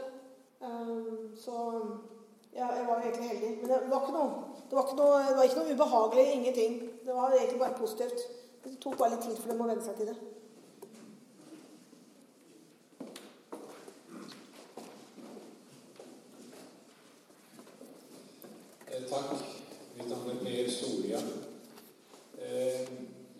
Eh, 0.60 1.08
så 1.40 1.56
ja, 2.56 2.66
jeg 2.78 2.86
var 2.88 3.02
egentlig 3.02 3.28
heldig. 3.28 3.50
Men 3.60 3.70
det 3.70 3.90
var 3.90 4.00
ikke 4.02 4.16
noe, 4.18 4.30
det 4.70 4.76
var 4.76 4.86
ikke 4.86 5.00
noe, 5.02 5.18
det 5.28 5.36
var 5.36 5.48
ikke 5.48 5.60
noe 5.60 5.74
ubehagelig. 5.74 6.26
Ingenting. 6.32 6.72
Det 7.06 7.14
var 7.14 7.36
egentlig 7.36 7.60
bare 7.60 7.78
positivt. 7.82 8.24
Det 8.64 8.78
tok 8.80 8.98
bare 8.98 9.14
litt 9.14 9.28
tid 9.28 9.38
for 9.42 9.52
dem 9.52 9.62
å 9.62 9.68
venne 9.68 9.84
seg 9.84 10.00
til 10.00 10.10
det. 10.10 10.16
Eh, 18.90 19.04
takk. 19.10 19.30
Mitt 19.98 20.08
navn 20.08 20.32
er 20.32 20.42
Per 20.42 20.72
Solja. 20.72 21.20
Eh, 22.40 22.80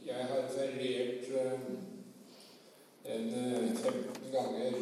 jeg 0.07 0.31
har 0.31 0.49
feriert 0.53 1.29
eh, 1.41 1.61
en 3.15 3.31
15 3.77 4.33
ganger 4.33 4.73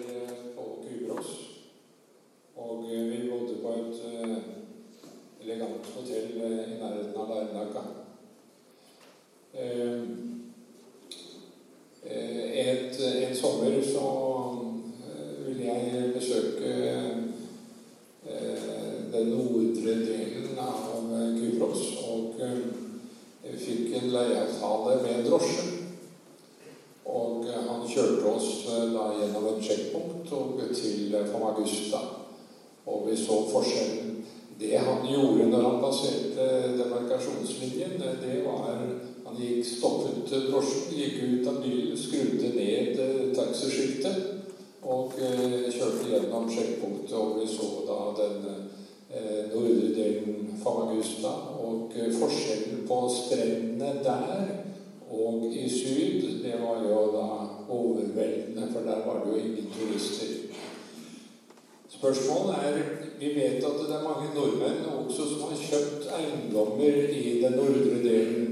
på 0.56 0.64
Kypros. 0.84 1.30
Og 2.56 2.84
vi 2.88 3.28
bodde 3.30 3.54
på 3.62 3.72
et 3.72 4.00
elegant 5.42 5.86
hotell 5.96 6.30
i 6.36 6.78
nærheten 6.80 7.16
av 7.16 7.28
Larnaca. 7.28 7.82
Et, 12.04 13.00
en 13.00 13.36
sommer 13.36 13.76
så 13.84 14.08
ville 15.44 15.64
jeg 15.64 16.12
besøke 16.14 16.72
den 19.12 19.30
nordre 19.34 19.94
delen 20.06 20.58
av 20.58 21.12
Kypros. 21.38 21.86
Og 22.08 22.40
jeg 22.40 23.60
fikk 23.66 23.96
en 24.00 24.12
leieavtale 24.16 25.00
med 25.04 25.26
drosje. 25.28 25.70
Og 27.04 27.44
han 27.52 27.84
kjørte 27.88 28.30
oss 28.32 28.50
da 28.66 29.08
gjennom 29.18 29.50
et 29.52 29.64
sjekkpunkt 29.66 30.32
og 30.32 30.62
til 30.72 31.16
Famagusta. 31.32 32.00
Og 32.86 33.08
vi 33.08 33.16
så 33.16 33.44
forskjellen. 33.52 34.10
Det 34.60 34.78
han 34.78 35.06
gjorde 35.08 35.48
når 35.50 35.62
han 35.68 35.80
passerte 35.82 36.46
demarkasjonslinjen, 36.78 37.98
det 37.98 38.44
var 38.46 38.78
Han 39.24 39.40
gikk, 39.40 39.64
stoppet 39.66 40.28
drosjen, 40.50 40.92
gikk 40.94 41.14
ut 41.24 41.46
av 41.48 41.56
bilen, 41.62 41.96
skrudde 41.98 42.50
ned 42.54 43.32
taxiskiltet 43.34 44.18
og 44.84 45.16
kjørte 45.16 46.10
gjennom 46.10 46.44
sjekkpunktet. 46.52 47.14
Og 47.18 47.40
vi 47.40 47.48
så 47.48 47.70
da 47.88 47.96
den 48.20 48.44
nordre 49.54 49.90
delen 49.96 50.52
Famagusta. 50.60 51.32
Og 51.64 51.96
forskjellen 52.20 52.84
på 52.86 53.00
strendene 53.16 53.90
der 54.04 54.54
og 55.10 55.44
i 55.50 55.66
syd, 55.70 56.44
det 56.44 56.60
var 56.60 56.82
jo 56.84 57.00
da 57.16 57.26
overveldende, 57.68 58.68
for 58.72 58.80
der 58.80 59.02
var 59.06 59.24
det 59.24 59.32
jo 59.32 59.36
ingen 59.44 59.72
turister. 59.74 60.44
Spørsmålet 61.88 62.54
er 62.62 62.82
Vi 63.18 63.26
vet 63.34 63.64
at 63.64 63.78
det 63.88 63.94
er 63.96 64.02
mange 64.02 64.34
nordmenn 64.34 65.06
også 65.06 65.22
som 65.28 65.40
har 65.40 65.56
kjøpt 65.56 66.08
eiendommer 66.16 66.96
i 67.08 67.40
den 67.42 67.52
nordre 67.52 68.00
delen. 68.02 68.50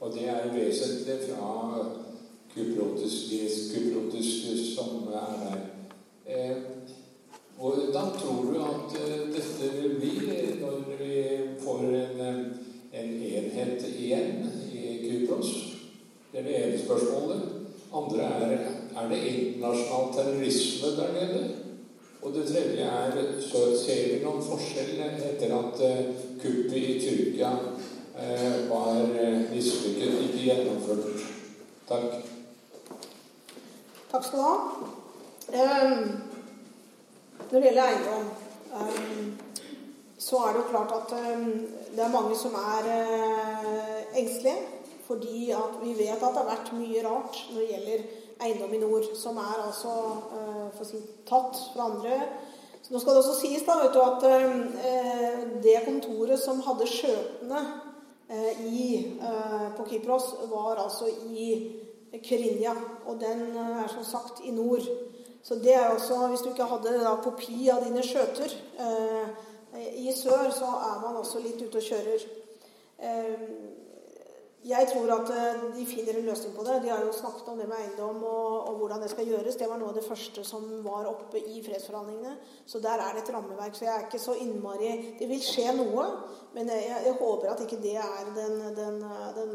Og 0.00 0.14
det 0.14 0.24
er 0.28 0.48
vesentlig 0.54 1.18
fra 1.28 1.84
kyprotiske, 2.54 3.38
kyprotiske 3.74 4.74
som 4.74 5.08
er 5.12 5.36
der. 5.44 5.60
Eh, 6.26 6.56
hvordan 7.58 8.08
tror 8.18 8.42
du 8.52 8.60
at 8.62 8.96
dette 9.36 9.70
vil 9.76 9.94
bli 10.00 10.60
når 10.60 10.82
vi 10.98 11.22
får 11.60 11.84
en, 11.84 12.20
en 12.92 13.22
enhet 13.22 13.86
igjen 13.98 14.48
i 15.28 15.36
oss. 15.38 15.54
Det 16.32 16.40
er 16.40 16.48
det 16.48 16.58
ene 16.58 16.82
spørsmålet. 16.82 17.40
Andre 17.94 18.22
er 18.22 18.58
er 18.98 19.08
det 19.08 19.18
internasjonal 19.26 20.14
terrorisme 20.14 20.88
der 20.96 21.12
nede. 21.12 21.48
Og 22.22 22.34
det 22.34 22.48
tredje 22.48 22.84
er 22.84 23.40
så 23.40 23.58
ser 23.84 24.08
vi 24.08 24.24
noen 24.24 24.42
forskjell 24.42 24.98
etter 25.06 25.52
at 25.54 25.82
kuppet 26.42 26.78
i 26.78 26.96
Tyrkia 27.02 27.50
eh, 28.18 28.56
var 28.70 29.04
mislykket, 29.52 30.16
ikke 30.24 30.44
gjennomført. 30.48 31.22
Takk. 31.88 32.16
Takk 34.10 34.24
skal 34.24 34.38
du 34.38 34.44
ha. 34.44 34.56
Um, 35.48 36.08
når 37.50 37.60
det 37.60 37.62
gjelder 37.62 37.84
eiendom, 37.84 38.26
um, 38.74 39.30
så 40.18 40.42
er 40.42 40.52
det 40.52 40.64
jo 40.64 40.70
klart 40.72 40.96
at 40.96 41.14
um, 41.20 41.46
det 41.94 42.04
er 42.04 42.12
mange 42.12 42.36
som 42.36 42.58
er 42.58 42.90
engstelige. 44.16 44.77
Fordi 45.08 45.48
vi 45.82 45.94
vet 45.96 46.20
at 46.20 46.34
det 46.34 46.42
har 46.42 46.50
vært 46.50 46.72
mye 46.76 47.02
rart 47.06 47.38
når 47.50 47.60
det 47.62 47.68
gjelder 47.72 48.06
eiendom 48.44 48.74
i 48.76 48.80
nord, 48.82 49.08
som 49.18 49.40
er 49.40 49.64
altså 49.64 49.94
uh, 50.30 50.66
for 50.76 50.84
å 50.84 50.88
si, 50.88 51.00
tatt 51.26 51.58
fra 51.72 51.88
andre. 51.88 52.20
Så 52.84 52.92
nå 52.92 53.00
skal 53.02 53.16
det 53.16 53.22
også 53.24 53.38
sies 53.40 53.64
da, 53.66 53.78
du, 53.88 53.98
at 54.04 54.26
uh, 54.28 55.42
det 55.64 55.78
kontoret 55.88 56.40
som 56.42 56.62
hadde 56.66 56.88
skjøtene 56.92 57.66
i, 58.68 59.16
på 59.72 59.84
Kypros, 59.88 60.26
var 60.50 60.76
altså 60.82 61.06
i 61.32 61.46
Kyrinja, 62.12 62.74
Og 63.08 63.16
den 63.20 63.56
er 63.56 63.88
som 63.88 64.04
sagt 64.04 64.42
i 64.44 64.50
nord. 64.52 64.84
Så 65.42 65.54
det 65.54 65.74
er 65.74 65.88
også, 65.88 66.26
Hvis 66.28 66.40
du 66.40 66.48
ikke 66.48 66.64
hadde 66.64 67.00
da, 67.04 67.14
kopi 67.24 67.68
av 67.72 67.84
dine 67.84 68.02
skjøter 68.04 68.52
eh, 68.84 69.28
i 69.96 70.12
sør, 70.12 70.50
så 70.52 70.64
er 70.64 71.00
man 71.04 71.16
også 71.16 71.40
litt 71.40 71.62
ute 71.62 71.78
og 71.78 71.84
kjører. 71.84 72.26
Eh, 74.62 74.68
jeg 74.68 74.88
tror 74.92 75.12
at 75.14 75.28
de 75.76 75.86
finner 75.86 76.18
en 76.18 76.26
løsning 76.26 76.54
på 76.56 76.64
det. 76.66 76.80
De 76.82 76.88
har 76.88 77.04
jo 77.04 77.12
snakket 77.12 77.48
om 77.48 77.58
det 77.58 77.68
med 77.68 77.76
eiendom 77.78 78.22
og, 78.22 78.68
og, 78.68 78.74
hvordan 78.78 79.02
det 79.02 79.10
skal 79.10 79.28
gjøres. 79.28 79.56
Det 79.56 79.68
var 79.70 79.78
noe 79.78 79.92
av 79.92 79.98
det 79.98 80.06
første 80.08 80.44
som 80.44 80.64
var 80.84 81.06
oppe 81.10 81.38
i 81.38 81.62
fredsforhandlingene. 81.66 82.34
Så 82.66 82.82
der 82.82 83.02
er 83.04 83.14
det 83.14 83.22
et 83.22 83.34
rammeverk. 83.34 83.76
Så 83.76 83.84
jeg 83.84 83.94
er 83.94 84.08
ikke 84.08 84.22
så 84.22 84.34
innmari 84.34 85.14
Det 85.18 85.28
vil 85.28 85.44
skje 85.44 85.76
noe, 85.78 86.08
men 86.54 86.68
jeg, 86.74 87.04
jeg 87.06 87.14
håper 87.20 87.52
at 87.52 87.62
ikke 87.64 87.82
det 87.82 87.96
er 88.02 88.34
den, 88.36 88.58
den, 88.76 89.00
den 89.38 89.54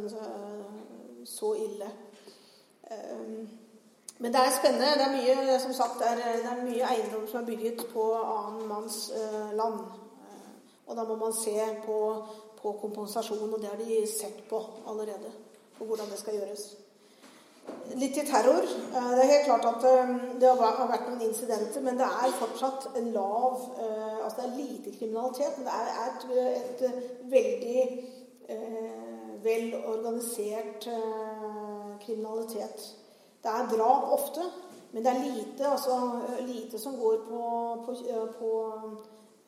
så 1.25 1.53
ille. 1.53 1.91
Men 4.23 4.33
det 4.33 4.39
er 4.39 4.57
spennende. 4.59 4.93
Det 4.99 5.05
er 5.05 5.15
mye 5.17 5.59
som 5.59 5.73
sagt, 5.73 5.99
det 5.99 6.07
er, 6.07 6.37
det 6.43 6.51
er 6.51 6.63
mye 6.63 6.89
eiendom 6.93 7.27
som 7.27 7.41
er 7.41 7.49
bygget 7.49 7.85
på 7.93 8.05
annen 8.15 8.67
manns 8.69 9.09
eh, 9.11 9.51
land. 9.57 9.79
Og 10.87 10.95
da 10.95 11.03
må 11.03 11.15
man 11.15 11.33
se 11.35 11.55
på, 11.85 11.97
på 12.64 12.78
kompensasjon, 12.82 13.51
og 13.53 13.59
det 13.61 13.70
har 13.70 13.82
de 13.82 13.99
sett 14.07 14.39
på 14.49 14.61
allerede. 14.88 15.32
På 15.78 15.86
hvordan 15.89 16.09
det 16.11 16.20
skal 16.22 16.39
gjøres. 16.39 16.64
Litt 17.99 18.16
til 18.16 18.28
terror. 18.28 18.66
Det 18.93 19.24
er 19.24 19.30
helt 19.30 19.45
klart 19.45 19.66
at 19.70 19.86
det 20.39 20.49
har 20.49 20.89
vært 20.89 21.07
noen 21.09 21.24
incidenter, 21.28 21.84
men 21.84 21.99
det 21.99 22.07
er 22.07 22.36
fortsatt 22.39 22.89
en 22.99 23.11
lav 23.16 23.70
Altså 24.24 24.38
det 24.39 24.45
er 24.45 24.57
lite 24.57 24.91
kriminalitet, 24.97 25.57
men 25.57 25.68
det 25.68 25.74
er 25.76 25.88
et, 26.07 26.84
et 26.88 27.24
veldig 27.32 27.82
eh, 28.49 29.03
vel 29.43 29.74
organisert 29.86 30.88
eh, 30.88 31.99
kriminalitet. 32.05 32.95
Det 33.43 33.51
er 33.51 33.70
drap 33.76 34.03
ofte, 34.16 34.41
men 34.93 35.03
det 35.03 35.11
er 35.11 35.24
lite, 35.24 35.68
altså, 35.68 36.20
lite 36.47 36.80
som 36.80 36.95
går 36.95 37.18
på, 37.28 37.41
på, 37.86 37.95
på 38.39 38.51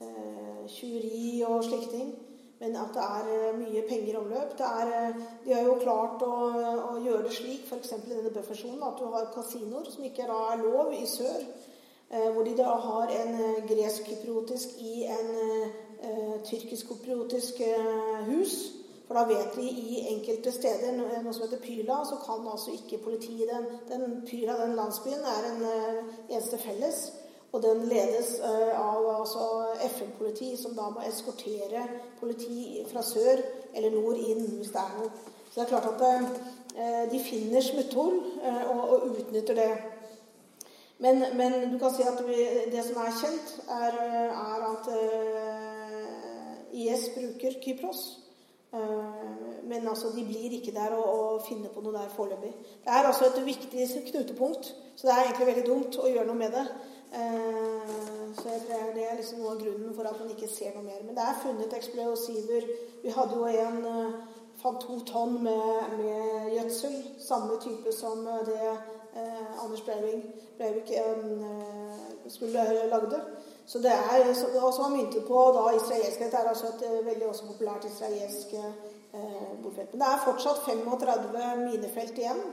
eh, 0.02 0.68
tjuveri 0.68 1.44
og 1.48 1.64
slike. 1.64 2.06
Men 2.66 2.80
at 2.82 2.96
det 2.98 3.04
er 3.06 3.58
mye 3.60 3.82
penger 3.86 4.16
i 4.16 4.18
omløp. 4.18 4.56
Er, 4.58 5.14
de 5.46 5.54
har 5.54 5.68
jo 5.68 5.76
klart 5.84 6.24
å, 6.26 6.36
å 6.90 6.94
gjøre 6.98 7.28
det 7.28 7.34
slik, 7.36 7.68
f.eks. 7.70 7.92
i 7.94 8.10
denne 8.10 8.32
buffersonen, 8.34 8.82
at 8.88 8.98
du 8.98 9.06
har 9.14 9.28
kasinoer, 9.36 9.86
som 9.94 10.08
ikke 10.08 10.26
er 10.26 10.64
lov 10.64 10.96
i 10.98 11.04
sør. 11.06 11.44
Eh, 12.10 12.32
hvor 12.34 12.48
de 12.48 12.56
da 12.58 12.72
har 12.88 13.14
en 13.14 13.38
gresk-kypriotisk 13.70 14.80
i 14.82 15.04
en 15.14 15.30
eh, 15.38 16.42
tyrkisk-kypriotisk 16.50 17.62
eh, 17.68 18.26
hus. 18.32 18.56
For 19.06 19.20
da 19.20 19.28
vet 19.30 19.54
vi 19.60 19.68
i 19.70 20.00
enkelte 20.16 20.54
steder, 20.56 20.98
noe 20.98 21.34
som 21.34 21.46
heter 21.46 21.62
Pyla, 21.62 22.00
så 22.10 22.18
kan 22.26 22.50
altså 22.50 22.74
ikke 22.74 23.04
politiet 23.06 23.52
den, 23.52 23.70
den 23.92 24.18
Pyla, 24.26 24.58
den 24.64 24.74
landsbyen, 24.80 25.22
er 25.22 25.50
en 25.52 25.62
eneste 25.68 26.58
felles. 26.66 27.04
Og 27.56 27.62
den 27.64 27.86
ledes 27.88 28.34
uh, 28.44 28.74
av 28.76 29.06
altså, 29.22 29.46
FN-politi, 29.88 30.56
som 30.60 30.76
da 30.76 30.90
må 30.92 31.06
eskortere 31.08 31.86
politi 32.20 32.84
fra 32.90 33.04
sør 33.06 33.40
eller 33.72 33.96
nord 33.96 34.20
inn 34.20 34.44
hvis 34.58 34.74
det 34.74 34.82
er 34.82 34.98
noe. 34.98 35.12
Så 35.48 35.56
det 35.56 35.64
er 35.64 35.72
klart 35.72 35.88
at 35.94 36.02
uh, 36.76 37.04
de 37.14 37.22
finner 37.24 37.64
smutthull 37.64 38.18
og, 38.44 38.82
og, 38.82 39.06
utnytter 39.14 39.56
det. 39.62 39.70
Men, 41.00 41.24
men, 41.40 41.56
du 41.72 41.80
kan 41.80 41.96
si 41.96 42.04
at 42.08 42.20
det 42.72 42.84
som 42.84 43.00
er 43.04 43.16
kjent, 43.22 43.56
er, 43.72 43.98
er 44.32 44.68
at 44.68 44.86
IS 46.76 47.10
bruker 47.16 47.58
Kypros. 47.64 48.04
Men 49.68 49.88
altså, 49.88 50.12
de 50.16 50.24
blir 50.28 50.56
ikke 50.58 50.74
der 50.76 50.96
å, 50.96 51.04
og 51.04 51.46
finne 51.48 51.72
på 51.72 51.84
noe 51.84 51.96
der 51.96 52.12
foreløpig. 52.16 52.52
Det 52.84 52.92
er 52.92 53.08
altså 53.08 53.30
et 53.30 53.40
viktig 53.46 53.88
knutepunkt, 54.12 54.74
så 54.96 55.08
det 55.08 55.14
er 55.16 55.24
egentlig 55.24 55.48
veldig 55.52 55.66
dumt 55.68 55.98
å 56.00 56.12
gjøre 56.12 56.28
noe 56.30 56.40
med 56.40 56.56
det. 56.56 56.66
Så 57.12 58.50
jeg 58.50 58.62
tror 58.68 58.94
Det 58.96 59.04
er 59.10 59.18
liksom 59.18 59.40
noe 59.40 59.54
av 59.54 59.62
grunnen 59.62 59.94
for 59.96 60.08
at 60.10 60.20
man 60.20 60.32
ikke 60.34 60.50
ser 60.52 60.74
noe 60.76 60.84
mer. 60.84 61.04
Men 61.06 61.16
det 61.18 61.24
er 61.24 61.42
funnet 61.44 61.76
eksplosiver. 61.78 62.68
Vi 63.04 63.14
hadde 63.16 63.38
jo 63.40 63.46
en 63.46 63.78
fant 64.62 64.82
to 64.82 65.00
tonn 65.08 65.38
med, 65.44 65.96
med 66.00 66.52
gjødsel. 66.56 66.96
Samme 67.22 67.60
type 67.64 67.94
som 67.96 68.26
det 68.48 68.60
eh, 68.66 69.64
Anders 69.64 69.84
Breivik, 69.86 70.26
Breivik 70.58 70.92
eh, 70.92 72.30
skulle 72.32 72.66
lagde. 72.92 73.22
Så 73.66 73.80
det 73.80 73.94
er, 73.94 74.28
og 74.62 74.74
som 74.74 74.84
var 74.84 74.94
myntet 74.98 75.26
på 75.26 75.40
da 75.56 75.70
israelsk 75.74 76.20
Dette 76.22 76.38
er 76.38 76.52
altså 76.52 76.68
et 76.74 76.84
veldig 77.06 77.28
også 77.32 77.48
populært 77.48 77.88
israelsk 77.88 78.54
bordfelt. 79.64 79.94
Men 79.94 80.02
det 80.04 80.10
er 80.12 80.26
fortsatt 80.26 80.62
35 80.68 81.64
minefelt 81.64 82.20
igjen 82.20 82.44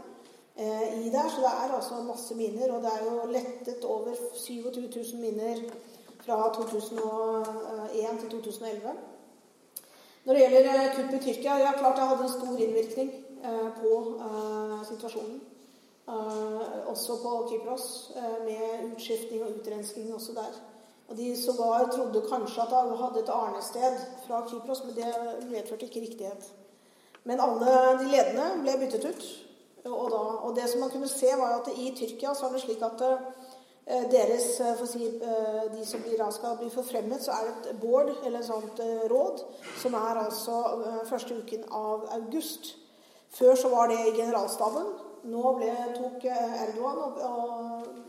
i 0.57 1.11
der, 1.13 1.29
så 1.29 1.41
det 1.41 1.53
er 1.53 1.75
altså 1.77 2.03
masse 2.07 2.35
miner. 2.35 2.73
Og 2.73 2.83
det 2.83 2.91
er 2.93 3.05
jo 3.05 3.27
lettet 3.33 3.85
over 3.85 4.15
27 4.35 4.91
000 5.13 5.21
miner 5.21 5.57
fra 6.25 6.53
2001 6.55 8.21
til 8.21 8.31
2011. 8.31 8.91
Når 10.25 10.35
det 10.35 10.51
gjelder 10.51 10.93
kupp 10.97 11.15
i 11.15 11.19
Tyrkia, 11.19 11.57
ja 11.59 11.73
klart 11.79 11.97
det 11.97 12.09
hadde 12.09 12.23
en 12.23 12.37
stor 12.37 12.57
innvirkning 12.59 13.11
på 13.81 14.21
situasjonen. 14.91 15.41
Også 16.87 17.17
på 17.23 17.33
Kypros, 17.51 18.13
med 18.47 18.93
utskiftning 18.93 19.43
og 19.43 19.51
utrensking 19.57 20.15
også 20.15 20.33
der. 20.37 20.53
Og 21.09 21.17
De 21.17 21.43
sågar 21.45 21.91
trodde 21.93 22.23
kanskje 22.29 22.63
at 22.63 22.71
de 22.71 22.97
hadde 22.97 23.21
et 23.21 23.29
arnested 23.29 23.97
fra 24.27 24.47
Kypros, 24.51 24.85
men 24.85 24.95
det 24.95 25.15
medførte 25.51 25.85
ikke 25.85 26.01
riktighet. 26.01 26.53
Men 27.25 27.41
alle 27.41 27.99
de 28.01 28.07
ledende 28.11 28.47
ble 28.63 28.79
byttet 28.81 29.05
ut. 29.11 29.25
Og, 29.85 30.11
da, 30.13 30.21
og 30.47 30.53
det 30.57 30.69
som 30.71 30.85
man 30.85 30.93
kunne 30.93 31.09
se, 31.11 31.31
var 31.39 31.57
at 31.59 31.71
i 31.75 31.91
Tyrkia 31.99 32.35
så 32.39 32.47
er 32.47 32.55
det 32.55 32.63
slik 32.63 32.85
at 32.87 33.03
uh, 33.03 34.05
deres, 34.13 34.45
for 34.61 34.85
å 34.85 34.91
si, 34.91 35.09
de 35.73 35.87
som 35.89 36.05
blir, 36.05 36.21
skal 36.31 36.55
bli 36.61 36.69
forfremmet, 36.71 37.25
så 37.25 37.35
er 37.35 37.49
det 37.49 37.73
et 37.73 37.81
board, 37.83 38.13
eller 38.23 38.39
et 38.39 38.47
sånt 38.47 38.79
råd, 39.11 39.43
som 39.83 39.97
er 39.99 40.21
altså 40.23 40.61
første 41.09 41.41
uken 41.43 41.67
av 41.67 42.07
august. 42.15 42.77
Før 43.35 43.59
så 43.59 43.73
var 43.73 43.91
det 43.91 43.99
i 44.07 44.15
generalstaben. 44.21 44.87
Nå 45.33 45.55
ble, 45.59 45.73
tok 45.97 46.29
Erdogan 46.31 47.03
og, 47.03 47.19
og 47.27 48.03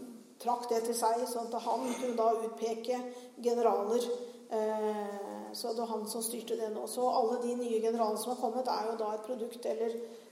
trakk 0.44 0.70
det 0.70 0.84
til 0.88 0.98
seg, 0.98 1.24
sånn 1.30 1.50
at 1.50 1.66
han 1.66 1.88
kunne 2.00 2.18
da 2.20 2.30
utpeke 2.44 3.00
generaler. 3.42 4.08
Eh, 4.54 5.54
så 5.54 5.74
det 5.74 5.82
var 5.82 5.92
han 5.94 6.08
som 6.10 6.24
styrte 6.26 6.58
det 6.60 6.70
nå. 6.74 6.88
Så 6.88 7.06
alle 7.10 7.40
de 7.44 7.56
nye 7.58 7.80
generalene 7.82 8.20
som 8.22 8.34
har 8.34 8.42
kommet, 8.42 8.68
er 8.70 8.92
jo 8.92 9.00
da 9.00 9.14
et 9.14 9.26
produkt 9.28 9.66
eller 9.70 9.96
eh, 9.96 10.23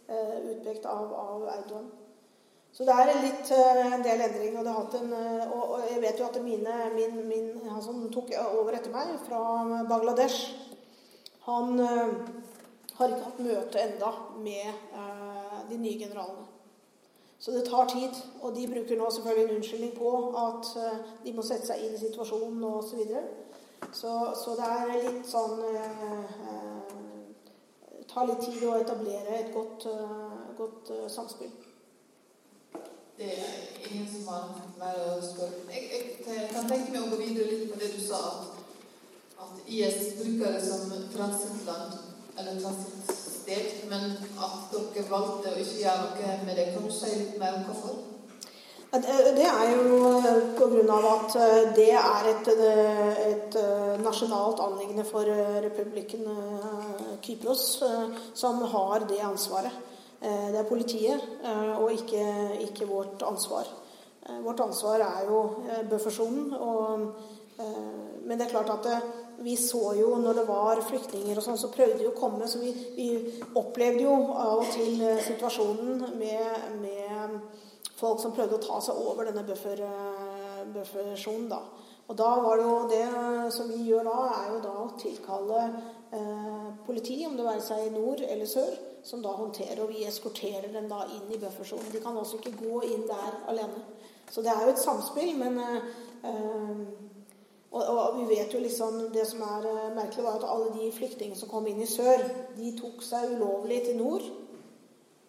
utpekt 0.53 0.85
av, 0.85 1.13
av, 1.13 1.47
Erdogan. 1.55 1.89
Så 2.71 2.87
det 2.87 2.95
er 2.95 3.11
litt, 3.19 3.51
eh, 3.51 3.93
en 3.95 4.05
del 4.05 4.23
endring. 4.27 4.57
Og, 4.61 4.95
en, 4.99 5.13
eh, 5.13 5.51
og, 5.51 5.63
og, 5.63 5.87
jeg 5.89 6.01
vet 6.03 6.19
jo 6.19 6.29
at 6.29 6.39
mine, 6.43 6.77
min, 6.95 7.17
min, 7.27 7.49
han 7.67 7.83
som 7.83 8.05
tok 8.13 8.31
over 8.45 8.77
etter 8.77 8.93
meg, 8.93 9.17
fra 9.27 9.41
Bangladesh, 9.89 10.55
han 11.47 11.79
eh, 11.79 12.15
har 12.97 13.11
ikke 13.11 13.27
hatt 13.27 13.43
møte 13.43 13.83
enda 13.83 14.15
med 14.39 14.71
eh, 14.71 15.59
de 15.69 15.83
nye 15.83 15.99
generalene. 15.99 16.47
Så 17.41 17.51
det 17.51 17.65
tar 17.65 17.85
tid. 17.85 18.13
Og 18.41 18.55
de 18.55 18.67
bruker 18.67 18.97
nå 18.97 19.09
selvfølgelig 19.09 19.49
en 19.49 19.55
unnskyldning 19.55 19.93
på 19.97 20.11
at 20.47 20.67
eh, 20.77 20.97
de 21.25 21.33
må 21.33 21.45
sette 21.45 21.71
seg 21.71 21.85
inn 21.85 21.95
i 21.97 22.01
situasjonen 22.01 22.63
osv. 22.69 22.89
Så, 22.89 22.99
videre. 22.99 23.23
så 23.91 24.11
Så 24.43 24.53
det 24.59 24.67
er 24.75 24.91
litt 25.07 25.25
sånn 25.29 25.63
eh, 25.71 26.35
eh, 26.51 26.60
tar 28.11 28.27
litt 28.27 28.41
tid 28.43 28.63
å 28.67 28.77
etablere 28.81 29.37
et 29.39 29.51
godt, 29.55 29.87
eh, 29.87 30.47
godt 30.57 30.91
uh, 30.91 31.07
samspill. 31.11 31.51
Det 33.17 33.29
er 33.37 33.87
ingen 33.87 34.07
som 34.09 34.27
har 34.31 34.49
mer 34.79 34.99
å 35.05 35.17
spørre 35.23 35.61
jeg, 35.69 35.89
jeg, 36.25 36.47
kan 36.51 36.67
tenke 36.69 36.91
meg 36.91 37.03
å 37.05 37.11
gå 37.11 37.19
videre 37.21 37.51
litt 37.51 37.71
på 37.71 37.79
det 37.79 37.91
du 37.93 37.99
sa, 38.03 38.21
at, 38.31 38.63
at 39.45 39.67
IS 39.67 40.15
bruker 40.19 40.57
det 40.57 40.63
som 40.65 40.95
transittland, 41.13 41.99
eller 42.39 42.61
transittsted, 42.63 43.85
men 43.91 44.15
at 44.17 44.73
dere 44.73 45.09
valgte 45.11 45.53
å 45.53 45.61
ikke 45.61 45.83
gjøre 45.83 46.07
noe 46.07 46.39
med 46.47 46.57
det. 46.57 46.71
Kan 46.73 46.87
du 46.87 46.95
si 46.95 47.13
litt 47.13 47.37
mer 47.39 47.59
om 47.59 47.69
hvorfor? 47.69 48.10
Det 48.91 49.45
er 49.47 49.69
jo 49.71 49.99
eh, 50.19 50.49
pga. 50.57 50.95
at 51.13 51.35
eh, 51.39 51.69
det 51.75 51.91
er 51.95 52.25
et, 52.27 52.47
eh, 52.51 53.21
et, 53.29 53.55
nasjonalt 54.03 54.59
anliggende 54.59 55.05
for 55.07 55.23
republikken 55.63 56.27
Kypros, 57.23 57.83
som 58.33 58.61
har 58.61 59.05
det 59.07 59.21
ansvaret. 59.23 59.71
Det 60.21 60.57
er 60.59 60.67
politiet, 60.69 61.21
og 61.79 61.91
ikke, 61.91 62.25
ikke 62.61 62.85
vårt 62.85 63.23
ansvar. 63.25 63.65
Vårt 64.43 64.59
ansvar 64.59 64.99
er 65.01 65.25
jo 65.29 65.39
buffersonen. 65.89 66.53
men 68.25 68.37
det 68.37 68.45
er 68.45 68.49
klart 68.49 68.69
at 68.69 68.83
det, 68.83 69.01
vi 69.43 69.55
så 69.57 69.93
jo 69.97 70.15
når 70.21 70.33
det 70.33 70.47
var 70.47 70.81
flyktninger 70.85 71.37
og 71.37 71.45
sånn, 71.45 71.57
så 71.57 71.71
prøvde 71.73 71.97
de 71.99 72.09
å 72.09 72.17
komme. 72.17 72.47
Så 72.49 72.61
vi, 72.61 72.71
vi, 72.95 73.07
opplevde 73.57 74.05
jo 74.05 74.15
av 74.35 74.61
og 74.61 74.69
til 74.73 75.01
eh, 75.05 75.21
situasjonen 75.25 76.03
med, 76.19 76.67
med, 76.81 77.37
folk 78.01 78.21
som 78.21 78.33
prøvde 78.35 78.57
å 78.57 78.63
ta 78.65 78.81
seg 78.83 78.99
over 78.99 79.29
denne 79.29 79.45
eh, 79.45 80.61
buffersonen. 80.73 81.49
da. 81.51 81.61
Og 82.09 82.17
da 82.17 82.29
var 82.43 82.57
det 82.59 82.65
jo 82.67 82.77
det 82.91 83.51
som 83.55 83.69
vi 83.71 83.83
gjør 83.87 84.09
da, 84.09 84.21
er 84.35 84.47
jo 84.51 84.61
da 84.65 84.71
å 84.81 84.87
tilkalle 84.99 85.59
eh, 86.11 86.71
politi, 86.85 87.21
om 87.27 87.37
det 87.37 87.45
være 87.47 87.63
seg 87.63 87.85
i 87.85 87.93
nord 87.93 88.23
eller 88.25 88.49
sør, 88.49 88.73
som 89.07 89.21
da 89.23 89.31
håndterer, 89.37 89.79
og 89.83 89.93
vi 89.93 90.03
eskorterer 90.09 90.73
dem 90.73 90.89
da 90.91 91.05
inn 91.07 91.29
i 91.31 91.39
buffersonen. 91.39 91.87
De 91.93 92.01
kan 92.03 92.17
altså 92.17 92.41
ikke 92.41 92.57
gå 92.59 92.81
inn 92.89 93.07
der 93.09 93.39
alene. 93.53 93.85
Så 94.31 94.43
det 94.43 94.51
er 94.51 94.65
jo 94.65 94.73
et 94.73 94.83
samspill, 94.83 95.37
men 95.39 95.61
eh, 95.61 95.87
eh 96.27 97.07
og, 97.71 97.83
og, 97.87 98.17
vi 98.19 98.35
vet 98.35 98.51
jo 98.53 98.59
liksom 98.59 98.97
Det 99.13 99.23
som 99.27 99.41
er 99.47 99.63
uh, 99.63 99.95
merkelig, 99.95 100.25
var 100.25 100.41
at 100.41 100.47
alle 100.51 100.73
de 100.75 100.89
flyktningene 100.91 101.39
som 101.39 101.47
kom 101.47 101.67
inn 101.71 101.79
i 101.79 101.87
sør, 101.87 102.19
de 102.57 102.73
tok 102.75 102.99
seg 103.05 103.37
ulovlig 103.37 103.77
til 103.85 103.95
nord. 103.95 104.25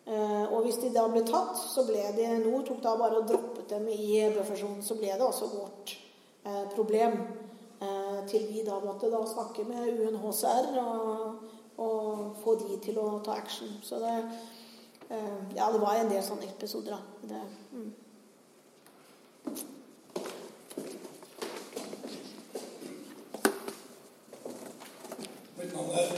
Uh, 0.06 0.52
og 0.52 0.64
hvis 0.64 0.80
de 0.82 0.90
da 0.94 1.04
ble 1.10 1.22
tatt, 1.26 1.56
så 1.56 1.84
ble 1.86 2.02
de 2.16 2.26
Nord 2.42 2.66
tok 2.66 2.80
da 2.82 2.96
bare 2.98 3.20
og 3.20 3.28
droppet 3.28 3.70
dem 3.70 3.86
i 3.92 4.18
buffersonen. 4.34 4.82
Så 4.82 4.98
ble 4.98 5.12
det 5.14 5.26
også 5.26 5.50
vårt 5.54 5.96
uh, 6.46 6.66
problem. 6.74 7.24
til 8.30 8.44
vi 8.46 8.60
da 8.62 8.76
måtte 8.78 9.08
da 9.10 9.18
snakke 9.26 9.64
med 9.66 9.98
UNHCR 9.98 10.76
og, 10.78 11.40
og, 11.82 12.36
få 12.44 12.54
de 12.60 12.76
til 12.84 13.00
å 13.02 13.18
ta 13.26 13.34
action. 13.34 13.72
Så 13.82 13.98
det 13.98 14.14
Ja, 15.56 15.66
det 15.72 15.80
var 15.82 15.98
en 15.98 16.08
del 16.08 16.22
sånne 16.22 16.46
episoder, 16.46 16.94
da. 16.94 17.26
Det, 17.26 17.40
mm. 17.72 17.90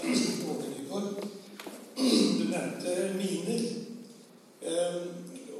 Du 0.05 0.31
nevnte 2.65 3.15
miner. 3.17 3.61
Ehm, 4.63 5.09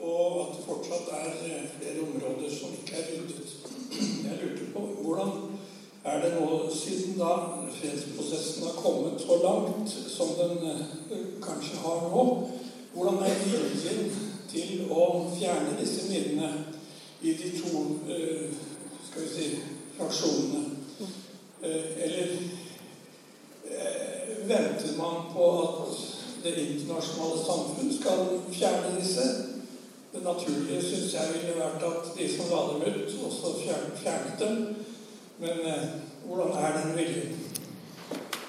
og 0.03 0.41
at 0.41 0.57
det 0.57 0.65
fortsatt 0.67 1.09
er 1.13 1.31
eh, 1.45 1.69
flere 1.79 2.01
områder 2.07 2.51
som 2.59 2.69
ikke 2.73 2.97
er 2.97 3.07
ryddet. 3.13 3.49
Jeg 4.25 4.39
lurte 4.43 4.73
på 4.73 4.81
hvordan 5.03 5.31
er 6.05 6.21
det 6.23 6.35
nå, 6.41 6.71
siden 6.75 7.19
da 7.19 7.33
fredsprosessen 7.79 8.63
har 8.63 8.77
kommet 8.77 9.21
så 9.21 9.39
langt 9.45 9.91
som 10.17 10.29
den 10.41 10.71
eh, 10.71 10.85
kanskje 11.43 11.77
har 11.77 12.09
nå, 12.11 12.25
hvordan 12.93 13.23
er 13.25 13.41
viljen 13.45 14.13
til 14.51 14.85
å 14.91 15.31
fjerne 15.39 15.79
disse 15.81 16.09
minene 16.09 16.53
i 17.23 17.33
de 17.33 17.55
to 17.61 17.85
eh, 18.09 18.53
skal 19.09 19.23
vi 19.23 19.33
si, 19.37 19.51
fraksjonene? 19.97 20.71
Eller 21.65 22.29
venter 24.45 24.99
man 24.99 25.33
på 25.33 25.47
at 25.63 26.14
det 26.45 26.67
internasjonale 26.75 27.41
samfunn 27.45 27.93
skal 28.01 28.25
fjerne 28.53 28.95
disse. 28.99 29.29
Det 30.13 30.23
naturlige 30.23 30.83
syns 30.83 31.15
jeg 31.15 31.33
ville 31.35 31.57
vært 31.59 31.87
at 31.89 32.13
de 32.19 32.29
som 32.31 32.51
la 32.53 32.61
dem 32.71 32.85
ut, 33.01 33.17
også 33.29 33.55
fjernet 34.03 34.37
dem. 34.39 34.61
Men 35.43 35.65
eh, 35.73 35.89
hvordan 36.27 36.53
er 36.61 36.79
den 36.79 36.97
viljen? 36.99 37.41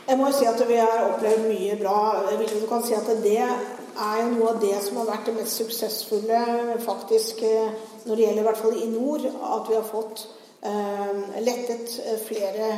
Jeg 0.06 0.18
må 0.18 0.28
jo 0.30 0.36
si 0.38 0.46
at 0.46 0.60
vi 0.70 0.76
har 0.78 1.08
opplevd 1.08 1.48
mye 1.50 1.76
bra. 1.80 2.00
Du 2.38 2.68
kan 2.70 2.84
si 2.86 2.94
at 2.94 3.08
det 3.24 3.40
er 3.42 4.28
noe 4.30 4.52
av 4.52 4.60
det 4.62 4.76
som 4.86 5.00
har 5.02 5.08
vært 5.10 5.30
det 5.30 5.34
mest 5.40 5.58
suksessfulle 5.58 6.42
faktisk 6.84 7.42
eh, 7.48 7.72
når 8.06 8.12
det 8.20 8.26
gjelder 8.28 8.44
i 8.44 8.46
hvert 8.46 8.62
fall 8.62 8.78
i 8.78 8.90
nord. 8.92 9.26
At 9.26 9.72
vi 9.72 9.80
har 9.80 9.88
fått 9.90 10.28
eh, 10.62 11.42
lettet 11.42 11.96
eh, 12.04 12.20
flere 12.22 12.70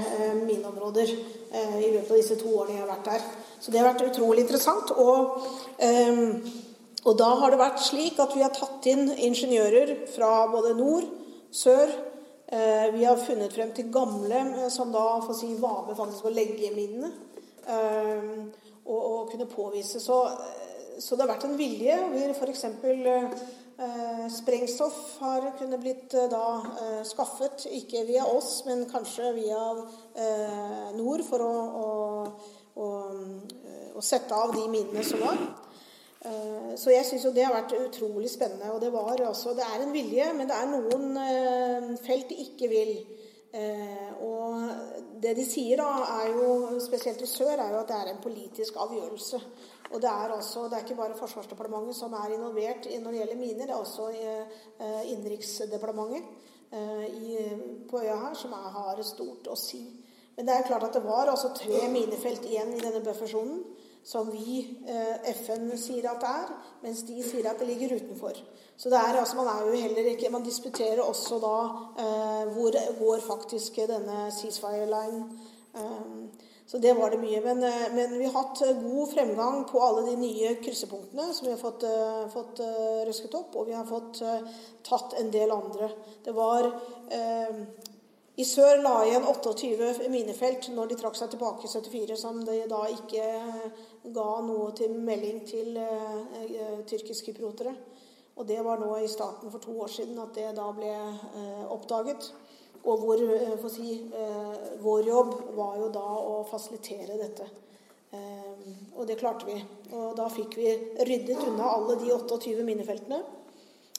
mineområder 0.46 1.12
i 1.12 1.92
løpet 1.92 2.12
av 2.12 2.18
disse 2.20 2.36
to 2.40 2.54
årene 2.62 2.78
jeg 2.78 2.84
har 2.86 2.94
vært 2.94 3.12
der. 3.12 3.28
Så 3.60 3.72
det 3.72 3.82
har 3.82 3.90
vært 3.92 4.06
utrolig 4.12 4.46
interessant. 4.46 4.92
Og, 4.98 5.40
um, 5.82 6.36
og, 7.04 7.14
da 7.20 7.30
har 7.42 7.54
det 7.54 7.62
vært 7.62 7.84
slik 7.86 8.20
at 8.22 8.36
vi 8.36 8.44
har 8.46 8.54
tatt 8.56 8.86
inn 8.92 9.10
ingeniører 9.12 9.96
fra 10.14 10.32
både 10.52 10.76
nord, 10.78 11.08
sør 11.52 11.90
uh, 11.90 12.88
Vi 12.94 13.06
har 13.08 13.24
funnet 13.24 13.54
frem 13.56 13.74
til 13.76 13.92
gamle 13.92 14.44
eh, 14.64 14.70
som 14.74 14.92
da 14.94 15.06
for 15.24 15.34
å 15.34 15.38
si, 15.38 15.54
var 15.62 15.86
med 15.88 15.98
faktisk 16.00 16.28
å 16.28 16.36
legge 16.36 16.74
minene. 16.76 17.12
Um, 17.68 18.50
og, 18.88 19.00
og, 19.00 19.32
kunne 19.32 19.50
påvise. 19.52 20.00
Så, 20.00 20.22
så, 21.00 21.16
det 21.16 21.26
har 21.26 21.34
vært 21.34 21.48
en 21.50 21.58
vilje. 21.60 21.98
Vi 22.14 22.28
f.eks. 22.32 22.68
Uh, 23.78 24.26
sprengstoff 24.34 25.20
har 25.22 25.44
kunne 25.60 25.78
blitt 25.78 26.16
uh, 26.18 26.24
da 26.32 26.46
uh, 26.66 27.02
skaffet, 27.06 27.68
ikke 27.78 28.08
via 28.08 28.24
oss, 28.26 28.64
men 28.66 28.88
kanskje 28.90 29.36
via 29.36 29.60
nord, 30.98 31.22
for 31.28 31.44
å, 31.46 31.52
å 31.78 31.92
å 33.98 34.06
sette 34.06 34.36
av 34.36 34.54
de 34.56 34.66
minnene 34.72 35.04
som 35.06 35.24
var. 35.26 35.40
Eh, 36.22 36.74
så 36.78 36.94
jeg 36.94 37.06
syns 37.10 37.26
jo 37.26 37.34
det 37.36 37.46
har 37.48 37.56
vært 37.58 37.78
utrolig 37.80 38.30
spennende. 38.32 38.72
Og 38.76 38.82
det, 38.84 38.94
var 38.94 39.18
altså 39.26 39.56
det 39.58 39.66
er 39.66 39.84
en 39.84 39.96
vilje, 39.96 40.32
men 40.38 40.50
det 40.50 40.58
er 40.58 40.70
noen 40.72 41.22
eh, 41.24 41.96
felt 42.06 42.30
de 42.32 42.44
ikke 42.48 42.72
vil 42.74 42.94
Eh, 43.58 44.10
og 44.22 44.60
det 45.22 45.32
de 45.38 45.46
sier, 45.48 45.80
da, 45.80 46.04
er 46.20 46.34
jo, 46.36 46.80
spesielt 46.84 47.22
i 47.24 47.30
sør, 47.30 47.56
er 47.56 47.72
jo 47.74 47.80
at 47.80 47.90
det 47.90 47.96
er 47.98 48.10
en 48.12 48.20
politisk 48.22 48.76
avgjørelse. 48.84 49.40
Og 49.88 50.02
det 50.04 50.10
er, 50.12 50.34
altså 50.36 50.66
det 50.68 50.76
er 50.78 50.84
ikke 50.84 51.00
bare 51.00 51.16
Forsvarsdepartementet 51.18 51.96
som 51.96 52.14
er 52.20 52.36
involvert 52.36 52.90
når 52.92 53.12
det 53.12 53.22
gjelder 53.22 53.40
miner, 53.40 53.66
det 53.66 53.72
er 53.72 53.80
også 53.80 54.10
Innenriksdepartementet 55.14 56.24
på 57.88 58.02
øya 58.02 58.18
her 58.26 58.36
som 58.36 58.52
er, 58.52 58.68
har 58.76 59.00
stort 59.08 59.48
å 59.48 59.56
si. 59.56 59.80
Men 60.36 60.50
det 60.50 60.54
er 60.58 60.68
klart 60.68 60.84
at 60.90 60.98
det 60.98 61.06
var 61.06 61.32
altså 61.32 61.54
tre 61.56 61.88
minefelt 61.90 62.44
igjen 62.46 62.76
i 62.76 62.84
denne 62.84 63.00
buffersonen 63.06 63.64
som 64.08 64.32
vi, 64.32 64.78
eh, 64.88 65.32
FN, 65.34 65.68
sier 65.78 66.06
at 66.08 66.22
det 66.24 66.30
er, 66.32 66.52
mens 66.86 67.04
de 67.04 67.18
sier 67.28 67.50
at 67.50 67.60
det 67.60 67.68
ligger 67.68 67.98
utenfor. 68.00 68.40
Så 68.78 68.90
er, 68.90 69.18
altså, 69.20 69.36
man 69.36 69.50
er 69.52 69.66
jo 69.66 69.82
heller 69.82 70.12
ikke 70.12 70.30
Man 70.30 70.46
disputerer 70.46 71.02
også 71.02 71.40
da 71.44 71.58
eh, 72.04 72.54
hvor 72.54 72.78
går 73.00 73.24
faktisk 73.26 73.82
denne 73.90 74.30
ceasefire 74.32 74.86
line. 74.86 75.26
Eh, 75.76 76.46
så 76.68 76.80
det 76.84 76.94
var 76.96 77.10
det 77.10 77.20
mye. 77.20 77.42
Men, 77.42 77.64
eh, 77.64 77.90
men, 77.96 78.16
vi 78.20 78.30
har 78.30 78.38
hatt 78.38 78.64
god 78.84 79.12
fremgang 79.12 79.66
på 79.68 79.84
alle 79.84 80.06
de 80.08 80.16
nye 80.22 80.56
kryssepunktene 80.64 81.34
som 81.34 81.50
vi 81.50 81.56
har 81.56 81.60
fått, 81.60 81.84
uh, 81.84 82.30
fått 82.32 82.64
røsket 83.08 83.36
opp, 83.36 83.56
og 83.56 83.68
vi 83.68 83.76
har 83.76 83.86
fått 83.86 84.24
tatt 84.88 85.20
en 85.20 85.32
del 85.32 85.52
andre. 85.52 85.92
Det 86.24 86.36
var 86.36 86.72
i 88.38 88.46
sør 88.46 88.84
la 88.84 89.00
igjen 89.08 89.24
28 89.26 90.10
minefelt 90.14 90.68
når 90.70 90.92
de 90.92 90.98
trakk 91.00 91.16
seg 91.18 91.32
tilbake 91.32 91.66
i 91.66 91.72
74, 91.72 92.18
som 92.22 92.44
de 92.46 92.60
da 92.70 92.84
ikke 92.94 93.24
ga 94.14 94.26
noe 94.46 94.72
til 94.78 94.96
melding 95.04 95.44
til 95.48 95.78
eh, 95.82 96.82
tyrkiske 96.88 97.34
kyprotere. 97.34 97.74
Og 98.38 98.46
det 98.48 98.60
var 98.66 98.80
nå 98.80 98.92
i 99.02 99.10
starten 99.10 99.52
for 99.52 99.64
to 99.64 99.74
år 99.82 99.92
siden 99.92 100.20
at 100.22 100.36
det 100.38 100.52
da 100.58 100.68
ble 100.76 100.92
eh, 100.94 101.64
oppdaget. 101.74 102.30
Og 102.88 103.02
hvor, 103.04 103.22
eh, 103.22 103.70
si, 103.74 103.98
vår 104.84 105.08
jobb 105.10 105.34
var 105.58 105.80
jo 105.82 105.88
da 105.94 106.06
å 106.34 106.44
fasilitere 106.50 107.22
dette. 107.24 107.50
og 108.96 109.04
det 109.06 109.18
klarte 109.20 109.46
vi. 109.46 109.58
Og 109.92 110.16
da 110.16 110.30
fikk 110.32 110.56
vi 110.58 110.70
ryddet 111.06 111.42
unna 111.44 111.68
alle 111.76 111.98
de 112.00 112.08
28 112.14 112.64
minnefeltene. 112.64 113.20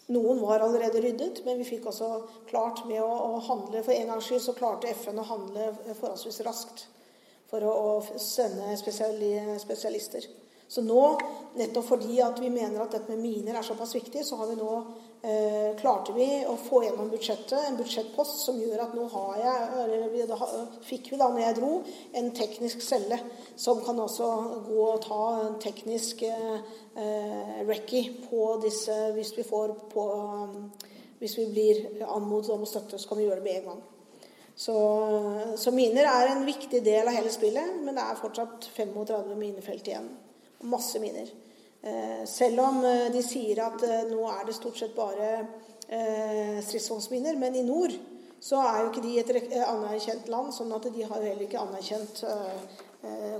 Noen 0.09 0.41
var 0.41 0.65
allerede 0.65 1.03
ryddet, 1.05 1.43
men 1.45 1.59
vi 1.59 1.67
fikk 1.69 1.91
også 1.91 2.09
klart 2.49 2.87
med 2.89 3.03
å, 3.05 3.11
å 3.37 3.43
handle 3.45 3.83
For 3.85 3.93
en 3.93 4.09
gangs 4.09 4.25
skyld 4.25 4.41
så 4.41 4.55
klarte 4.57 4.89
FN 4.97 5.21
å 5.21 5.27
handle 5.29 5.69
forholdsvis 6.01 6.41
raskt 6.47 6.87
for 7.49 7.65
å, 7.65 7.75
å 7.99 8.21
sende 8.21 8.77
spesialister. 8.79 10.29
Så 10.69 10.83
nå, 10.85 11.03
nettopp 11.57 11.87
fordi 11.89 12.19
at 12.21 12.37
vi 12.43 12.51
mener 12.53 12.83
at 12.85 12.93
dette 12.93 13.09
med 13.09 13.23
miner 13.25 13.57
er 13.57 13.65
såpass 13.65 13.95
viktig, 13.97 14.21
så 14.27 14.37
har 14.37 14.51
vi 14.51 14.57
nå 14.59 14.73
eh, 15.25 15.71
klarte 15.81 16.13
vi 16.13 16.27
å 16.45 16.59
få 16.61 16.83
gjennom 16.85 17.09
budsjettet, 17.09 17.57
en 17.57 17.79
budsjettpost 17.79 18.43
som 18.45 18.59
gjør 18.61 18.83
at 18.85 18.93
nå 18.99 19.07
har 19.15 19.39
jeg, 19.41 19.71
eller 19.87 20.29
da, 20.29 20.51
fikk 20.85 21.09
vi 21.15 21.21
da 21.23 21.31
når 21.33 21.45
jeg 21.47 21.57
dro, 21.57 21.73
en 22.21 22.31
teknisk 22.37 22.85
celle 22.85 23.17
som 23.57 23.81
kan 23.87 24.05
også 24.05 24.29
gå 24.69 24.85
og 24.91 25.01
ta 25.09 25.23
en 25.47 25.57
teknisk 25.63 26.27
eh, 26.29 26.61
eh 27.01 27.65
recce 27.69 28.05
på 28.29 28.45
disse 28.61 28.95
hvis 29.17 29.33
vi 29.39 29.49
får 29.49 29.77
på 29.95 30.05
Hvis 31.19 31.35
vi 31.35 31.45
blir 31.51 32.05
anmodet 32.07 32.53
om 32.55 32.63
å 32.63 32.67
støtte, 32.69 32.99
så 32.99 33.09
kan 33.09 33.19
vi 33.19 33.25
gjøre 33.25 33.41
det 33.41 33.49
med 33.49 33.57
en 33.57 33.65
gang. 33.73 33.81
Så, 34.59 34.75
så, 35.57 35.71
miner 35.71 36.09
er 36.11 36.33
en 36.33 36.47
viktig 36.47 36.81
del 36.83 37.07
av 37.07 37.15
hele 37.15 37.31
spillet, 37.31 37.77
men 37.85 37.95
det 37.95 38.03
er 38.03 38.19
fortsatt 38.19 38.67
35 38.75 39.37
minefelt 39.39 39.87
igjen. 39.87 40.09
Masse 40.67 40.99
miner. 40.99 41.29
Eh, 41.83 42.25
selv 42.27 42.65
om 42.65 42.81
eh, 42.85 43.07
de 43.15 43.23
sier 43.23 43.61
at 43.63 43.85
eh, 43.87 44.09
nå 44.11 44.25
er 44.27 44.49
det 44.49 44.57
stort 44.59 44.81
sett 44.81 44.97
bare 44.99 45.31
stridsvognsminer, 45.89 47.39
men 47.41 47.55
i 47.57 47.63
nord 47.65 47.95
så 48.45 48.59
er 48.61 48.83
jo 48.83 48.91
ikke 48.91 49.01
de 49.07 49.13
et 49.23 49.55
anerkjent 49.63 50.27
land, 50.29 50.51
sånn 50.53 50.75
at 50.77 50.85
de 50.93 51.07
har 51.07 51.23
heller 51.25 51.47
ikke 51.47 51.63
anerkjent 51.63 52.21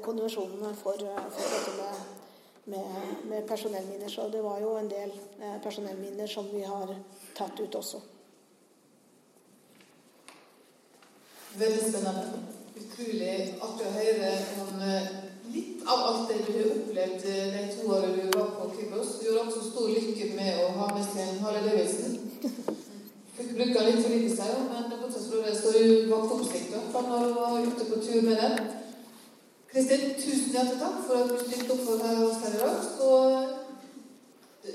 konvensjonene 0.01 0.71
for, 0.79 0.97
for 1.35 1.53
dette 1.53 1.75
med, 1.77 2.01
med, 2.73 2.97
med, 3.29 3.45
personellminer. 3.51 4.09
Så 4.09 4.31
det 4.33 4.41
var 4.41 4.63
jo 4.65 4.79
en 4.81 4.89
del 4.89 5.13
personellminer 5.61 6.33
som 6.33 6.49
vi 6.49 6.65
har 6.65 6.95
tatt 7.37 7.61
ut 7.61 7.77
også. 7.83 8.01
Veldig 11.59 11.79
spennende. 11.91 12.41
Utrolig 12.79 13.33
artig 13.59 13.87
å 13.89 13.95
høre 13.97 14.29
om 14.63 14.83
eh, 14.87 15.07
litt 15.51 15.81
av 15.91 16.05
alt 16.07 16.29
det 16.31 16.37
du 16.47 16.53
har 16.55 16.69
opplevd 16.71 17.25
eh, 17.27 17.49
de 17.55 17.63
to 17.73 17.89
årene 17.97 18.29
du 18.29 18.37
var 18.37 18.53
på 18.55 18.69
Kypros. 18.77 19.17
Du 19.19 19.25
gjorde 19.27 19.43
også 19.49 19.65
stor 19.67 19.89
lykke 19.91 20.29
med 20.37 20.61
å 20.63 20.69
ha 20.77 20.87
med 20.93 21.09
seg 21.09 21.41
Harald 21.43 21.67
Davidsen. 21.67 22.15
Fikk 23.35 23.51
bruke 23.57 23.85
litt 23.89 24.01
for 24.05 24.15
lite 24.15 24.37
seg, 24.37 24.55
men 24.71 24.87
bortsett 24.93 25.27
fra 25.33 25.43
det 25.49 25.57
så 25.59 25.75
du 25.75 26.07
var 26.13 26.31
oppsikt 26.37 26.77
når 26.95 27.27
du 27.27 27.35
var 27.41 27.59
ute 27.67 27.91
på 27.91 28.03
tur 28.07 28.29
med 28.29 28.43
den. 28.45 28.75
Kristin, 29.73 30.13
tusen 30.23 30.55
hjertelig 30.55 30.79
takk 30.85 31.01
for 31.09 31.25
at 31.25 31.33
du 31.33 31.43
stilte 31.43 31.75
opp 31.75 31.87
for 31.89 32.27
oss 32.29 32.43
her 32.45 32.55
i 32.55 32.63
dag. 32.63 32.79
Så 32.93 33.11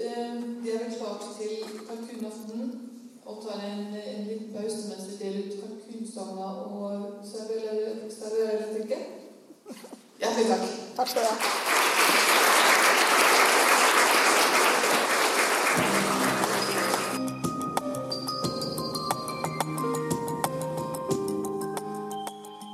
eh, 0.02 0.36
vi 0.60 0.76
er 0.76 0.92
klart 0.98 1.32
til 1.40 1.64
kalkunaften 1.88 2.93
og 3.26 3.44
tar 3.44 3.60
en, 3.64 3.84
en 3.96 4.26
liten 4.28 4.50
pause 4.54 4.90
mens 4.90 5.06
vi 5.08 5.18
deler 5.22 5.46
ut 5.48 5.54
kalkunsanger 5.62 6.56
og 6.68 7.22
serverer, 7.28 8.02
serverer 8.12 8.60
litt 8.60 8.74
drikke. 8.76 8.98
Hjertelig 10.20 10.48
takk. 10.50 10.66
Takk 10.98 11.12
skal 11.14 11.24
du 11.24 11.28
ha. 11.30 11.36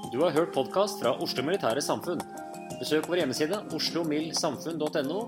Du 0.09 0.23
har 0.23 0.33
hørt 0.35 0.51
podkast 0.53 0.99
fra 1.03 1.13
Oslo 1.21 1.45
Militære 1.45 1.81
Samfunn. 1.85 2.19
Besøk 2.79 3.05
vår 3.11 3.21
hjemmeside 3.21 3.61
oslomildsamfunn.no, 3.75 5.19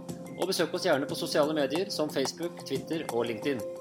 og 0.42 0.50
besøk 0.50 0.74
oss 0.76 0.88
gjerne 0.88 1.08
på 1.08 1.20
sosiale 1.20 1.56
medier 1.56 1.94
som 1.94 2.10
Facebook, 2.10 2.66
Twitter 2.68 3.06
og 3.12 3.30
LinkedIn. 3.30 3.81